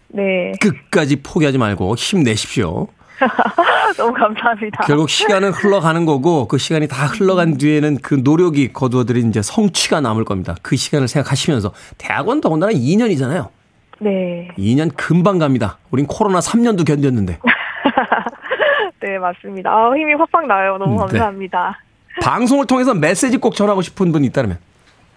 네, 0.09 0.53
끝까지 0.59 1.23
포기하지 1.23 1.59
말고 1.59 1.97
힘내십시오. 1.97 2.89
너무 3.97 4.13
감사합니다. 4.13 4.85
결국 4.85 5.09
시간은 5.11 5.51
흘러가는 5.51 6.05
거고 6.05 6.49
그 6.49 6.59
시간이 6.59 6.89
다 6.89 7.07
흘러간 7.07 7.57
뒤에는 7.59 7.99
그 8.03 8.21
노력이 8.23 8.73
거두어들인 8.73 9.29
이제 9.29 9.43
성취가 9.43 10.01
남을 10.01 10.25
겁니다. 10.25 10.55
그 10.63 10.77
시간을 10.77 11.09
생각하시면서 11.09 11.73
대학원 11.99 12.41
더군다나 12.41 12.73
2년이잖아요. 12.73 13.49
네, 14.01 14.49
2년 14.59 14.91
금방 14.97 15.39
갑니다. 15.39 15.79
우린 15.91 16.07
코로나 16.07 16.41
3년도 16.41 16.85
견뎠는데. 16.87 17.39
네, 19.01 19.19
맞습니다. 19.19 19.71
아, 19.71 19.95
힘이 19.97 20.15
확확 20.15 20.47
나요. 20.47 20.79
너무 20.79 20.95
음, 20.95 20.97
네. 20.97 21.19
감사합니다. 21.19 21.79
방송을 22.23 22.67
통해서 22.67 22.95
메시지 22.95 23.37
꼭 23.39 23.55
전하고 23.55 23.83
싶은 23.83 24.13
분이 24.13 24.27
있다면. 24.29 24.59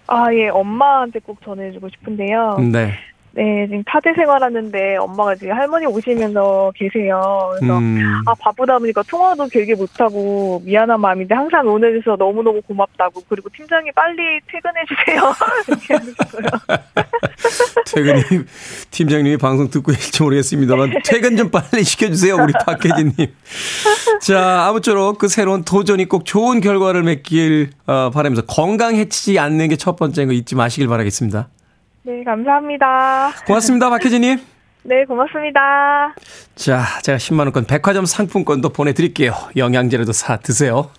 아, 0.08 0.32
예, 0.32 0.48
엄마한테 0.48 1.18
꼭 1.20 1.40
전해주고 1.44 1.88
싶은데요. 1.88 2.58
네. 2.72 2.94
네, 3.36 3.66
지금 3.66 3.82
타지 3.84 4.08
생활하는데 4.14 4.96
엄마가 4.96 5.34
지금 5.36 5.54
할머니 5.54 5.86
오시면서 5.86 6.72
계세요. 6.74 7.52
그래서 7.58 7.78
음, 7.78 8.22
아 8.26 8.34
바쁘다 8.34 8.78
보니까 8.78 9.02
통화도 9.02 9.46
길게 9.46 9.74
못하고 9.74 10.60
미안한 10.64 11.00
마음인데 11.00 11.34
항상 11.34 11.66
응원해줘서 11.66 12.16
너무너무 12.16 12.60
고맙다고 12.62 13.22
그리고 13.28 13.48
팀장이 13.54 13.90
빨리 13.94 14.40
퇴근해주세요. 14.50 15.34
퇴근이 17.86 18.22
팀장님이 18.90 19.36
방송 19.36 19.70
듣고 19.70 19.92
계실지 19.92 20.22
모르겠습니다만 20.22 21.02
퇴근 21.04 21.36
좀 21.36 21.50
빨리 21.50 21.84
시켜주세요 21.84 22.36
우리 22.36 22.52
박혜진님. 22.64 23.14
자 24.22 24.66
아무쪼록 24.66 25.18
그 25.18 25.28
새로운 25.28 25.62
도전이 25.64 26.06
꼭 26.06 26.24
좋은 26.24 26.60
결과를 26.60 27.02
맺길 27.02 27.70
어, 27.86 28.10
바라면서 28.10 28.42
건강 28.46 28.96
해치지 28.96 29.38
않는 29.38 29.68
게 29.68 29.76
첫 29.76 29.94
번째인 29.94 30.26
거 30.26 30.34
잊지 30.34 30.56
마시길 30.56 30.88
바라겠습니다. 30.88 31.48
네 32.06 32.22
감사합니다. 32.22 33.32
고맙습니다 33.48 33.90
박혜진님. 33.90 34.38
네 34.84 35.04
고맙습니다. 35.06 36.14
자 36.54 36.84
제가 37.02 37.18
10만 37.18 37.40
원권 37.40 37.64
백화점 37.64 38.06
상품권도 38.06 38.68
보내드릴게요. 38.68 39.34
영양제라도 39.56 40.12
사 40.12 40.36
드세요. 40.36 40.90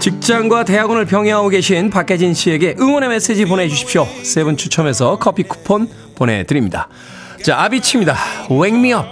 직장과 0.00 0.64
대학원을 0.64 1.06
병행하고 1.06 1.48
계신 1.48 1.88
박혜진 1.88 2.34
씨에게 2.34 2.76
응원의 2.78 3.08
메시지 3.08 3.46
보내주십시오. 3.46 4.04
세분 4.04 4.58
추첨해서 4.58 5.18
커피 5.18 5.44
쿠폰 5.44 5.88
보내드립니다. 6.14 6.88
자, 7.42 7.58
아비치입니다. 7.62 8.14
Wake 8.50 8.78
me 8.78 8.92
up. 8.92 9.06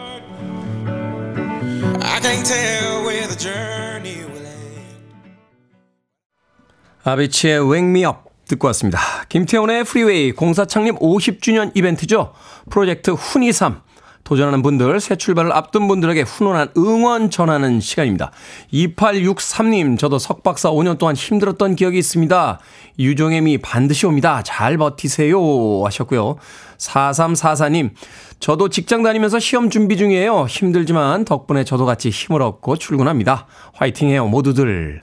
아비치의 7.04 7.58
up 8.06 8.18
듣고 8.46 8.68
왔습니다. 8.68 9.00
김태훈의 9.28 9.84
프리웨이 9.84 10.32
공사 10.32 10.64
창립 10.64 10.98
50주년 11.00 11.72
이벤트죠. 11.74 12.32
프로젝트 12.70 13.10
훈이삼. 13.10 13.82
도전하는 14.24 14.62
분들, 14.62 15.00
새 15.00 15.16
출발을 15.16 15.52
앞둔 15.52 15.88
분들에게 15.88 16.22
훈훈한 16.22 16.68
응원 16.76 17.28
전하는 17.28 17.80
시간입니다. 17.80 18.30
2863님, 18.72 19.98
저도 19.98 20.20
석박사 20.20 20.70
5년 20.70 20.96
동안 20.96 21.16
힘들었던 21.16 21.74
기억이 21.74 21.98
있습니다. 21.98 22.60
유종의 23.00 23.40
미 23.40 23.58
반드시 23.58 24.06
옵니다. 24.06 24.42
잘 24.44 24.78
버티세요. 24.78 25.84
하셨고요. 25.84 26.36
4344님, 26.78 27.90
저도 28.38 28.68
직장 28.68 29.02
다니면서 29.02 29.40
시험 29.40 29.70
준비 29.70 29.96
중이에요. 29.96 30.46
힘들지만 30.46 31.24
덕분에 31.24 31.64
저도 31.64 31.84
같이 31.84 32.10
힘을 32.10 32.42
얻고 32.42 32.76
출근합니다. 32.76 33.48
화이팅해요, 33.74 34.28
모두들. 34.28 35.02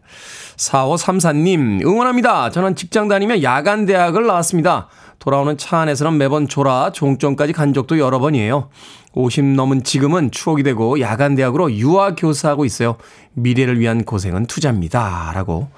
4534님, 0.59 1.85
응원합니다. 1.85 2.49
저는 2.49 2.75
직장 2.75 3.07
다니며 3.07 3.41
야간 3.43 3.85
대학을 3.85 4.27
나왔습니다. 4.27 4.89
돌아오는 5.17 5.57
차 5.57 5.79
안에서는 5.79 6.17
매번 6.17 6.47
졸아 6.47 6.91
종점까지 6.91 7.53
간 7.53 7.73
적도 7.73 7.97
여러 7.97 8.19
번이에요. 8.19 8.69
50 9.13 9.43
넘은 9.45 9.83
지금은 9.83 10.31
추억이 10.31 10.63
되고 10.63 10.99
야간 10.99 11.35
대학으로 11.35 11.71
유아 11.71 12.15
교사하고 12.15 12.65
있어요. 12.65 12.97
미래를 13.33 13.79
위한 13.79 14.03
고생은 14.03 14.45
투자입니다. 14.47 15.31
라고 15.33 15.69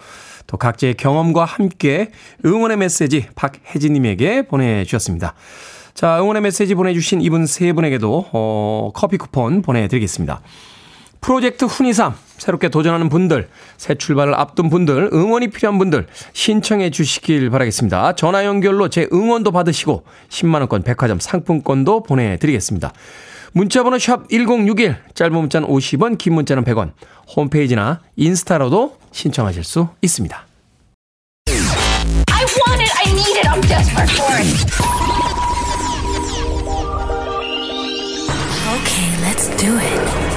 또 0.47 0.57
각자의 0.57 0.95
경험과 0.95 1.45
함께 1.45 2.11
응원의 2.43 2.77
메시지 2.77 3.27
박혜진님에게 3.35 4.47
보내주셨습니다. 4.47 5.35
자, 5.93 6.19
응원의 6.21 6.41
메시지 6.41 6.73
보내주신 6.73 7.21
이분 7.21 7.45
세 7.45 7.71
분에게도 7.73 8.29
어, 8.33 8.91
커피 8.93 9.17
쿠폰 9.17 9.61
보내드리겠습니다. 9.61 10.41
프로젝트 11.21 11.65
훈이삼 11.65 12.15
새롭게 12.39 12.69
도전하는 12.69 13.07
분들, 13.07 13.47
새 13.77 13.93
출발을 13.93 14.33
앞둔 14.33 14.71
분들, 14.71 15.11
응원이 15.13 15.49
필요한 15.49 15.77
분들 15.77 16.07
신청해 16.33 16.89
주시길 16.89 17.51
바라겠습니다. 17.51 18.15
전화 18.15 18.43
연결로 18.45 18.89
제 18.89 19.07
응원도 19.13 19.51
받으시고 19.51 20.03
10만 20.29 20.55
원권 20.55 20.81
백화점 20.81 21.19
상품권도 21.19 22.01
보내 22.03 22.37
드리겠습니다. 22.37 22.91
문자 23.53 23.83
번호 23.83 23.99
샵 23.99 24.27
1061, 24.29 24.97
짧은 25.13 25.33
문자는 25.37 25.67
50원, 25.67 26.17
긴 26.17 26.33
문자는 26.33 26.63
100원, 26.63 26.93
홈페이지나 27.35 28.01
인스타로도 28.15 28.97
신청하실 29.11 29.63
수 29.63 29.89
있습니다. 30.01 30.47
Okay, 38.71 39.09
let's 39.21 39.49
do 39.57 39.77
it. 39.77 40.30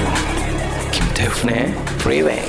김태훈의 1.35 1.73
Freeway. 1.99 2.41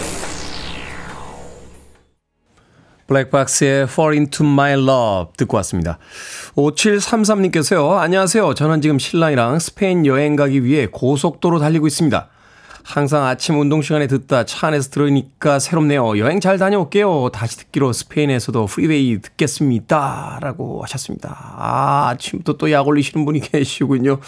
블랙박스의 3.07 3.83
Fall 3.85 4.15
Into 4.15 4.47
My 4.47 4.73
Love 4.73 5.33
듣고 5.37 5.57
왔습니다. 5.59 5.99
5733님께서요. 6.57 7.99
안녕하세요. 7.99 8.55
저는 8.55 8.81
지금 8.83 8.99
신랑이랑 8.99 9.59
스페인 9.61 10.07
여행 10.07 10.37
가기 10.37 10.65
위해 10.65 10.87
고속도로 10.91 11.59
달리고 11.59 11.87
있습니다. 11.87 12.29
항상 12.83 13.25
아침 13.25 13.59
운동 13.59 13.83
시간에 13.83 14.07
듣다 14.07 14.45
차 14.45 14.69
안에서 14.69 14.91
들으니까 14.91 15.59
새롭네요. 15.59 16.19
여행 16.19 16.39
잘 16.41 16.59
다녀올게요. 16.59 17.31
다시 17.33 17.57
듣기로 17.59 17.93
스페인에서도 17.93 18.67
프리웨이 18.67 19.21
듣겠습니다. 19.21 20.39
라고 20.41 20.83
하셨습니다. 20.83 21.55
아, 21.57 22.09
아침부터 22.11 22.57
또 22.57 22.71
약 22.71 22.87
올리시는 22.87 23.25
분이 23.25 23.41
계시군요. 23.53 24.19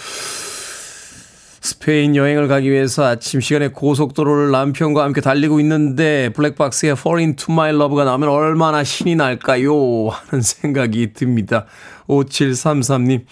스페인 1.60 2.14
여행을 2.14 2.46
가기 2.46 2.70
위해서 2.70 3.04
아침 3.04 3.40
시간에 3.40 3.68
고속도로를 3.68 4.50
남편과 4.52 5.02
함께 5.02 5.20
달리고 5.20 5.58
있는데 5.60 6.30
블랙박스의 6.30 6.92
Fall 6.92 7.18
Into 7.18 7.52
My 7.52 7.70
Love가 7.74 8.04
나오면 8.04 8.28
얼마나 8.28 8.84
신이 8.84 9.16
날까요? 9.16 10.08
하는 10.08 10.40
생각이 10.42 11.12
듭니다. 11.14 11.66
5733님 12.08 13.24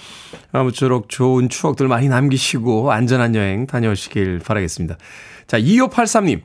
아무쪼록 0.52 1.08
좋은 1.08 1.48
추억들 1.48 1.88
많이 1.88 2.08
남기시고 2.08 2.90
안전한 2.90 3.34
여행 3.36 3.66
다녀오시길 3.66 4.40
바라겠습니다. 4.40 4.96
자 5.46 5.58
2583님 5.60 6.42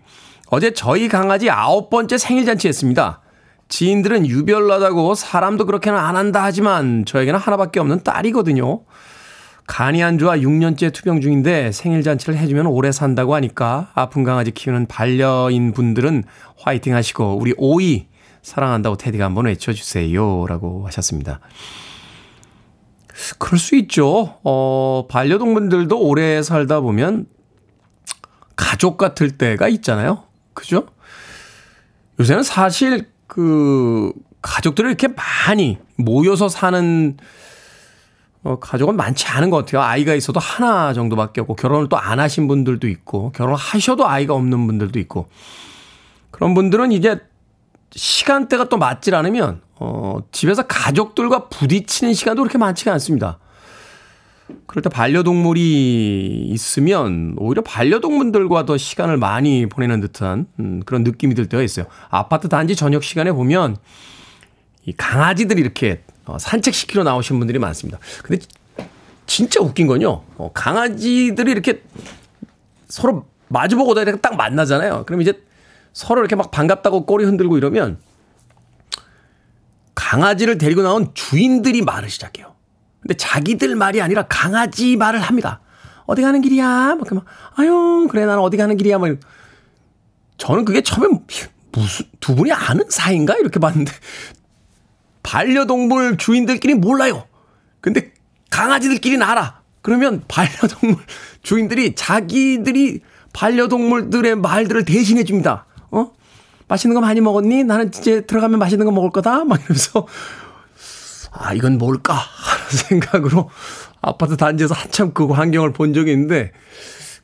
어제 0.47 0.73
저희 0.73 1.07
강아지 1.07 1.49
아홉 1.49 1.89
번째 1.89 2.17
생일잔치 2.17 2.67
했습니다. 2.67 3.21
지인들은 3.69 4.27
유별나다고 4.27 5.15
사람도 5.15 5.65
그렇게는 5.65 5.97
안 5.97 6.15
한다 6.15 6.43
하지만 6.43 7.05
저에게는 7.05 7.39
하나밖에 7.39 7.79
없는 7.79 8.03
딸이거든요. 8.03 8.81
간이 9.71 10.03
안 10.03 10.17
좋아 10.17 10.35
6년째 10.35 10.91
투병 10.91 11.21
중인데 11.21 11.71
생일 11.71 12.03
잔치를 12.03 12.37
해주면 12.37 12.65
오래 12.65 12.91
산다고 12.91 13.35
하니까 13.35 13.89
아픈 13.93 14.25
강아지 14.25 14.51
키우는 14.51 14.87
반려인 14.87 15.71
분들은 15.71 16.25
화이팅 16.57 16.93
하시고 16.93 17.37
우리 17.37 17.53
오이 17.55 18.07
사랑한다고 18.41 18.97
테디가 18.97 19.23
한번 19.23 19.45
외쳐주세요. 19.45 20.45
라고 20.47 20.85
하셨습니다. 20.87 21.39
그럴 23.37 23.57
수 23.57 23.77
있죠. 23.77 24.39
어, 24.43 25.05
반려동물들도 25.09 25.97
오래 25.97 26.43
살다 26.43 26.81
보면 26.81 27.27
가족 28.57 28.97
같을 28.97 29.37
때가 29.37 29.69
있잖아요. 29.69 30.25
그죠? 30.53 30.85
요새는 32.19 32.43
사실 32.43 33.07
그 33.25 34.11
가족들을 34.41 34.89
이렇게 34.89 35.07
많이 35.07 35.77
모여서 35.95 36.49
사는 36.49 37.15
어, 38.43 38.57
가족은 38.59 38.95
많지 38.95 39.27
않은 39.27 39.49
것 39.49 39.57
같아요. 39.57 39.81
아이가 39.81 40.15
있어도 40.15 40.39
하나 40.39 40.93
정도밖에 40.93 41.41
없고 41.41 41.55
결혼을 41.55 41.89
또 41.89 41.97
안 41.97 42.19
하신 42.19 42.47
분들도 42.47 42.87
있고 42.87 43.31
결혼하셔도 43.31 44.07
아이가 44.07 44.33
없는 44.33 44.65
분들도 44.65 44.97
있고 44.99 45.29
그런 46.31 46.53
분들은 46.55 46.91
이제 46.91 47.19
시간대가 47.91 48.69
또 48.69 48.77
맞질 48.77 49.13
않으면 49.13 49.61
어, 49.75 50.19
집에서 50.31 50.63
가족들과 50.63 51.49
부딪히는 51.49 52.13
시간도 52.13 52.41
그렇게 52.41 52.57
많지가 52.57 52.91
않습니다. 52.93 53.37
그럴 54.65 54.81
때 54.81 54.89
반려동물이 54.89 56.47
있으면 56.51 57.35
오히려 57.37 57.61
반려동물들과 57.61 58.65
더 58.65 58.77
시간을 58.77 59.17
많이 59.17 59.67
보내는 59.67 60.01
듯한 60.01 60.47
음, 60.59 60.81
그런 60.85 61.03
느낌이 61.03 61.35
들 61.35 61.47
때가 61.47 61.63
있어요. 61.63 61.85
아파트 62.09 62.49
단지 62.49 62.75
저녁 62.75 63.03
시간에 63.03 63.31
보면 63.31 63.77
이 64.85 64.93
강아지들이 64.93 65.61
이렇게 65.61 66.03
어, 66.31 66.39
산책시키러 66.39 67.03
나오신 67.03 67.37
분들이 67.39 67.59
많습니다. 67.59 67.99
근데 68.23 68.43
진짜 69.25 69.61
웃긴 69.61 69.87
건요. 69.87 70.23
어, 70.37 70.51
강아지들이 70.53 71.51
이렇게 71.51 71.83
서로 72.87 73.25
마주보고 73.49 73.93
이렇게 73.99 74.19
딱 74.19 74.35
만나잖아요. 74.35 75.03
그럼 75.05 75.21
이제 75.21 75.41
서로 75.93 76.21
이렇게 76.21 76.35
막 76.35 76.51
반갑다고 76.51 77.05
꼬리 77.05 77.25
흔들고 77.25 77.57
이러면 77.57 77.99
강아지를 79.95 80.57
데리고 80.57 80.81
나온 80.81 81.11
주인들이 81.13 81.81
말을 81.81 82.09
시작해요. 82.09 82.55
근데 83.01 83.15
자기들 83.15 83.75
말이 83.75 84.01
아니라 84.01 84.23
강아지 84.27 84.95
말을 84.95 85.19
합니다. 85.19 85.61
어디 86.05 86.21
가는 86.21 86.41
길이야? 86.41 86.95
막 86.95 87.01
그러면 87.05 87.25
아유 87.55 88.07
그래 88.09 88.25
나는 88.25 88.41
어디 88.41 88.57
가는 88.57 88.75
길이야? 88.77 88.97
막. 88.97 89.17
저는 90.37 90.65
그게 90.65 90.81
처음에 90.81 91.07
무슨 91.71 92.05
두 92.19 92.35
분이 92.35 92.51
아는 92.51 92.85
사이인가 92.89 93.35
이렇게 93.35 93.59
봤는데 93.59 93.91
반려동물 95.23 96.17
주인들끼리 96.17 96.75
몰라요. 96.75 97.25
근데 97.79 98.11
강아지들끼리는 98.49 99.25
알아. 99.25 99.61
그러면 99.81 100.23
반려동물 100.27 100.97
주인들이 101.41 101.95
자기들이 101.95 103.01
반려동물들의 103.33 104.35
말들을 104.35 104.85
대신해 104.85 105.23
줍니다. 105.23 105.65
어? 105.89 106.11
맛있는 106.67 106.93
거 106.93 107.01
많이 107.01 107.21
먹었니? 107.21 107.63
나는 107.63 107.87
이제 107.87 108.21
들어가면 108.21 108.59
맛있는 108.59 108.85
거 108.85 108.91
먹을 108.91 109.09
거다. 109.09 109.45
막 109.45 109.59
이러면서 109.61 110.07
아, 111.31 111.53
이건 111.53 111.77
뭘까? 111.77 112.13
하는 112.13 112.65
생각으로 112.69 113.49
아파트 114.01 114.37
단지에서 114.37 114.73
한참 114.73 115.13
그 115.13 115.27
광경을 115.27 115.73
본 115.73 115.93
적이 115.93 116.11
있는데 116.11 116.51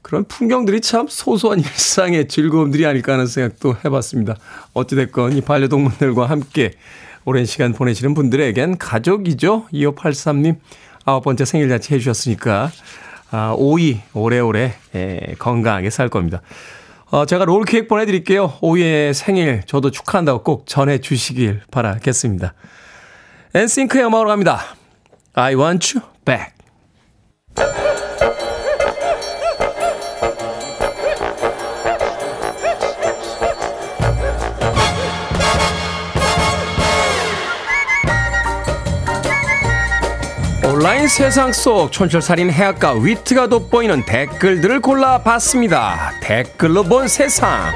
그런 0.01 0.23
풍경들이 0.25 0.79
참 0.79 1.07
소소한 1.09 1.59
일상의 1.59 2.27
즐거움들이 2.29 2.85
아닐까 2.85 3.13
하는 3.13 3.27
생각도 3.27 3.75
해봤습니다. 3.83 4.35
어찌됐건 4.73 5.33
이 5.33 5.41
반려동물들과 5.41 6.27
함께 6.27 6.73
오랜 7.27 7.43
시간 7.43 7.73
보내시는 7.73 8.13
분들에겐 8.13 8.77
가족이죠. 8.77 9.65
2583님 9.73 10.55
아홉 11.03 11.25
번째 11.25 11.43
생일 11.43 11.67
잔치 11.67 11.93
해주셨으니까 11.93 12.71
아, 13.31 13.53
오이 13.57 13.99
오래오래 14.13 14.73
예, 14.95 15.35
건강하게 15.37 15.89
살 15.89 16.07
겁니다. 16.07 16.41
어, 17.11 17.25
제가 17.25 17.43
롤 17.43 17.65
케이크 17.65 17.85
보내드릴게요. 17.87 18.53
오이의 18.61 19.13
생일 19.13 19.61
저도 19.65 19.91
축하한다고 19.91 20.41
꼭 20.43 20.67
전해주시길 20.67 21.63
바라겠습니다. 21.69 22.53
엔싱크의 23.55 24.05
음악으로 24.05 24.29
갑니다. 24.29 24.61
I 25.33 25.55
want 25.55 25.97
you 25.97 26.07
back. 26.23 26.53
온라인 40.69 41.07
세상 41.07 41.53
속 41.53 41.93
촌철살인 41.93 42.51
해악과 42.51 42.95
위트가 42.95 43.47
돋보이는 43.47 44.05
댓글들을 44.05 44.81
골라봤습니다. 44.81 46.11
댓글로 46.21 46.83
본 46.83 47.07
세상. 47.07 47.73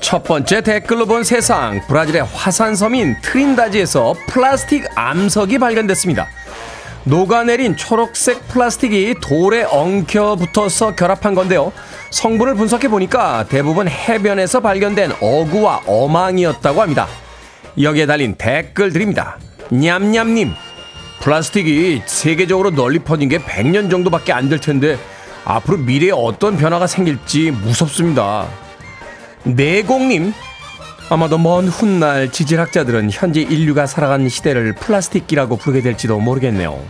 첫 0.00 0.24
번째 0.24 0.62
댓글로 0.62 1.06
본 1.06 1.22
세상. 1.22 1.80
브라질의 1.86 2.24
화산섬인 2.24 3.18
트린다지에서 3.22 4.14
플라스틱 4.26 4.84
암석이 4.96 5.60
발견됐습니다. 5.60 6.26
녹아내린 7.04 7.76
초록색 7.76 8.48
플라스틱이 8.48 9.14
돌에 9.22 9.64
엉켜 9.64 10.36
붙어서 10.36 10.94
결합한 10.94 11.34
건데요. 11.34 11.72
성분을 12.10 12.54
분석해 12.54 12.88
보니까 12.88 13.46
대부분 13.48 13.88
해변에서 13.88 14.60
발견된 14.60 15.12
어구와 15.20 15.82
어망이었다고 15.86 16.82
합니다. 16.82 17.06
여기에 17.80 18.06
달린 18.06 18.34
댓글들입니다. 18.36 19.38
냠냠님, 19.70 20.52
플라스틱이 21.20 22.02
세계적으로 22.06 22.70
널리 22.70 22.98
퍼진 22.98 23.28
게 23.28 23.38
100년 23.38 23.90
정도밖에 23.90 24.32
안 24.32 24.48
될 24.48 24.58
텐데 24.58 24.98
앞으로 25.44 25.78
미래에 25.78 26.10
어떤 26.10 26.56
변화가 26.56 26.86
생길지 26.86 27.50
무섭습니다. 27.50 28.46
내공님, 29.44 30.34
아마도 31.12 31.38
먼 31.38 31.66
훗날 31.66 32.30
지질학자들은 32.30 33.10
현재 33.10 33.40
인류가 33.40 33.86
살아가는 33.86 34.28
시대를 34.28 34.74
플라스틱기라고 34.74 35.56
부르게 35.56 35.82
될지도 35.82 36.20
모르겠네요. 36.20 36.80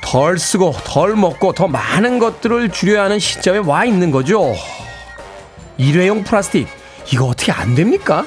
덜 0.00 0.38
쓰고 0.38 0.72
덜 0.84 1.16
먹고 1.16 1.52
더 1.52 1.66
많은 1.66 2.20
것들을 2.20 2.70
줄여야 2.70 3.04
하는 3.04 3.18
시점에 3.18 3.58
와 3.58 3.84
있는 3.84 4.12
거죠. 4.12 4.54
일회용 5.76 6.22
플라스틱 6.22 6.68
이거 7.12 7.26
어떻게 7.26 7.50
안 7.50 7.74
됩니까? 7.74 8.24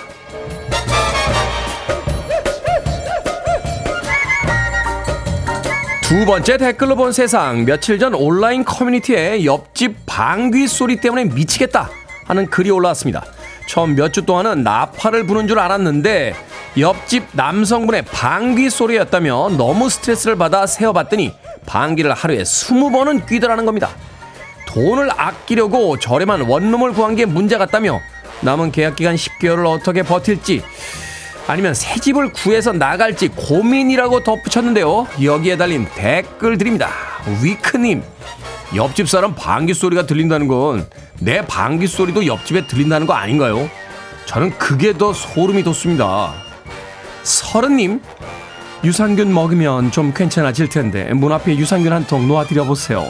두 6.01 6.25
번째 6.25 6.58
댓글로 6.58 6.97
본 6.97 7.13
세상 7.13 7.63
며칠 7.63 7.97
전 7.97 8.13
온라인 8.13 8.65
커뮤니티에 8.65 9.45
옆집 9.45 10.05
방귀 10.05 10.67
소리 10.67 10.97
때문에 10.97 11.25
미치겠다 11.25 11.89
하는 12.25 12.47
글이 12.47 12.71
올라왔습니다. 12.71 13.23
처음 13.67 13.95
몇 13.95 14.12
주 14.12 14.25
동안은 14.25 14.63
나팔을 14.63 15.25
부는 15.25 15.47
줄 15.47 15.60
알았는데 15.60 16.36
옆집 16.78 17.28
남성분의 17.34 18.04
방귀 18.04 18.69
소리였다며 18.69 19.51
너무 19.58 19.89
스트레스를 19.89 20.36
받아 20.38 20.65
세어봤더니 20.67 21.34
방귀를 21.65 22.13
하루에 22.13 22.43
20번은 22.43 23.25
뀌더라는 23.25 23.65
겁니다. 23.65 23.89
돈을 24.67 25.10
아끼려고 25.15 25.97
저렴한 25.97 26.41
원룸을 26.41 26.93
구한 26.93 27.15
게 27.15 27.25
문제 27.25 27.58
같다며 27.58 28.01
남은 28.41 28.71
계약 28.71 28.95
기간 28.97 29.15
10개월을 29.15 29.65
어떻게 29.65 30.04
버틸지 30.04 30.63
아니면 31.47 31.73
새 31.73 31.99
집을 31.99 32.34
구해서 32.34 32.71
나갈지 32.73 33.30
고민이라고 33.30 34.23
덧붙였는데요. 34.23 35.08
여기에 35.23 35.58
달린 35.58 35.88
댓글 35.95 36.58
드립니다. 36.58 36.89
위크님, 37.41 38.03
옆집 38.76 39.07
사람 39.09 39.36
방귀 39.36 39.73
소리가 39.73 40.05
들린다는 40.05 40.47
건 40.47 40.88
내 41.19 41.45
방귀 41.45 41.88
소리도 41.88 42.26
옆집에 42.26 42.67
들린다는 42.67 43.07
거 43.07 43.13
아닌가요? 43.13 43.69
저는 44.26 44.57
그게 44.57 44.91
더 44.97 45.13
소름이 45.13 45.63
돋습니다. 45.63 46.34
서른님, 47.23 48.01
유산균 48.84 49.34
먹으면 49.34 49.91
좀 49.91 50.13
괜찮아질 50.13 50.67
텐데 50.69 51.13
문 51.13 51.32
앞에 51.32 51.55
유산균 51.55 51.93
한 51.93 52.05
통 52.05 52.28
놓아드려 52.28 52.65
보세요. 52.65 53.01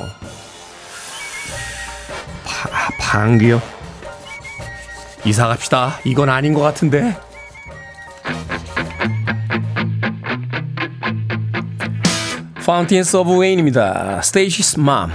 바, 2.44 2.90
방귀요? 3.00 3.60
이사 5.26 5.48
갑시다. 5.48 6.00
이건 6.06 6.30
아닌 6.30 6.54
것 6.54 6.62
같은데. 6.62 7.18
Fountains 12.66 13.18
of 13.18 13.38
Wayne입니다. 13.38 14.22
Stacy's 14.22 14.80
Mom. 14.80 15.12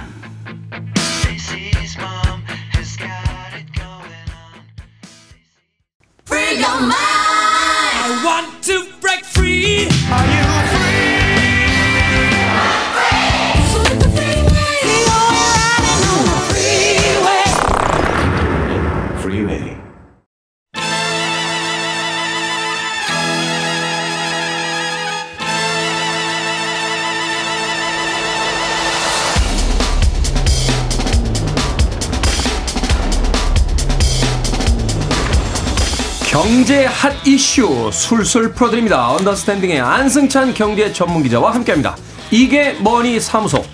핫 37.01 37.15
이슈 37.27 37.89
술술 37.91 38.53
풀어드립니다. 38.53 39.13
언더스탠딩의 39.13 39.81
안승찬 39.81 40.53
경제 40.53 40.93
전문 40.93 41.23
기자와 41.23 41.55
함께합니다. 41.55 41.97
이게 42.31 42.75
뭐니 42.75 43.19
사무소 43.21 43.65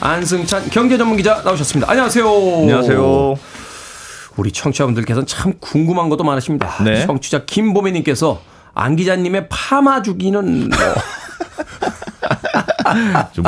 안승찬 0.00 0.70
경제 0.70 0.96
전문 0.96 1.16
기자 1.16 1.42
나오셨습니다. 1.44 1.90
안녕하세요. 1.90 2.24
안녕하세요. 2.24 3.34
우리 4.36 4.52
청취자분들께서는 4.52 5.26
참 5.26 5.54
궁금한 5.58 6.08
것도 6.08 6.22
많으십니다. 6.22 6.76
네. 6.84 7.04
청취자 7.04 7.44
김보미님께서 7.44 8.40
안 8.72 8.94
기자님의 8.94 9.48
파마 9.48 10.02
주기는 10.02 10.68
뭐좀 10.68 10.94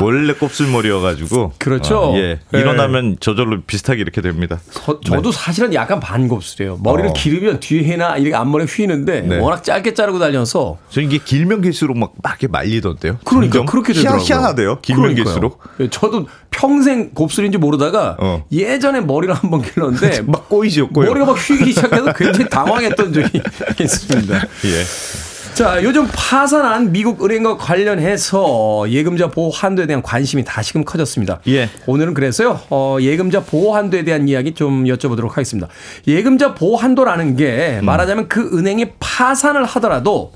몰래 0.00 0.32
곱슬머리여가지고. 0.34 1.52
그렇죠. 1.58 1.98
어, 1.98 2.16
예. 2.16 2.38
네. 2.50 2.58
일어나면 2.60 3.16
저절로 3.20 3.60
비슷하게 3.66 4.00
이렇게 4.00 4.20
됩니다. 4.20 4.58
저, 4.72 5.00
저도 5.00 5.32
사실은 5.32 5.74
약간 5.74 6.00
반곱슬이에요. 6.00 6.78
머리를 6.82 7.10
어. 7.10 7.12
기르면 7.12 7.60
뒤에나 7.60 8.16
이렇게 8.16 8.34
앞머리 8.36 8.64
휘는데 8.64 9.20
네. 9.22 9.38
워낙 9.38 9.62
짧게 9.64 9.94
자르고 9.94 10.18
다녀서 10.18 10.78
저 10.90 11.00
이게 11.00 11.18
길면 11.18 11.62
길수록 11.62 11.98
막, 11.98 12.12
막 12.22 12.30
이렇게 12.32 12.48
말리던데요. 12.48 13.18
그러니까 13.24 13.64
그렇게 13.64 13.92
되더라고요. 13.92 14.20
희한, 14.22 14.38
희한하대요. 14.40 14.80
길면 14.80 15.02
그러니까요. 15.02 15.24
길수록. 15.24 15.60
예, 15.80 15.88
저도 15.90 16.26
평생 16.50 17.10
곱슬인지 17.10 17.58
모르다가 17.58 18.16
어. 18.18 18.44
예전에 18.50 19.00
머리를 19.00 19.34
한번 19.34 19.62
길렀는데 19.62 20.22
막 20.28 20.48
꼬이죠, 20.48 20.88
꼬여. 20.88 21.08
머리가 21.08 21.26
막 21.26 21.32
휘기 21.34 21.72
시작해서 21.72 22.12
굉장히 22.14 22.48
당황했던 22.48 23.12
적이 23.12 23.40
있습니다. 23.80 24.34
예. 24.64 25.27
자, 25.58 25.82
요즘 25.82 26.06
파산한 26.06 26.92
미국 26.92 27.24
은행과 27.24 27.56
관련해서 27.56 28.88
예금자 28.90 29.26
보호 29.26 29.50
한도에 29.50 29.86
대한 29.86 30.02
관심이 30.02 30.44
다시금 30.44 30.84
커졌습니다. 30.84 31.40
예. 31.48 31.68
오늘은 31.88 32.14
그래서요, 32.14 32.60
어, 32.70 32.98
예금자 33.00 33.42
보호 33.42 33.74
한도에 33.74 34.04
대한 34.04 34.28
이야기 34.28 34.54
좀 34.54 34.84
여쭤보도록 34.84 35.30
하겠습니다. 35.30 35.66
예금자 36.06 36.54
보호 36.54 36.76
한도라는 36.76 37.34
게 37.34 37.80
말하자면 37.82 38.28
그 38.28 38.56
은행이 38.56 38.92
파산을 39.00 39.64
하더라도 39.64 40.32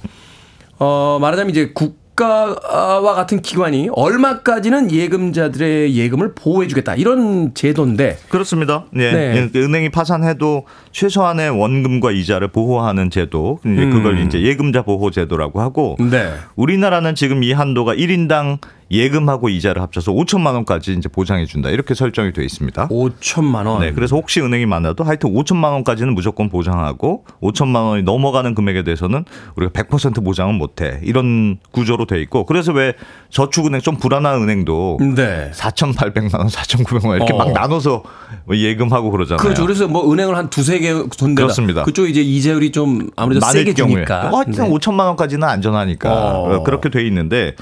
어, 0.80 1.18
말하자면 1.20 1.50
이제 1.50 1.70
국 1.72 2.01
가와 2.22 3.14
같은 3.14 3.42
기관이 3.42 3.88
얼마까지는 3.92 4.92
예금자들의 4.92 5.96
예금을 5.96 6.34
보호해주겠다 6.34 6.94
이런 6.94 7.54
제도인데 7.54 8.18
그렇습니다. 8.28 8.84
예. 8.96 9.12
네. 9.12 9.50
예, 9.54 9.58
은행이 9.58 9.90
파산해도 9.90 10.66
최소한의 10.92 11.50
원금과 11.50 12.12
이자를 12.12 12.48
보호하는 12.48 13.10
제도. 13.10 13.58
이제 13.64 13.86
그걸 13.86 14.18
음. 14.18 14.26
이제 14.26 14.42
예금자 14.42 14.82
보호 14.82 15.10
제도라고 15.10 15.60
하고 15.60 15.96
네. 15.98 16.32
우리나라는 16.56 17.14
지금 17.14 17.42
이 17.42 17.52
한도가 17.52 17.94
1인당 17.94 18.58
예금하고 18.92 19.48
이자를 19.48 19.80
합쳐서 19.80 20.12
5천만 20.12 20.52
원까지 20.54 20.92
이제 20.92 21.08
보장해 21.08 21.46
준다. 21.46 21.70
이렇게 21.70 21.94
설정이 21.94 22.32
돼 22.32 22.44
있습니다. 22.44 22.88
5천만 22.88 23.66
원. 23.66 23.80
네, 23.80 23.92
그래서 23.92 24.16
혹시 24.16 24.40
은행이 24.40 24.66
많아도 24.66 25.02
하여튼 25.04 25.32
5천만 25.32 25.72
원까지는 25.72 26.14
무조건 26.14 26.50
보장하고 26.50 27.24
5천만 27.40 27.86
원이 27.88 28.02
넘어가는 28.02 28.54
금액에 28.54 28.82
대해서는 28.82 29.24
우리가 29.56 29.72
100% 29.72 30.22
보장은 30.24 30.54
못 30.56 30.80
해 30.82 31.00
이런 31.02 31.58
구조로 31.70 32.06
돼 32.06 32.20
있고 32.22 32.46
그래서 32.46 32.72
왜 32.72 32.94
저축은행 33.28 33.80
좀 33.82 33.96
불안한 33.96 34.42
은행도 34.42 34.98
네. 35.14 35.50
4,800만 35.54 36.38
원, 36.38 36.46
4,900만 36.48 37.06
원 37.08 37.16
이렇게 37.16 37.32
어. 37.34 37.36
막 37.36 37.52
나눠서 37.52 38.02
뭐 38.46 38.56
예금하고 38.56 39.10
그러잖아요. 39.10 39.38
그렇죠. 39.42 39.62
그래서 39.62 39.86
뭐 39.86 40.10
은행을 40.12 40.34
한 40.36 40.48
두세 40.50 40.78
개 40.78 40.92
돈대다. 40.92 41.34
그렇습니다. 41.42 41.82
그쪽 41.84 42.08
이제 42.08 42.20
이자율이 42.22 42.72
좀 42.72 43.10
아무래도 43.16 43.40
많을 43.40 43.60
세게 43.60 43.74
경우에 43.74 43.94
주니까. 43.96 44.30
하여튼 44.32 44.52
네. 44.52 44.70
5천만 44.70 45.00
원까지는 45.08 45.46
안전하니까 45.46 46.10
어. 46.38 46.62
그렇게 46.62 46.88
돼 46.88 47.06
있는데 47.06 47.54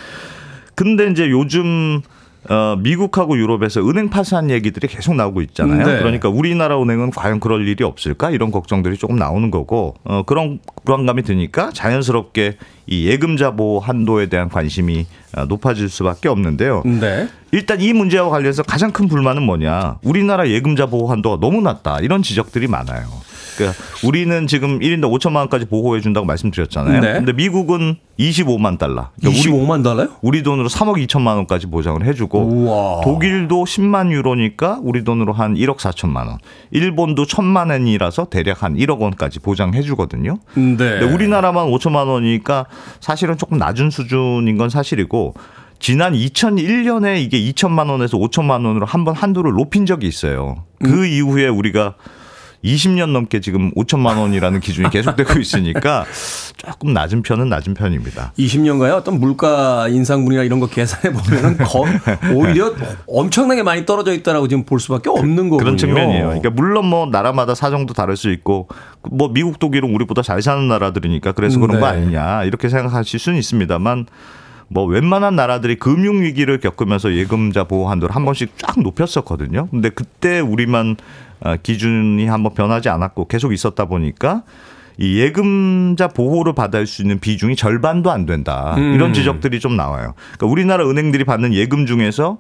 근데 0.81 1.11
이제 1.11 1.29
요즘 1.29 2.01
어, 2.49 2.75
미국하고 2.79 3.37
유럽에서 3.37 3.87
은행 3.87 4.09
파산 4.09 4.49
얘기들이 4.49 4.89
계속 4.89 5.15
나오고 5.15 5.43
있잖아요. 5.43 5.87
네. 5.87 5.99
그러니까 5.99 6.31
우리나라 6.31 6.81
은행은 6.81 7.11
과연 7.11 7.39
그럴 7.39 7.69
일이 7.69 7.85
없을까 7.85 8.31
이런 8.31 8.51
걱정들이 8.51 8.97
조금 8.97 9.17
나오는 9.17 9.51
거고 9.51 9.97
어, 10.05 10.23
그런 10.23 10.59
불안감이 10.87 11.23
드니까 11.23 11.69
자연스럽게 11.75 12.57
이 12.87 13.07
예금자 13.09 13.51
보호 13.51 13.79
한도에 13.79 14.31
대한 14.31 14.49
관심이 14.49 15.05
어, 15.37 15.45
높아질 15.45 15.91
수밖에 15.91 16.31
없는데요. 16.31 16.83
네. 16.87 17.29
일단 17.53 17.79
이 17.83 17.93
문제와 17.93 18.31
관련해서 18.31 18.63
가장 18.63 18.91
큰 18.91 19.07
불만은 19.07 19.43
뭐냐? 19.43 19.99
우리나라 20.03 20.49
예금자 20.49 20.87
보호 20.87 21.11
한도가 21.11 21.41
너무 21.41 21.61
낮다. 21.61 21.99
이런 22.01 22.23
지적들이 22.23 22.69
많아요. 22.69 23.07
그러니까 23.57 23.79
우리는 24.05 24.47
지금 24.47 24.79
1인당 24.79 25.13
5천만 25.13 25.37
원까지 25.37 25.67
보호해 25.67 26.01
준다고 26.01 26.27
말씀드렸잖아요. 26.27 27.01
네. 27.01 27.13
근데 27.15 27.33
미국은 27.33 27.97
25만 28.19 28.79
달러. 28.79 29.11
그러니까 29.19 29.41
우리, 29.41 29.51
25만 29.51 29.83
달러요? 29.85 30.09
우리 30.23 30.43
돈으로 30.43 30.69
3억 30.69 31.07
2천만 31.07 31.37
원까지 31.37 31.67
보장을 31.67 32.05
해 32.05 32.15
주고 32.15 32.41
우와. 32.41 33.01
독일도 33.03 33.65
10만 33.65 34.13
유로니까 34.13 34.81
우리 34.83 35.05
돈으로 35.05 35.33
한 35.33 35.55
1억 35.55 35.79
4천만 35.79 36.27
원. 36.27 36.39
일본도 36.71 37.25
1천만 37.25 37.71
원이라서 37.71 38.27
대략 38.27 38.63
한 38.63 38.77
1억 38.77 38.99
원까지 38.99 39.41
보장해 39.41 39.83
주거든요. 39.83 40.39
네. 40.55 40.77
근데 40.77 41.05
우리나라만 41.05 41.67
5천만 41.69 42.07
원이니까 42.09 42.67
사실은 43.01 43.37
조금 43.37 43.59
낮은 43.59 43.91
수준인 43.91 44.57
건 44.57 44.71
사실이고 44.71 45.35
지난 45.79 46.13
2001년에 46.13 47.23
이게 47.23 47.41
2천만 47.41 47.89
원에서 47.89 48.19
5천만 48.19 48.67
원으로 48.67 48.85
한번 48.85 49.15
한도를 49.15 49.53
높인 49.53 49.87
적이 49.87 50.09
있어요. 50.09 50.65
그 50.79 51.07
이후에 51.07 51.49
우리가 51.49 51.95
20년 52.65 53.11
넘게 53.13 53.41
지금 53.41 53.71
5천만 53.73 54.19
원이라는 54.19 54.61
기준이 54.61 54.91
계속되고 54.91 55.39
있으니까 55.39 56.05
조금 56.57 56.93
낮은 56.93 57.23
편은 57.23 57.49
낮은 57.49 57.75
편입니다. 57.75 58.33
20년가요? 58.39 58.93
어떤 58.93 59.19
물가 59.19 59.89
인상분이나 59.89 60.43
이런 60.43 60.61
거 60.61 60.67
계산해 60.67 61.17
보면은 61.17 61.57
거- 61.59 61.87
오히려 62.35 62.75
엄청나게 63.07 63.63
많이 63.63 63.87
떨어져 63.87 64.13
있다라고 64.13 64.47
지금 64.49 64.65
볼 64.65 64.79
수밖에 64.79 65.09
없는 65.09 65.49
거군요. 65.49 65.57
그런 65.59 65.77
측면이에요. 65.79 66.25
그러니까 66.27 66.51
물론 66.51 66.87
뭐 66.87 67.07
나라마다 67.07 67.55
사정도 67.55 67.95
다를 67.95 68.17
수 68.17 68.31
있고 68.31 68.69
뭐 69.11 69.29
미국 69.33 69.59
독일은 69.59 69.95
우리보다 69.95 70.21
잘 70.21 70.43
사는 70.43 70.69
나라들이니까 70.69 71.33
그래서 71.33 71.59
그런 71.59 71.81
거 71.81 71.91
네. 71.91 71.97
아니냐 71.99 72.45
이렇게 72.45 72.69
생각하실 72.69 73.19
수는 73.19 73.39
있습니다만 73.39 74.07
뭐 74.69 74.85
웬만한 74.85 75.35
나라들이 75.35 75.77
금융 75.77 76.21
위기를 76.23 76.61
겪으면서 76.61 77.15
예금자 77.15 77.65
보호 77.65 77.89
한도를 77.89 78.15
한 78.15 78.25
번씩 78.27 78.53
쫙 78.59 78.79
높였었거든요. 78.79 79.69
근데 79.71 79.89
그때 79.89 80.41
우리만 80.41 80.97
어, 80.97 81.30
기준이 81.63 82.27
한번 82.27 82.55
변하지 82.55 82.89
않았고 82.89 83.29
계속 83.29 83.53
있었다 83.53 83.87
보니까 83.87 84.43
이 84.99 85.19
예금자 85.19 86.09
보호를 86.09 86.55
받을 86.55 86.87
수 86.87 87.01
있는 87.03 87.19
비중이 87.21 87.57
절반도 87.57 88.11
안 88.11 88.27
된다. 88.27 88.75
음. 88.77 88.95
이런 88.95 89.15
지적들이 89.15 89.59
좀 89.59 89.77
나와요. 89.77 90.15
그러니까 90.37 90.47
우리나라 90.47 90.89
은행들이 90.89 91.25
받는 91.25 91.55
예금 91.55 91.87
중에서 91.87 92.33
어, 92.33 92.39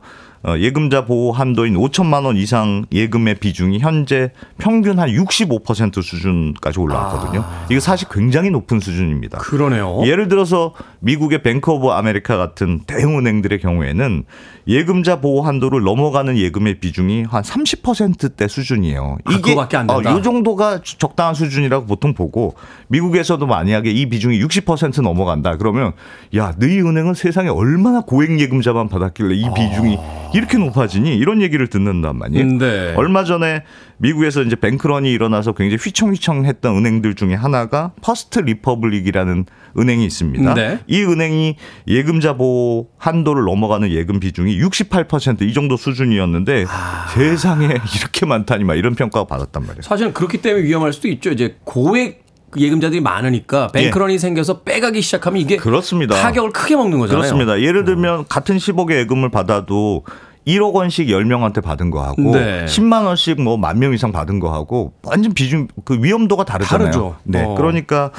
예금자 0.59 1.05
보호 1.05 1.33
한도인 1.33 1.75
5천만 1.75 2.25
원 2.25 2.37
이상 2.37 2.87
예금의 2.93 3.37
비중이 3.37 3.79
현재 3.79 4.33
평균 4.59 4.99
한 4.99 5.11
65% 5.11 6.03
수준까지 6.03 6.81
올라왔거든요. 6.81 7.45
이거 7.71 7.81
사실 7.81 8.09
굉장히 8.11 8.51
높은 8.51 8.81
수준입니다. 8.81 9.39
그러네요. 9.39 10.01
예를 10.07 10.29
들어서 10.29 10.73
미국의 11.01 11.43
뱅크 11.43 11.71
오브 11.71 11.89
아메리카 11.89 12.39
같은 12.39 12.81
대형 12.87 13.19
은행들의 13.19 13.61
경우에는 13.61 14.25
예금자 14.67 15.21
보호 15.21 15.43
한도를 15.43 15.83
넘어가는 15.83 16.37
예금의 16.39 16.81
비중이 16.81 17.25
한 17.29 17.43
30%대 17.43 18.49
수준이에요. 18.49 19.19
아, 19.25 19.31
그거밖에 19.37 19.77
안 19.77 19.87
된다? 19.87 20.15
어, 20.15 20.19
이 20.19 20.23
정도가 20.23 20.81
적당한 20.83 21.35
수준이라고 21.35 21.87
보통 21.87 22.15
보고 22.15 22.55
미국에서도 22.89 23.45
만약에 23.47 23.91
이 23.91 24.09
비중이 24.09 24.43
60% 24.43 25.03
넘어간다 25.03 25.57
그러면 25.57 25.93
야, 26.37 26.55
너희 26.59 26.81
은행은 26.81 27.15
세상에 27.15 27.49
얼마나 27.49 28.01
고액 28.01 28.41
예금자만 28.41 28.89
받았길래 28.89 29.35
이 29.35 29.45
비중이 29.55 29.99
이렇게 30.35 30.59
높아지니 30.59 31.17
이런 31.17 31.43
얘기를 31.43 31.67
듣는단 31.67 32.17
말이에요. 32.17 32.45
아. 32.45 32.59
네. 32.59 32.95
얼마 32.97 33.25
전에 33.25 33.65
미국에서 33.99 34.43
이제 34.43 34.57
뱅크런이 34.57 35.11
일어나서 35.13 35.53
굉장히 35.53 35.79
휘청휘청했던 35.83 36.77
은행들 36.77 37.15
중에 37.15 37.35
하나가 37.35 37.93
First 38.03 38.41
Republic이라는 38.41 39.47
은행이 39.79 40.05
있습니다. 40.05 40.55
네. 40.55 40.81
이 40.87 41.03
은행이 41.03 41.57
예금자 41.87 42.37
보호 42.37 42.89
한도를 42.99 43.45
넘어가는 43.45 43.91
예금 43.91 44.21
비중이 44.21 44.59
68%이 44.61 45.53
정도 45.53 45.77
수준이었는데 45.77 46.65
아. 46.69 47.07
세상에 47.15 47.67
이렇게 47.67 48.27
많다니 48.27 48.65
막 48.65 48.75
이런 48.75 48.95
평가가 48.95 49.27
받았단 49.27 49.63
말이에요. 49.63 49.83
사실은 49.83 50.13
그렇기 50.13 50.39
때문에 50.39 50.65
위험할 50.65 50.93
수도 50.93 51.09
있죠. 51.09 51.31
이제 51.31 51.57
고액 51.65 52.30
예금자들이 52.57 53.01
많으니까 53.01 53.69
뱅크런이 53.69 54.19
생겨서 54.19 54.61
빼가기 54.63 55.01
시작하면 55.03 55.41
이게 55.41 55.55
예. 55.55 55.59
그렇습니다. 55.59 56.15
타격을 56.17 56.51
크게 56.53 56.77
먹는 56.77 56.99
거잖아요. 56.99 57.21
그렇습니다. 57.21 57.61
예를 57.61 57.85
들면 57.85 58.27
같은 58.29 58.57
10억의 58.57 58.99
예금을 59.01 59.31
받아도 59.31 60.05
1억 60.47 60.73
원씩 60.73 61.09
10명한테 61.09 61.63
받은 61.63 61.91
거 61.91 62.03
하고 62.03 62.33
네. 62.35 62.65
10만 62.65 63.05
원씩 63.05 63.43
뭐 63.43 63.59
만 63.59 63.79
명 63.79 63.93
이상 63.93 64.11
받은 64.11 64.41
거 64.41 64.51
하고 64.53 64.95
완전 65.03 65.35
비중 65.35 65.69
그 65.85 66.03
위험도가 66.03 66.45
다르잖아요. 66.45 66.87
다르죠. 66.87 67.17
네. 67.25 67.43
어. 67.45 67.55
그러니까 67.57 68.11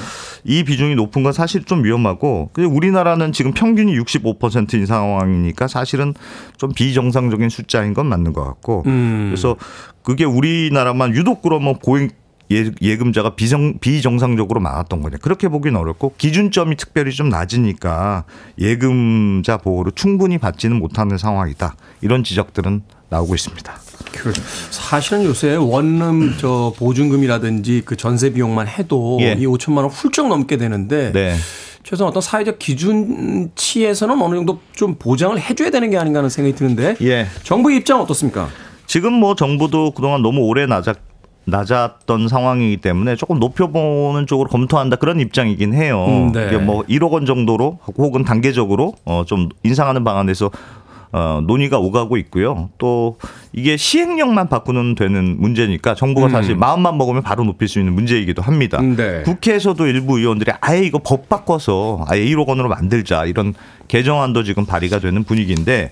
이 0.44 0.64
비중이 0.64 0.94
높은 0.96 1.24
건 1.24 1.34
사실 1.34 1.64
좀 1.66 1.84
위험하고 1.84 2.52
근데 2.54 2.70
우리나라는 2.70 3.32
지금 3.34 3.54
평균이 3.54 3.98
65%인 3.98 4.86
상황이니까 4.86 5.68
사실은 5.68 6.14
좀 6.58 6.72
비정상적인 6.74 7.50
숫자인 7.50 7.96
건 7.96 8.06
맞는 8.06 8.34
것 8.34 8.44
같고 8.44 8.84
음. 8.86 9.30
그래서 9.32 9.56
그게 10.04 10.24
우리나라만 10.24 11.16
유독 11.16 11.42
그러면 11.42 11.76
고액 11.80 12.21
예- 12.52 12.72
예금자가 12.82 13.36
비정, 13.36 13.80
비정상적으로 13.80 14.60
많았던 14.60 15.02
거냐. 15.02 15.18
그렇게 15.22 15.48
보기는 15.48 15.80
어렵고 15.80 16.14
기준점이 16.18 16.76
특별히 16.76 17.12
좀 17.12 17.30
낮으니까 17.30 18.26
예금자 18.60 19.58
보호를 19.58 19.94
충분히 19.96 20.38
받지는 20.38 20.78
못하는 20.78 21.18
상황이다. 21.18 21.76
이런 22.02 22.24
지적들은 22.24 22.82
나오고 23.10 23.36
있습니다. 23.36 23.74
그렇죠. 24.12 24.42
사실은 24.70 25.24
요새 25.26 25.56
원룸 25.56 26.36
저 26.38 26.74
보증금이라든지 26.78 27.84
그 27.86 27.96
전세 27.96 28.32
비용만 28.32 28.68
해도 28.68 29.18
예. 29.22 29.34
이 29.34 29.46
5천만 29.46 29.78
원 29.78 29.88
훌쩍 29.88 30.28
넘게 30.28 30.58
되는데 30.58 31.12
네. 31.12 31.36
최소한 31.84 32.10
어떤 32.12 32.22
사회적 32.22 32.60
기준치에서는 32.60 34.22
어느 34.22 34.36
정도 34.36 34.60
좀 34.74 34.96
보장을 34.96 35.40
해줘야 35.40 35.70
되는 35.72 35.90
게 35.90 35.98
아닌가 35.98 36.20
하는 36.20 36.30
생각이 36.30 36.56
드는데 36.56 36.96
예. 37.02 37.28
정부의 37.44 37.78
입장 37.78 37.98
은 37.98 38.04
어떻습니까? 38.04 38.50
지금 38.86 39.14
뭐 39.14 39.36
정부도 39.36 39.92
그동안 39.92 40.22
너무 40.22 40.42
오래 40.42 40.66
낮았 40.66 40.98
낮았던 41.46 42.28
상황이기 42.28 42.78
때문에 42.78 43.16
조금 43.16 43.40
높여보는 43.40 44.28
쪽으로 44.28 44.50
검토한다 44.50 44.98
그런 44.98 45.20
입장이긴 45.20 45.74
해요. 45.74 46.06
음, 46.08 46.32
네. 46.32 46.48
이게 46.48 46.58
뭐 46.58 46.84
1억 46.84 47.12
원 47.12 47.26
정도로 47.26 47.80
혹은 47.98 48.24
단계적으로 48.24 48.94
어, 49.06 49.24
좀 49.26 49.50
인상하는 49.64 50.04
방안에서 50.04 50.52
어, 51.14 51.42
논의가 51.46 51.78
오가고 51.78 52.16
있고요. 52.18 52.70
또 52.78 53.18
이게 53.52 53.76
시행령만 53.76 54.48
바꾸는 54.48 54.96
되는 54.96 55.36
문제니까 55.40 55.94
정부가 55.94 56.28
음. 56.28 56.32
사실 56.32 56.56
마음만 56.56 56.98
먹으면 56.98 57.22
바로 57.22 57.44
높일 57.44 57.68
수 57.68 57.80
있는 57.80 57.94
문제이기도 57.94 58.42
합니다. 58.42 58.80
음, 58.80 58.96
네. 58.96 59.22
국회에서도 59.24 59.86
일부 59.88 60.20
의원들이 60.20 60.52
아예 60.62 60.82
이거 60.84 61.00
법 61.00 61.28
바꿔서 61.28 62.06
아예 62.08 62.24
1억 62.24 62.48
원으로 62.48 62.70
만들자 62.70 63.26
이런 63.26 63.54
개정안도 63.90 64.44
지금 64.44 64.66
발의가 64.66 65.00
되는 65.00 65.24
분위기인데 65.26 65.92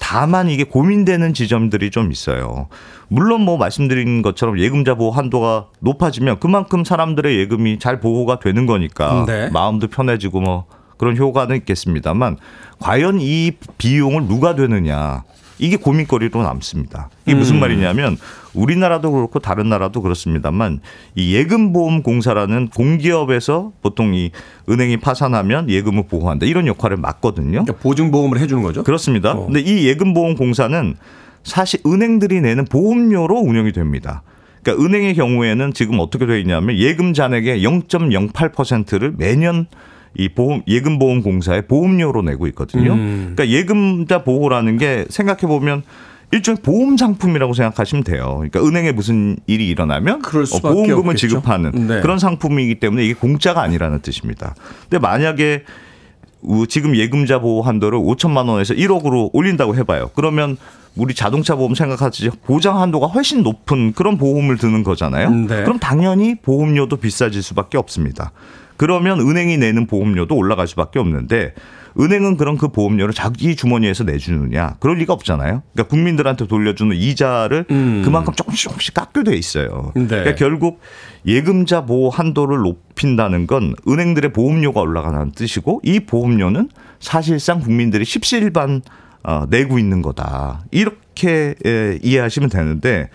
다만 0.00 0.48
이게 0.48 0.64
고민되는 0.64 1.34
지점들이 1.34 1.90
좀 1.90 2.10
있어요. 2.10 2.68
물론 3.08 3.42
뭐 3.42 3.56
말씀드린 3.56 4.22
것처럼 4.22 4.58
예금자 4.58 4.96
보호 4.96 5.12
한도가 5.12 5.66
높아지면 5.80 6.40
그만큼 6.40 6.84
사람들의 6.84 7.38
예금이 7.38 7.78
잘 7.78 8.00
보호가 8.00 8.40
되는 8.40 8.66
거니까 8.66 9.24
네. 9.28 9.50
마음도 9.50 9.86
편해지고 9.86 10.40
뭐 10.40 10.64
그런 10.96 11.16
효과는 11.16 11.56
있겠습니다만 11.58 12.38
과연 12.80 13.20
이 13.20 13.52
비용을 13.78 14.26
누가 14.26 14.54
되느냐 14.54 15.22
이게 15.60 15.76
고민거리로 15.76 16.42
남습니다. 16.42 17.10
이게 17.26 17.34
무슨 17.34 17.56
음. 17.56 17.60
말이냐면 17.60 18.16
우리나라도 18.54 19.12
그렇고 19.12 19.38
다른 19.38 19.68
나라도 19.68 20.02
그렇습니다만 20.02 20.80
이 21.14 21.34
예금보험공사라는 21.34 22.68
공기업에서 22.68 23.72
보통 23.82 24.14
이 24.14 24.30
은행이 24.68 24.96
파산하면 24.98 25.70
예금을 25.70 26.04
보호한다 26.08 26.46
이런 26.46 26.66
역할을 26.66 26.96
맡거든요. 26.96 27.64
그러니까 27.64 27.76
보증보험을 27.76 28.40
해주는 28.40 28.62
거죠. 28.62 28.82
그렇습니다. 28.82 29.32
어. 29.32 29.46
근데 29.46 29.60
이 29.60 29.86
예금보험공사는 29.86 30.96
사실 31.42 31.80
은행들이 31.86 32.40
내는 32.40 32.64
보험료로 32.64 33.38
운영이 33.38 33.72
됩니다. 33.72 34.22
그러니까 34.62 34.84
은행의 34.84 35.14
경우에는 35.14 35.72
지금 35.72 36.00
어떻게 36.00 36.26
되어 36.26 36.36
있냐면 36.36 36.76
예금 36.76 37.14
잔액의 37.14 37.62
0.08%를 37.64 39.14
매년 39.16 39.66
이 40.16 40.28
보험 40.28 40.62
예금 40.66 40.98
보험 40.98 41.22
공사에 41.22 41.62
보험료로 41.62 42.22
내고 42.22 42.46
있거든요. 42.48 42.92
음. 42.94 43.32
그러니까 43.34 43.48
예금자 43.56 44.24
보호라는 44.24 44.76
게 44.78 45.06
생각해 45.08 45.42
보면 45.42 45.82
일종의 46.32 46.58
보험 46.62 46.96
상품이라고 46.96 47.54
생각하시면 47.54 48.04
돼요. 48.04 48.34
그러니까 48.38 48.60
은행에 48.64 48.92
무슨 48.92 49.36
일이 49.46 49.68
일어나면 49.68 50.16
어, 50.16 50.58
보험금을 50.60 50.98
없겠죠. 50.98 51.28
지급하는 51.28 51.70
네. 51.88 52.00
그런 52.00 52.18
상품이기 52.18 52.76
때문에 52.80 53.04
이게 53.04 53.14
공짜가 53.14 53.62
아니라는 53.62 54.00
뜻입니다. 54.00 54.54
근데 54.82 54.98
만약에 54.98 55.64
우- 56.42 56.66
지금 56.66 56.94
예금자 56.96 57.40
보호 57.40 57.62
한도를 57.62 57.98
5천만 57.98 58.48
원에서 58.48 58.74
1억으로 58.74 59.30
올린다고 59.32 59.74
해봐요. 59.76 60.10
그러면 60.14 60.56
우리 60.96 61.14
자동차 61.14 61.54
보험 61.56 61.74
생각하지 61.74 62.30
보장 62.44 62.80
한도가 62.80 63.06
훨씬 63.06 63.42
높은 63.42 63.92
그런 63.92 64.16
보험을 64.16 64.56
드는 64.56 64.82
거잖아요. 64.82 65.30
네. 65.30 65.62
그럼 65.62 65.78
당연히 65.78 66.34
보험료도 66.36 66.96
비싸질 66.96 67.42
수밖에 67.42 67.76
없습니다. 67.78 68.32
그러면 68.80 69.20
은행이 69.20 69.58
내는 69.58 69.86
보험료도 69.86 70.34
올라갈 70.34 70.66
수밖에 70.66 70.98
없는데 70.98 71.52
은행은 72.00 72.38
그럼 72.38 72.56
그 72.56 72.68
보험료를 72.68 73.12
자기 73.12 73.54
주머니에서 73.54 74.04
내주느냐? 74.04 74.76
그럴 74.80 74.96
리가 74.96 75.12
없잖아요. 75.12 75.62
그러니까 75.74 75.90
국민들한테 75.90 76.46
돌려주는 76.46 76.96
이자를 76.96 77.66
음. 77.70 78.00
그만큼 78.02 78.32
조금씩 78.32 78.70
조금씩 78.70 78.94
깎게 78.94 79.24
돼 79.24 79.36
있어요. 79.36 79.92
네. 79.94 80.06
그러니까 80.06 80.34
결국 80.34 80.80
예금자 81.26 81.84
보호 81.84 82.08
한도를 82.08 82.60
높인다는 82.60 83.46
건 83.46 83.74
은행들의 83.86 84.32
보험료가 84.32 84.80
올라가는 84.80 85.30
뜻이고 85.32 85.82
이 85.84 86.00
보험료는 86.00 86.70
사실상 87.00 87.60
국민들이 87.60 88.06
십시일반 88.06 88.80
어, 89.24 89.44
내고 89.50 89.78
있는 89.78 90.00
거다. 90.00 90.64
이렇게 90.70 90.96
예, 91.28 91.98
이해하시면 92.02 92.50
되는데 92.50 93.08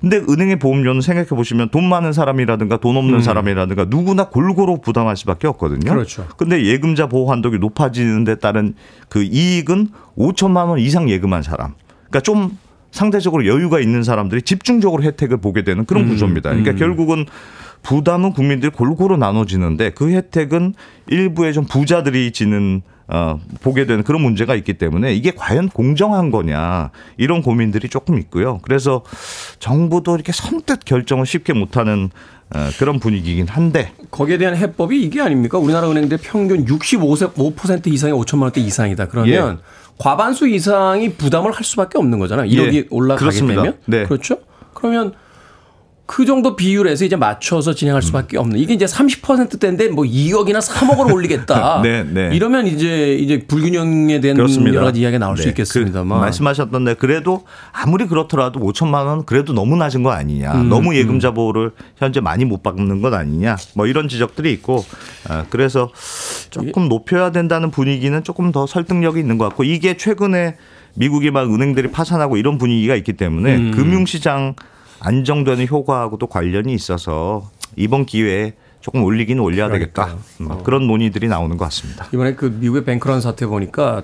근데 0.00 0.18
은행의 0.18 0.58
보험료는 0.58 1.00
생각해 1.00 1.28
보시면 1.28 1.70
돈 1.70 1.88
많은 1.88 2.12
사람이라든가 2.12 2.76
돈 2.76 2.96
없는 2.96 3.20
사람이라든가 3.22 3.86
누구나 3.88 4.28
골고루 4.28 4.80
부담할 4.80 5.16
수밖에 5.16 5.48
없거든요. 5.48 5.90
음. 5.90 5.94
그렇죠. 5.94 6.26
근데 6.36 6.64
예금자 6.64 7.08
보호 7.08 7.32
한도가 7.32 7.56
높아지는 7.58 8.24
데 8.24 8.36
따른 8.36 8.74
그 9.08 9.22
이익은 9.22 9.88
5천만 10.16 10.68
원 10.68 10.78
이상 10.78 11.10
예금한 11.10 11.42
사람. 11.42 11.74
그러니까 12.08 12.20
좀 12.20 12.56
상대적으로 12.92 13.46
여유가 13.46 13.80
있는 13.80 14.02
사람들이 14.02 14.42
집중적으로 14.42 15.02
혜택을 15.02 15.38
보게 15.38 15.62
되는 15.62 15.84
그런 15.84 16.04
음, 16.04 16.08
구조입니다. 16.10 16.50
그러니까 16.50 16.74
결국은 16.74 17.26
부담은 17.82 18.32
국민들이 18.32 18.70
골고루 18.70 19.16
나눠지는데 19.16 19.90
그 19.90 20.10
혜택은 20.10 20.74
일부의 21.08 21.52
좀 21.52 21.64
부자들이 21.64 22.32
지는 22.32 22.82
어, 23.08 23.40
보게 23.62 23.86
되는 23.86 24.04
그런 24.04 24.20
문제가 24.22 24.54
있기 24.54 24.74
때문에 24.74 25.14
이게 25.14 25.32
과연 25.34 25.70
공정한 25.70 26.30
거냐 26.30 26.90
이런 27.16 27.42
고민들이 27.42 27.88
조금 27.88 28.18
있고요. 28.18 28.58
그래서 28.62 29.02
정부도 29.58 30.14
이렇게 30.14 30.32
선뜻 30.32 30.84
결정을 30.84 31.24
쉽게 31.24 31.54
못하는 31.54 32.10
어, 32.54 32.68
그런 32.78 32.98
분위기긴 32.98 33.46
한데 33.48 33.92
거기에 34.10 34.38
대한 34.38 34.56
해법이 34.56 35.02
이게 35.02 35.20
아닙니까? 35.20 35.58
우리나라 35.58 35.90
은행들 35.90 36.18
평균 36.22 36.64
65% 36.66 37.86
이상이 37.88 38.12
5천만 38.12 38.42
원대 38.42 38.60
이상이다. 38.60 39.08
그러면 39.08 39.58
예. 39.58 39.62
과반수 39.98 40.48
이상이 40.48 41.14
부담을 41.14 41.52
할 41.52 41.64
수밖에 41.64 41.98
없는 41.98 42.18
거잖아요. 42.18 42.48
1억이 42.48 42.74
예, 42.74 42.84
올라가게 42.90 43.18
그렇습니다. 43.20 43.62
되면. 43.62 43.78
네. 43.86 44.04
그렇죠? 44.04 44.38
그러면 44.74 45.12
그 46.08 46.24
정도 46.24 46.56
비율에서 46.56 47.04
이제 47.04 47.16
맞춰서 47.16 47.74
진행할 47.74 48.00
수밖에 48.00 48.38
없는. 48.38 48.58
이게 48.58 48.72
이제 48.72 48.86
30%대인데 48.86 49.88
뭐 49.88 50.04
2억이나 50.04 50.58
3억을 50.58 51.12
올리겠다. 51.12 51.82
네, 51.84 52.02
네. 52.02 52.30
이러면 52.32 52.66
이제 52.66 53.12
이제 53.12 53.44
불균형에 53.46 54.18
대한 54.20 54.34
그렇습니다. 54.34 54.76
여러 54.76 54.86
가지 54.86 55.02
이야기가 55.02 55.18
나올 55.18 55.36
수 55.36 55.42
네. 55.42 55.50
있겠습니다만. 55.50 56.18
그 56.18 56.24
말씀하셨던데 56.24 56.94
그래도 56.94 57.44
아무리 57.72 58.06
그렇더라도 58.06 58.58
5천만 58.58 59.04
원 59.04 59.26
그래도 59.26 59.52
너무 59.52 59.76
낮은 59.76 60.02
거 60.02 60.10
아니냐. 60.10 60.54
음, 60.54 60.70
너무 60.70 60.96
예금자 60.96 61.32
보호를 61.32 61.72
현재 61.98 62.20
많이 62.20 62.46
못 62.46 62.62
받는 62.62 63.02
것 63.02 63.12
아니냐. 63.12 63.56
뭐 63.74 63.86
이런 63.86 64.08
지적들이 64.08 64.50
있고 64.54 64.86
아, 65.28 65.44
그래서 65.50 65.90
조금 66.48 66.88
높여야 66.88 67.32
된다는 67.32 67.70
분위기는 67.70 68.24
조금 68.24 68.50
더 68.50 68.66
설득력이 68.66 69.20
있는 69.20 69.36
것 69.36 69.44
같고 69.50 69.62
이게 69.62 69.98
최근에 69.98 70.56
미국이 70.94 71.30
막 71.30 71.52
은행들이 71.52 71.90
파산하고 71.90 72.38
이런 72.38 72.56
분위기가 72.56 72.94
있기 72.94 73.12
때문에 73.12 73.56
음. 73.56 73.70
금융시장 73.72 74.54
안정되는 75.00 75.66
효과하고도 75.68 76.26
관련이 76.26 76.72
있어서 76.74 77.50
이번 77.76 78.06
기회에 78.06 78.54
조금 78.80 79.02
올리긴 79.02 79.38
올려야 79.40 79.68
되겠다. 79.70 80.04
그러니까요. 80.04 80.24
음, 80.40 80.50
어. 80.50 80.62
그런 80.62 80.86
논의들이 80.86 81.28
나오는 81.28 81.56
것 81.56 81.64
같습니다. 81.66 82.06
이번에 82.12 82.34
그 82.34 82.46
미국의 82.46 82.84
뱅크런 82.84 83.20
사태 83.20 83.46
보니까 83.46 84.02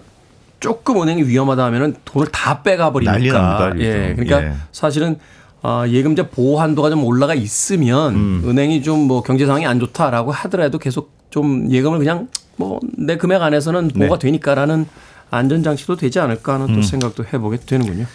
조금 0.60 1.00
은행이 1.02 1.22
위험하다 1.24 1.64
하면은 1.66 1.94
돈을 2.04 2.28
다 2.28 2.62
빼가 2.62 2.92
버리니까. 2.92 3.12
난리 3.12 3.28
납니다, 3.30 3.68
요즘. 3.74 3.80
예. 3.82 4.14
그러니까 4.16 4.42
예. 4.44 4.52
사실은 4.72 5.18
아, 5.62 5.86
예금자 5.88 6.28
보호 6.28 6.60
한도가 6.60 6.90
좀 6.90 7.04
올라가 7.04 7.34
있으면 7.34 8.14
음. 8.14 8.42
은행이 8.46 8.82
좀 8.82 9.06
뭐 9.06 9.22
경제 9.22 9.46
상황이 9.46 9.66
안 9.66 9.80
좋다라고 9.80 10.30
하더라도 10.32 10.78
계속 10.78 11.12
좀 11.30 11.70
예금을 11.70 11.98
그냥 11.98 12.28
뭐 12.56 12.80
내 12.98 13.16
금액 13.16 13.42
안에서는 13.42 13.88
보호가 13.88 14.18
네. 14.18 14.26
되니까라는 14.26 14.86
안전 15.30 15.62
장치도 15.62 15.96
되지 15.96 16.20
않을까 16.20 16.54
하는 16.54 16.66
또 16.68 16.74
음. 16.74 16.82
생각도 16.82 17.24
해보게 17.32 17.58
되는군요. 17.66 18.06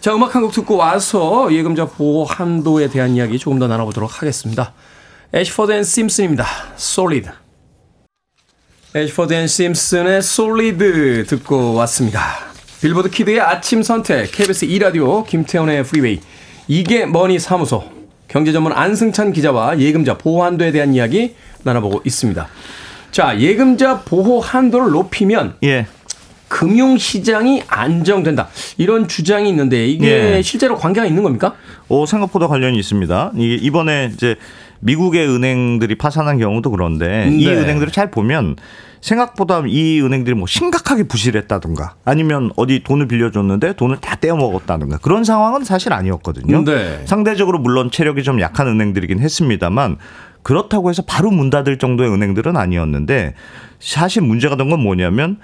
자, 0.00 0.14
음악 0.14 0.34
한 0.34 0.42
곡 0.42 0.52
듣고 0.52 0.76
와서 0.76 1.52
예금자 1.52 1.84
보호 1.84 2.24
한도에 2.24 2.88
대한 2.88 3.14
이야기 3.16 3.38
조금 3.38 3.58
더 3.58 3.66
나눠보도록 3.68 4.20
하겠습니다. 4.22 4.72
Ashford 5.34 5.72
and 5.72 5.84
Simpson입니다. 5.84 6.46
Solid. 6.76 7.28
Ashford 8.96 9.34
and 9.34 9.46
Simpson의 9.46 10.22
Solid 10.22 11.26
듣고 11.26 11.74
왔습니다. 11.74 12.20
빌보드 12.80 13.10
kid의 13.10 13.40
아침 13.40 13.82
선택, 13.82 14.32
KBS 14.32 14.66
2라디오, 14.66 15.26
김태훈의 15.26 15.84
Freeway, 15.84 16.20
이게 16.66 17.04
머니 17.04 17.38
사무소, 17.38 17.84
경제 18.26 18.52
전문 18.52 18.72
안승찬 18.72 19.34
기자와 19.34 19.78
예금자 19.80 20.16
보호 20.16 20.42
한도에 20.44 20.72
대한 20.72 20.94
이야기 20.94 21.36
나눠보고 21.62 22.00
있습니다. 22.06 22.48
자, 23.10 23.38
예금자 23.38 24.00
보호 24.00 24.40
한도를 24.40 24.92
높이면 24.92 25.56
예. 25.64 25.86
금융시장이 26.50 27.62
안정된다. 27.68 28.48
이런 28.76 29.06
주장이 29.06 29.48
있는데 29.50 29.86
이게 29.86 30.36
예. 30.36 30.42
실제로 30.42 30.76
관계가 30.76 31.06
있는 31.06 31.22
겁니까? 31.22 31.54
어, 31.88 32.04
생각보다 32.06 32.48
관련이 32.48 32.76
있습니다. 32.76 33.32
이게 33.36 33.54
이번에 33.54 34.10
이제 34.12 34.34
미국의 34.80 35.28
은행들이 35.28 35.94
파산한 35.96 36.38
경우도 36.38 36.72
그런데 36.72 37.28
이 37.30 37.46
네. 37.46 37.54
은행들을 37.54 37.92
잘 37.92 38.10
보면 38.10 38.56
생각보다 39.00 39.62
이 39.66 40.00
은행들이 40.02 40.34
뭐 40.34 40.46
심각하게 40.48 41.04
부실했다든가 41.04 41.94
아니면 42.04 42.50
어디 42.56 42.82
돈을 42.82 43.06
빌려줬는데 43.06 43.74
돈을 43.74 43.98
다 44.00 44.16
떼어먹었다든가 44.16 44.98
그런 44.98 45.22
상황은 45.22 45.64
사실 45.64 45.92
아니었거든요. 45.92 46.64
네. 46.64 47.00
상대적으로 47.04 47.60
물론 47.60 47.90
체력이 47.92 48.24
좀 48.24 48.40
약한 48.40 48.66
은행들이긴 48.66 49.20
했습니다만 49.20 49.98
그렇다고 50.42 50.90
해서 50.90 51.02
바로 51.06 51.30
문 51.30 51.48
닫을 51.48 51.78
정도의 51.78 52.10
은행들은 52.10 52.56
아니었는데 52.56 53.34
사실 53.78 54.22
문제가 54.22 54.56
된 54.56 54.68
건 54.68 54.80
뭐냐면 54.80 55.38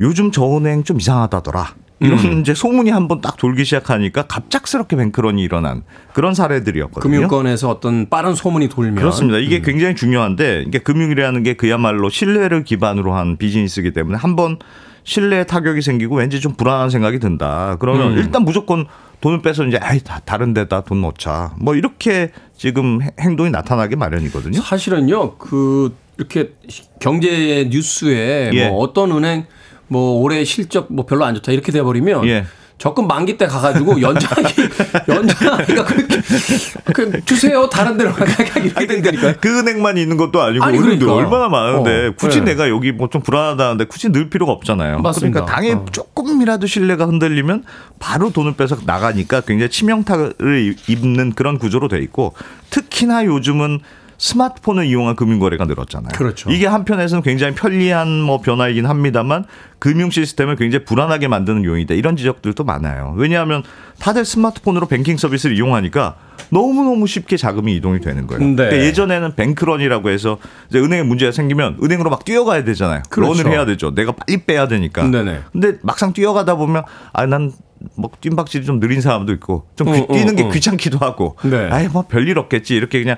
요즘 0.00 0.30
저 0.30 0.44
은행 0.56 0.84
좀 0.84 0.98
이상하다더라. 1.00 1.74
이런 2.00 2.18
음. 2.18 2.40
이제 2.40 2.54
소문이 2.54 2.90
한번 2.90 3.20
딱 3.20 3.36
돌기 3.36 3.64
시작하니까 3.64 4.22
갑작스럽게 4.26 4.96
뱅크런이 4.96 5.40
일어난 5.42 5.84
그런 6.12 6.34
사례들이었거든요. 6.34 7.00
금융권에서 7.02 7.70
어떤 7.70 8.10
빠른 8.10 8.34
소문이 8.34 8.68
돌면 8.68 8.96
그렇습니다. 8.96 9.38
이게 9.38 9.58
음. 9.58 9.62
굉장히 9.62 9.94
중요한데 9.94 10.64
이게 10.66 10.80
금융이라는 10.80 11.42
게 11.44 11.54
그야말로 11.54 12.08
신뢰를 12.10 12.64
기반으로 12.64 13.14
한 13.14 13.36
비즈니스이기 13.36 13.92
때문에 13.92 14.18
한번 14.18 14.58
신뢰 15.04 15.44
타격이 15.44 15.82
생기고 15.82 16.16
왠지 16.16 16.40
좀 16.40 16.54
불안한 16.54 16.90
생각이 16.90 17.20
든다. 17.20 17.76
그러면 17.78 18.14
음. 18.14 18.18
일단 18.18 18.42
무조건 18.42 18.86
돈을 19.20 19.40
빼서 19.40 19.64
이제 19.64 19.78
아이 19.80 20.00
다 20.00 20.20
다른 20.24 20.52
데다 20.52 20.80
돈 20.82 21.00
넣자. 21.00 21.54
뭐 21.58 21.74
이렇게 21.76 22.32
지금 22.56 23.00
행- 23.02 23.10
행동이 23.20 23.50
나타나기 23.50 23.96
마련이거든요. 23.96 24.60
사실은요, 24.60 25.36
그, 25.36 25.94
이렇게 26.18 26.52
경제 27.00 27.68
뉴스에 27.70 28.50
예. 28.52 28.68
뭐 28.68 28.78
어떤 28.78 29.10
은행 29.12 29.46
뭐 29.94 30.20
올해 30.20 30.42
실적 30.44 30.92
뭐 30.92 31.06
별로 31.06 31.24
안 31.24 31.36
좋다 31.36 31.52
이렇게 31.52 31.70
돼버리면 31.70 32.26
예. 32.26 32.46
적금 32.78 33.06
만기 33.06 33.38
때 33.38 33.46
가가지고 33.46 34.00
연장하기, 34.00 34.62
연장하기가 35.08 35.84
그렇게, 35.84 36.20
그 36.92 37.24
주세요. 37.24 37.68
다른 37.70 37.96
데로 37.96 38.12
가게 38.12 38.60
이렇게 38.60 38.86
된다니까요. 38.88 39.34
그 39.40 39.60
은행만 39.60 39.96
있는 39.96 40.16
것도 40.16 40.42
아니고 40.42 40.64
아니, 40.64 40.78
그러니까. 40.78 41.14
얼마나 41.14 41.48
많은데 41.48 42.08
어, 42.08 42.12
굳이 42.16 42.40
네. 42.40 42.46
내가 42.46 42.68
여기 42.68 42.90
뭐 42.90 43.06
좀 43.08 43.22
불안하다는데 43.22 43.84
굳이 43.84 44.10
늘 44.10 44.28
필요가 44.28 44.50
없잖아요. 44.50 44.98
맞습니다. 44.98 45.44
그러니까 45.44 45.54
당에 45.54 45.72
어. 45.74 45.84
조금이라도 45.92 46.66
신뢰가 46.66 47.06
흔들리면 47.06 47.62
바로 48.00 48.30
돈을 48.32 48.54
빼서 48.56 48.76
나가니까 48.84 49.42
굉장히 49.42 49.70
치명타를 49.70 50.74
입는 50.88 51.34
그런 51.34 51.58
구조로 51.60 51.86
돼 51.86 51.98
있고 52.00 52.34
특히나 52.70 53.24
요즘은 53.24 53.78
스마트폰을 54.18 54.86
이용한 54.86 55.16
금융거래가 55.16 55.64
늘었잖아요. 55.64 56.12
그렇죠. 56.16 56.50
이게 56.50 56.66
한편에서는 56.66 57.22
굉장히 57.22 57.54
편리한 57.54 58.20
뭐 58.20 58.40
변화이긴 58.40 58.86
합니다만 58.86 59.44
금융 59.78 60.10
시스템을 60.10 60.56
굉장히 60.56 60.84
불안하게 60.84 61.28
만드는 61.28 61.64
요인이다. 61.64 61.94
이런 61.94 62.16
지적들도 62.16 62.64
많아요. 62.64 63.14
왜냐하면 63.16 63.62
다들 63.98 64.24
스마트폰으로 64.24 64.86
뱅킹 64.86 65.16
서비스를 65.16 65.56
이용하니까 65.56 66.16
너무너무 66.50 67.06
쉽게 67.06 67.36
자금이 67.36 67.74
이동이 67.76 68.00
되는 68.00 68.26
거예요. 68.26 68.42
네. 68.44 68.54
그러니까 68.56 68.78
예전에는 68.84 69.34
뱅크런이라고 69.34 70.10
해서 70.10 70.38
이제 70.70 70.78
은행에 70.78 71.02
문제가 71.02 71.32
생기면 71.32 71.78
은행으로 71.82 72.10
막 72.10 72.24
뛰어가야 72.24 72.64
되잖아요. 72.64 73.02
그렇죠. 73.10 73.42
런을 73.42 73.52
해야 73.52 73.66
되죠. 73.66 73.94
내가 73.94 74.12
빨리 74.12 74.44
빼야 74.44 74.68
되니까. 74.68 75.04
네네. 75.08 75.40
근데 75.52 75.78
막상 75.82 76.12
뛰어가다 76.12 76.54
보면 76.56 76.84
아난 77.12 77.52
뭐 77.96 78.10
뜀박질이 78.20 78.64
좀 78.64 78.80
느린 78.80 79.00
사람도 79.00 79.32
있고 79.34 79.66
좀 79.76 79.92
귀- 79.92 80.00
어, 80.00 80.06
어, 80.08 80.12
뛰는 80.14 80.36
게 80.36 80.44
어. 80.44 80.48
귀찮기도 80.50 80.98
하고 80.98 81.36
네. 81.42 81.68
아예 81.70 81.88
뭐 81.88 82.06
별일 82.08 82.38
없겠지 82.38 82.74
이렇게 82.74 83.02
그냥 83.02 83.16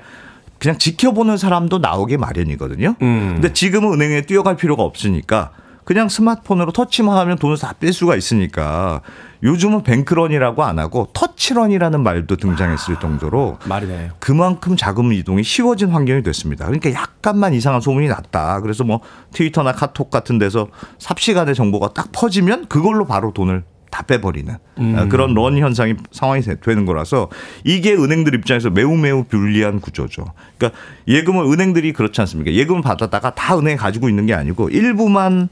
그냥 0.59 0.77
지켜보는 0.77 1.37
사람도 1.37 1.79
나오게 1.79 2.17
마련이거든요. 2.17 2.95
음. 3.01 3.31
근데 3.35 3.53
지금은 3.53 3.93
은행에 3.93 4.21
뛰어갈 4.21 4.55
필요가 4.55 4.83
없으니까 4.83 5.51
그냥 5.83 6.09
스마트폰으로 6.09 6.73
터치만 6.73 7.17
하면 7.17 7.37
돈을 7.37 7.57
다 7.57 7.71
뺄 7.79 7.93
수가 7.93 8.17
있으니까 8.17 9.01
요즘은 9.43 9.83
뱅크런이라고 9.83 10.63
안 10.63 10.79
하고 10.79 11.07
터치런이라는 11.13 12.01
말도 12.03 12.35
등장했을 12.35 12.99
정도로 12.99 13.57
말이네요. 13.65 14.11
그만큼 14.19 14.75
자금 14.75 15.13
이동이 15.13 15.43
쉬워진 15.43 15.89
환경이 15.89 16.23
됐습니다. 16.23 16.65
그러니까 16.65 16.91
약간만 16.91 17.53
이상한 17.53 17.79
소문이 17.79 18.07
났다. 18.09 18.59
그래서 18.61 18.83
뭐 18.83 18.99
트위터나 19.31 19.71
카톡 19.71 20.09
같은 20.09 20.39
데서 20.39 20.67
삽시간에 20.97 21.53
정보가 21.53 21.93
딱 21.93 22.09
퍼지면 22.11 22.67
그걸로 22.67 23.05
바로 23.05 23.31
돈을 23.31 23.63
다 23.89 24.03
빼버리는 24.03 24.53
어, 24.53 25.07
그런 25.09 25.33
런 25.33 25.57
현상이 25.57 25.95
상황이 26.11 26.41
되- 26.41 26.59
되는 26.59 26.85
거라서 26.85 27.29
이게 27.63 27.93
은행들 27.93 28.35
입장에서 28.35 28.69
매우 28.69 28.95
매우 28.97 29.23
불리한 29.23 29.79
구조죠. 29.81 30.25
그러니까 30.57 30.79
예금을 31.07 31.45
은행들이 31.45 31.93
그렇지 31.93 32.19
않습니까? 32.21 32.51
예금을 32.53 32.81
받았다가 32.81 33.33
다 33.35 33.57
은행에 33.57 33.75
가지고 33.77 34.09
있는 34.09 34.25
게 34.25 34.33
아니고 34.33 34.69
일부만 34.69 35.49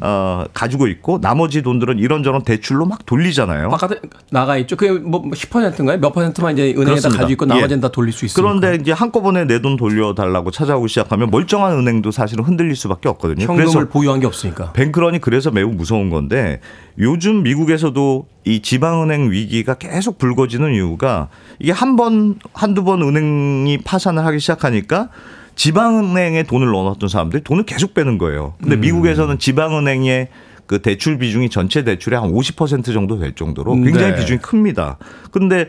어, 0.00 0.44
가지고 0.52 0.86
있고 0.88 1.20
나머지 1.20 1.62
돈들은 1.62 1.98
이런저런 1.98 2.42
대출로 2.42 2.86
막 2.86 3.06
돌리잖아요. 3.06 3.68
바깥에 3.70 4.00
나가 4.30 4.56
있죠. 4.58 4.76
그게 4.76 4.92
뭐 4.92 5.22
10%인가요? 5.22 5.98
몇 5.98 6.12
퍼센트만 6.12 6.52
이제 6.54 6.62
은행에다 6.70 6.84
그렇습니다. 6.84 7.20
가지고 7.22 7.32
있고 7.32 7.46
나머지는 7.46 7.80
다 7.80 7.88
돌릴 7.88 8.12
수 8.12 8.24
있으니까. 8.26 8.42
그런데 8.42 8.78
이제 8.80 8.92
한꺼번에 8.92 9.44
내 9.44 9.60
돈 9.60 9.76
돌려달라고 9.76 10.50
찾아오기 10.50 10.88
시작하면 10.88 11.30
멀쩡한 11.30 11.72
은행도 11.78 12.10
사실은 12.10 12.44
흔들릴 12.44 12.76
수밖에 12.76 13.08
없거든요. 13.08 13.44
현금을 13.46 13.56
그래서 13.72 13.88
보유한 13.88 14.20
게 14.20 14.26
없으니까. 14.26 14.72
뱅크런이 14.72 15.20
그래서 15.20 15.50
매우 15.50 15.70
무서운 15.70 16.10
건데 16.10 16.60
요즘 16.98 17.42
미국에서도 17.42 18.26
이 18.44 18.62
지방은행 18.62 19.30
위기가 19.30 19.74
계속 19.74 20.18
불거지는 20.18 20.74
이유가 20.74 21.28
이게 21.58 21.72
한 21.72 21.96
번, 21.96 22.36
한두 22.52 22.84
번 22.84 23.02
은행이 23.02 23.78
파산을 23.78 24.24
하기 24.26 24.38
시작하니까 24.40 25.08
지방은행에 25.56 26.44
돈을 26.44 26.70
넣어놨던 26.70 27.08
사람들이 27.08 27.42
돈을 27.42 27.64
계속 27.64 27.94
빼는 27.94 28.18
거예요. 28.18 28.54
음. 28.58 28.62
근데 28.62 28.76
미국에서는 28.76 29.38
지방은행의 29.38 30.28
그 30.66 30.82
대출 30.82 31.16
비중이 31.18 31.48
전체 31.48 31.84
대출의 31.84 32.18
한 32.18 32.32
50% 32.32 32.92
정도 32.92 33.18
될 33.18 33.34
정도로 33.34 33.74
굉장히 33.74 34.12
네. 34.12 34.16
비중이 34.16 34.40
큽니다. 34.40 34.98
근데 35.30 35.68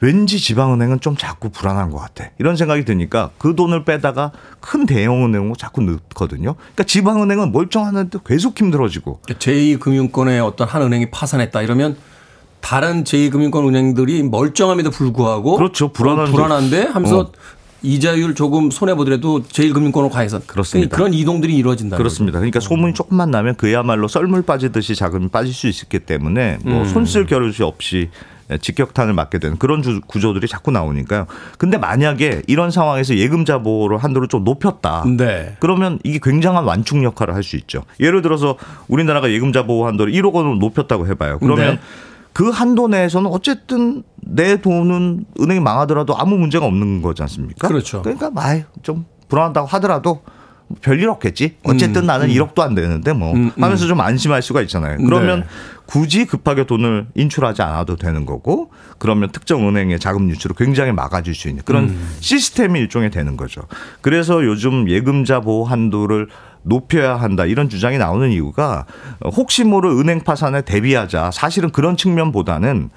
왠지 0.00 0.38
지방은행은 0.38 1.00
좀 1.00 1.16
자꾸 1.16 1.48
불안한 1.48 1.90
것 1.90 1.98
같아. 1.98 2.26
이런 2.38 2.54
생각이 2.56 2.84
드니까 2.84 3.30
그 3.38 3.56
돈을 3.56 3.84
빼다가 3.84 4.32
큰 4.60 4.84
대형은행으로 4.86 5.56
자꾸 5.56 5.80
넣거든요. 5.80 6.54
그러니까 6.56 6.84
지방은행은 6.84 7.52
멀쩡한데 7.52 8.18
계속 8.26 8.58
힘들어지고 8.58 9.20
제2금융권의 9.26 10.44
어떤 10.44 10.68
한 10.68 10.82
은행이 10.82 11.10
파산했다 11.10 11.62
이러면 11.62 11.96
다른 12.60 13.04
제2금융권 13.04 13.66
은행들이 13.68 14.22
멀쩡함에도 14.24 14.90
불구하고 14.90 15.56
그렇죠. 15.56 15.92
불안한 15.92 16.28
어, 16.28 16.30
불안한데 16.30 16.82
하면서 16.88 17.18
어. 17.20 17.32
이자율 17.88 18.34
조금 18.34 18.70
손해 18.70 18.94
보더라도 18.94 19.42
제1금융권으로 19.42 20.10
가해서 20.10 20.40
그렇습니다. 20.46 20.96
그런 20.96 21.12
이동들이 21.12 21.54
이루어진다. 21.54 21.96
그렇습니다. 21.98 22.38
그러니까 22.38 22.58
소문이 22.60 22.94
조금만 22.94 23.30
나면 23.30 23.56
그야말로 23.56 24.08
썰물 24.08 24.42
빠지듯이 24.42 24.94
자금이 24.96 25.28
빠질 25.28 25.52
수 25.52 25.68
있기 25.68 26.00
때문에 26.00 26.58
뭐 26.64 26.84
손쓸 26.86 27.26
겨를이 27.26 27.54
없이 27.60 28.08
직격탄을 28.60 29.14
맞게 29.14 29.38
되는 29.38 29.58
그런 29.58 29.82
주- 29.82 30.00
구조들이 30.06 30.48
자꾸 30.48 30.70
나오니까요. 30.70 31.26
근데 31.58 31.76
만약에 31.78 32.42
이런 32.46 32.70
상황에서 32.70 33.16
예금자 33.16 33.58
보호를 33.62 33.98
한도를 33.98 34.28
좀 34.28 34.44
높였다. 34.44 35.04
네. 35.16 35.56
그러면 35.60 35.98
이게 36.04 36.18
굉장한 36.22 36.64
완충 36.64 37.04
역할을 37.04 37.34
할 37.34 37.42
수 37.42 37.56
있죠. 37.56 37.84
예를 38.00 38.22
들어서 38.22 38.56
우리나라가 38.88 39.30
예금자 39.30 39.64
보호 39.66 39.86
한도를 39.86 40.12
1억 40.14 40.32
원으로 40.32 40.54
높였다고 40.56 41.06
해봐요. 41.08 41.38
그러면 41.38 41.74
네. 41.76 41.80
그 42.34 42.50
한도 42.50 42.88
내에서는 42.88 43.30
어쨌든 43.30 44.02
내 44.16 44.60
돈은 44.60 45.24
은행이 45.40 45.60
망하더라도 45.60 46.18
아무 46.18 46.36
문제가 46.36 46.66
없는 46.66 47.00
거지 47.00 47.22
않습니까? 47.22 47.68
그렇죠. 47.68 48.02
그러니까 48.02 48.30
아이, 48.36 48.64
좀 48.82 49.06
불안하다고 49.28 49.68
하더라도 49.68 50.20
별일 50.80 51.08
없겠지. 51.08 51.56
어쨌든 51.62 52.02
음, 52.02 52.06
나는 52.06 52.28
1억도 52.28 52.60
안 52.60 52.74
되는데 52.74 53.12
뭐 53.12 53.32
음, 53.32 53.52
음. 53.56 53.62
하면서 53.62 53.86
좀 53.86 54.00
안심할 54.00 54.42
수가 54.42 54.62
있잖아요. 54.62 54.98
그러면 54.98 55.40
네. 55.40 55.46
굳이 55.86 56.24
급하게 56.24 56.64
돈을 56.64 57.06
인출하지 57.14 57.62
않아도 57.62 57.96
되는 57.96 58.24
거고 58.24 58.70
그러면 58.98 59.30
특정 59.30 59.68
은행의 59.68 59.98
자금 60.00 60.30
유출을 60.30 60.56
굉장히 60.56 60.92
막아줄 60.92 61.34
수 61.34 61.48
있는 61.48 61.62
그런 61.64 61.84
음. 61.84 62.16
시스템이 62.20 62.80
일종의 62.80 63.10
되는 63.10 63.36
거죠. 63.36 63.62
그래서 64.00 64.44
요즘 64.44 64.88
예금자 64.88 65.40
보호 65.40 65.64
한도를 65.64 66.28
높여야 66.62 67.16
한다 67.16 67.44
이런 67.44 67.68
주장이 67.68 67.98
나오는 67.98 68.30
이유가 68.30 68.86
어, 69.20 69.28
혹시 69.28 69.64
모를 69.64 69.90
은행 69.90 70.20
파산에 70.20 70.62
대비하자 70.62 71.30
사실은 71.30 71.70
그런 71.70 71.96
측면보다는 71.96 72.88
어, 72.88 72.90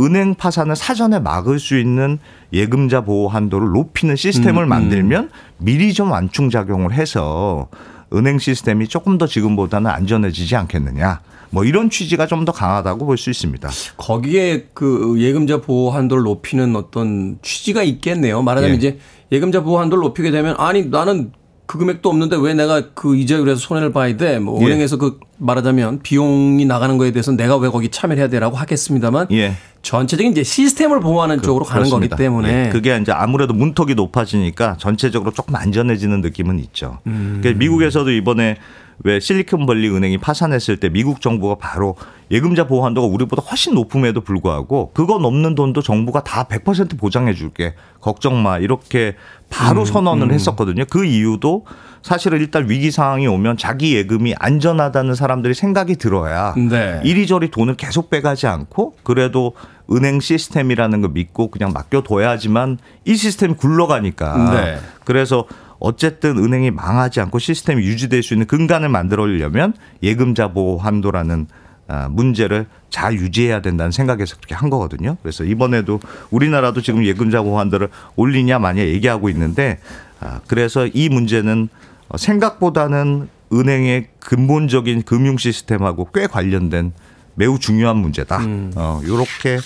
은행 0.00 0.34
파산을 0.34 0.76
사전에 0.76 1.18
막을 1.20 1.58
수 1.58 1.78
있는 1.78 2.18
예금자 2.52 3.02
보호 3.02 3.28
한도를 3.28 3.68
높이는 3.68 4.16
시스템을 4.16 4.64
음, 4.64 4.68
만들면 4.68 5.30
미리 5.58 5.92
좀 5.92 6.10
완충 6.10 6.50
작용을 6.50 6.92
해서 6.92 7.68
은행 8.12 8.38
시스템이 8.38 8.88
조금 8.88 9.18
더 9.18 9.26
지금보다는 9.26 9.90
안전해지지 9.90 10.56
않겠느냐. 10.56 11.20
뭐 11.50 11.64
이런 11.64 11.88
취지가 11.90 12.26
좀 12.26 12.44
더 12.44 12.52
강하다고 12.52 13.06
볼 13.06 13.16
수 13.16 13.30
있습니다. 13.30 13.68
거기에 13.96 14.66
그 14.74 15.16
예금자 15.18 15.60
보호 15.60 15.90
한도를 15.90 16.22
높이는 16.22 16.76
어떤 16.76 17.38
취지가 17.42 17.82
있겠네요. 17.82 18.42
말하자면 18.42 18.74
예. 18.74 18.76
이제 18.78 18.98
예금자 19.32 19.62
보호 19.62 19.78
한도를 19.78 20.02
높이게 20.02 20.30
되면 20.30 20.54
아니 20.58 20.86
나는 20.86 21.32
그 21.68 21.76
금액도 21.76 22.08
없는데 22.08 22.36
왜 22.40 22.54
내가 22.54 22.80
그 22.94 23.14
이자율에서 23.14 23.60
손해를 23.60 23.92
봐야 23.92 24.16
돼? 24.16 24.38
뭐 24.38 24.58
예. 24.62 24.66
은행에서 24.66 24.96
그 24.96 25.20
말하자면 25.36 26.00
비용이 26.02 26.64
나가는 26.64 26.96
거에 26.96 27.12
대해서 27.12 27.30
내가 27.32 27.58
왜 27.58 27.68
거기 27.68 27.90
참여를 27.90 28.18
해야 28.18 28.28
되라고 28.28 28.56
하겠습니다만 28.56 29.26
예. 29.32 29.52
전체적인 29.82 30.32
이제 30.32 30.42
시스템을 30.42 31.00
보호하는 31.00 31.42
쪽으로 31.42 31.66
가는 31.66 31.82
그렇습니다. 31.82 32.16
거기 32.16 32.24
때문에 32.24 32.66
예, 32.66 32.70
그게 32.70 32.96
이제 32.96 33.12
아무래도 33.12 33.52
문턱이 33.52 33.94
높아지니까 33.96 34.78
전체적으로 34.78 35.30
조금 35.30 35.54
안전해지는 35.56 36.22
느낌은 36.22 36.58
있죠. 36.60 37.00
음. 37.06 37.40
그러니까 37.42 37.58
미국에서도 37.58 38.10
이번에 38.12 38.56
왜 39.04 39.20
실리콘밸리 39.20 39.88
은행이 39.90 40.18
파산했을 40.18 40.78
때 40.78 40.88
미국 40.88 41.20
정부가 41.20 41.56
바로 41.56 41.96
예금자 42.30 42.66
보호 42.66 42.84
한도가 42.84 43.06
우리보다 43.06 43.42
훨씬 43.42 43.74
높음에도 43.74 44.20
불구하고 44.20 44.90
그거 44.92 45.18
넘는 45.18 45.54
돈도 45.54 45.82
정부가 45.82 46.22
다 46.24 46.44
100% 46.44 46.98
보장해 46.98 47.34
줄게. 47.34 47.74
걱정 48.00 48.42
마. 48.42 48.58
이렇게 48.58 49.16
음, 49.16 49.46
바로 49.50 49.84
선언을 49.84 50.32
했었거든요. 50.32 50.84
그 50.90 51.04
이유도 51.04 51.64
사실은 52.02 52.38
일단 52.40 52.68
위기 52.68 52.90
상황이 52.90 53.26
오면 53.26 53.56
자기 53.56 53.94
예금이 53.96 54.34
안전하다는 54.38 55.14
사람들이 55.14 55.54
생각이 55.54 55.96
들어야 55.96 56.54
네. 56.56 57.00
이리저리 57.02 57.50
돈을 57.50 57.76
계속 57.76 58.10
빼가지 58.10 58.46
않고 58.46 58.94
그래도 59.02 59.54
은행 59.90 60.20
시스템이라는 60.20 61.00
걸 61.00 61.10
믿고 61.12 61.50
그냥 61.50 61.72
맡겨둬야지만 61.72 62.78
이 63.04 63.14
시스템이 63.14 63.54
굴러가니까. 63.54 64.54
네. 64.54 64.78
그래서 65.04 65.46
어쨌든 65.78 66.38
은행이 66.38 66.70
망하지 66.70 67.20
않고 67.20 67.38
시스템이 67.38 67.82
유지될 67.82 68.22
수 68.22 68.34
있는 68.34 68.46
근간을 68.46 68.88
만들어내려면 68.88 69.74
예금자 70.02 70.52
보호 70.52 70.78
한도라는 70.78 71.46
아, 71.90 72.06
문제를 72.10 72.66
잘 72.90 73.14
유지해야 73.14 73.62
된다는 73.62 73.90
생각에서 73.90 74.36
그렇게 74.36 74.54
한 74.54 74.68
거거든요. 74.68 75.16
그래서 75.22 75.44
이번에도 75.44 76.00
우리나라도 76.30 76.82
지금 76.82 77.02
예금자 77.04 77.42
보호 77.42 77.58
한도를 77.58 77.88
올리냐 78.14 78.58
마냐 78.58 78.82
얘기하고 78.82 79.30
있는데 79.30 79.78
아, 80.20 80.40
그래서 80.46 80.86
이 80.86 81.08
문제는 81.08 81.68
어, 82.08 82.16
생각보다는 82.16 83.28
은행의 83.52 84.08
근본적인 84.20 85.02
금융 85.02 85.38
시스템하고 85.38 86.10
꽤 86.12 86.26
관련된 86.26 86.92
매우 87.38 87.58
중요한 87.60 87.96
문제다. 87.98 88.40
어, 88.74 89.00
요렇게 89.06 89.58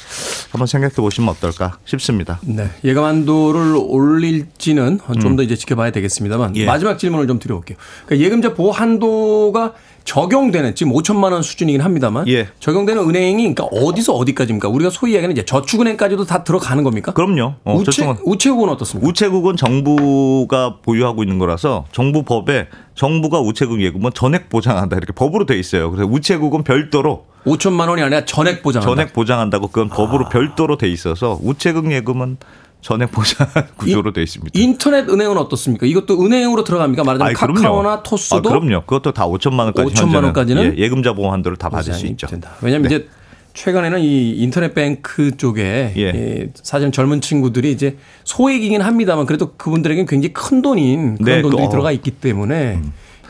한번 0.51 0.67
생각해 0.67 0.95
보시면 0.95 1.31
어떨까 1.31 1.79
싶습니다. 1.87 2.39
네. 2.43 2.71
예금 2.85 3.03
한도를 3.03 3.75
올릴지는 3.77 5.01
좀더 5.21 5.43
이제 5.43 5.57
지켜봐야 5.57 5.91
되겠습니다만 5.91 6.55
예. 6.57 6.67
마지막 6.67 6.99
질문을 6.99 7.27
좀 7.27 7.39
드려볼게요. 7.39 7.79
그러니까 8.05 8.27
예금자 8.27 8.53
보호 8.53 8.73
한도가 8.73 9.73
적용되는 10.05 10.75
지금 10.75 10.93
5천만 10.93 11.33
원 11.33 11.43
수준이긴 11.43 11.81
합니다만 11.81 12.27
예. 12.29 12.49
적용되는 12.61 13.03
은행이 13.09 13.55
그러니까 13.55 13.65
어디서 13.65 14.15
어디까지입니까? 14.15 14.69
우리가 14.69 14.91
소위 14.91 15.13
얘기하는 15.15 15.33
이제 15.33 15.45
저축은행까지도 15.45 16.25
다 16.25 16.45
들어가는 16.45 16.83
겁니까? 16.85 17.13
그럼요. 17.13 17.55
어, 17.65 17.77
우체 17.77 18.07
우체국은 18.25 18.69
어떻습니까? 18.69 19.09
우체국은 19.09 19.57
정부가 19.57 20.77
보유하고 20.83 21.23
있는 21.23 21.39
거라서 21.39 21.87
정부 21.93 22.23
법에 22.23 22.69
정부가 22.95 23.41
우체국 23.41 23.81
예금은 23.83 24.11
전액 24.15 24.49
보장한다 24.49 24.97
이렇게 24.97 25.13
법으로 25.13 25.47
돼 25.47 25.59
있어요. 25.59 25.91
그래서 25.91 26.09
우체국은 26.11 26.63
별도로 26.65 27.25
5천만 27.45 27.89
원이 27.89 28.03
아니라 28.03 28.25
전액 28.25 28.63
보장한다. 28.63 28.95
전액 28.95 29.13
보장한다고 29.13 29.69
그건 29.69 29.89
법으로 29.89 30.29
별도로 30.29 30.77
돼 30.79 30.89
있어서 30.89 31.39
우체국 31.43 31.91
예금은 31.91 32.37
전액 32.83 33.13
보장 33.13 33.47
구조로 33.79 34.13
돼 34.13 34.23
있습니다. 34.25 34.51
인터넷 34.61 35.09
은행은 35.09 35.39
어떻습니까? 35.39 35.87
이것도 35.87 36.23
은행으로 36.25 36.65
들어갑니까? 36.65 37.05
말하자면 37.05 37.35
그럼요. 37.35 37.55
카카오나 37.55 38.03
토스도 38.03 38.37
아, 38.37 38.41
그럼요. 38.43 38.81
그것도 38.83 39.13
다 39.13 39.25
5천만 39.27 39.61
원까지 39.61 39.95
5천만 39.95 40.01
현재는 40.03 40.25
원까지는 40.25 40.77
예, 40.77 40.83
예금자 40.83 41.13
보호 41.15 41.33
한도를 41.33 41.57
다 41.57 41.69
받을 41.71 41.95
수 41.95 42.07
있죠. 42.07 42.27
네. 42.27 42.33
된다. 42.33 42.51
왜냐하면 42.61 42.87
이제 42.91 43.09
최근에는 43.55 44.01
이 44.01 44.33
인터넷 44.39 44.75
뱅크 44.75 45.37
쪽에 45.37 45.93
예. 45.97 46.03
예, 46.03 46.49
사실은 46.55 46.91
젊은 46.91 47.21
친구들이 47.21 47.71
이제 47.71 47.97
소액이긴 48.25 48.81
합니다만 48.83 49.27
그래도 49.27 49.53
그분들에게는 49.53 50.07
굉장히 50.07 50.33
큰 50.33 50.61
돈인 50.61 51.19
그런 51.19 51.37
네, 51.37 51.43
돈들이 51.43 51.63
그- 51.65 51.71
들어가 51.71 51.93
있기 51.93 52.11
때문에 52.13 52.81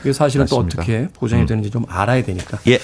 이게 0.00 0.12
사실은 0.14 0.46
또 0.46 0.56
맞습니다. 0.62 0.76
음. 0.76 0.80
어떻게 0.80 1.08
보장이 1.18 1.44
되는지 1.46 1.70
좀 1.70 1.84
알아야 1.88 2.22
되니까. 2.24 2.58
예. 2.68 2.78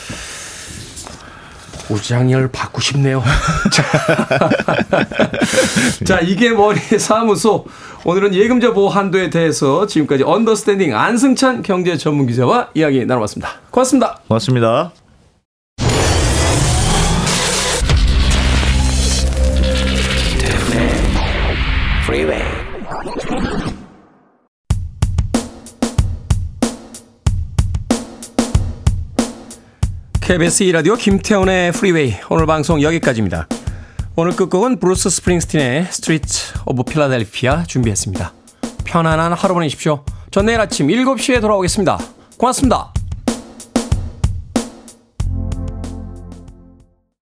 보장을 1.89 2.49
받고 2.53 2.80
싶네요. 2.80 3.22
자, 6.05 6.20
이게 6.20 6.51
머니 6.51 6.79
사무소. 6.78 7.64
오늘은 8.05 8.34
예금자 8.34 8.72
보호 8.72 8.89
한도에 8.89 9.30
대해서 9.30 9.86
지금까지 9.86 10.22
Understanding 10.22 10.95
안승찬 10.95 11.62
경제 11.62 11.97
전문 11.97 12.26
기자와 12.26 12.68
이야기 12.74 13.05
나눠봤습니다. 13.05 13.51
고맙습니다. 13.70 14.20
고맙습니다. 14.28 15.08
KBS 30.29 30.64
2라디오 30.64 30.99
김태훈의 30.99 31.72
Freeway 31.72 32.12
오늘 32.29 32.45
방송 32.45 32.83
여기까지입니다. 32.83 33.49
오늘 34.14 34.37
끝곡은 34.37 34.79
Bruce 34.79 35.09
Springsteen의 35.09 35.87
Streets 35.91 36.29
of 36.66 36.83
Philadelphia 36.83 37.64
준비했습니다. 37.64 38.35
편안한 38.85 39.33
하루 39.33 39.55
보내십시오. 39.55 40.05
전 40.31 40.45
내일 40.45 40.61
아침 40.61 40.89
7시에 40.89 41.41
돌아오겠습니다. 41.41 41.99
고맙습니다. 42.37 42.93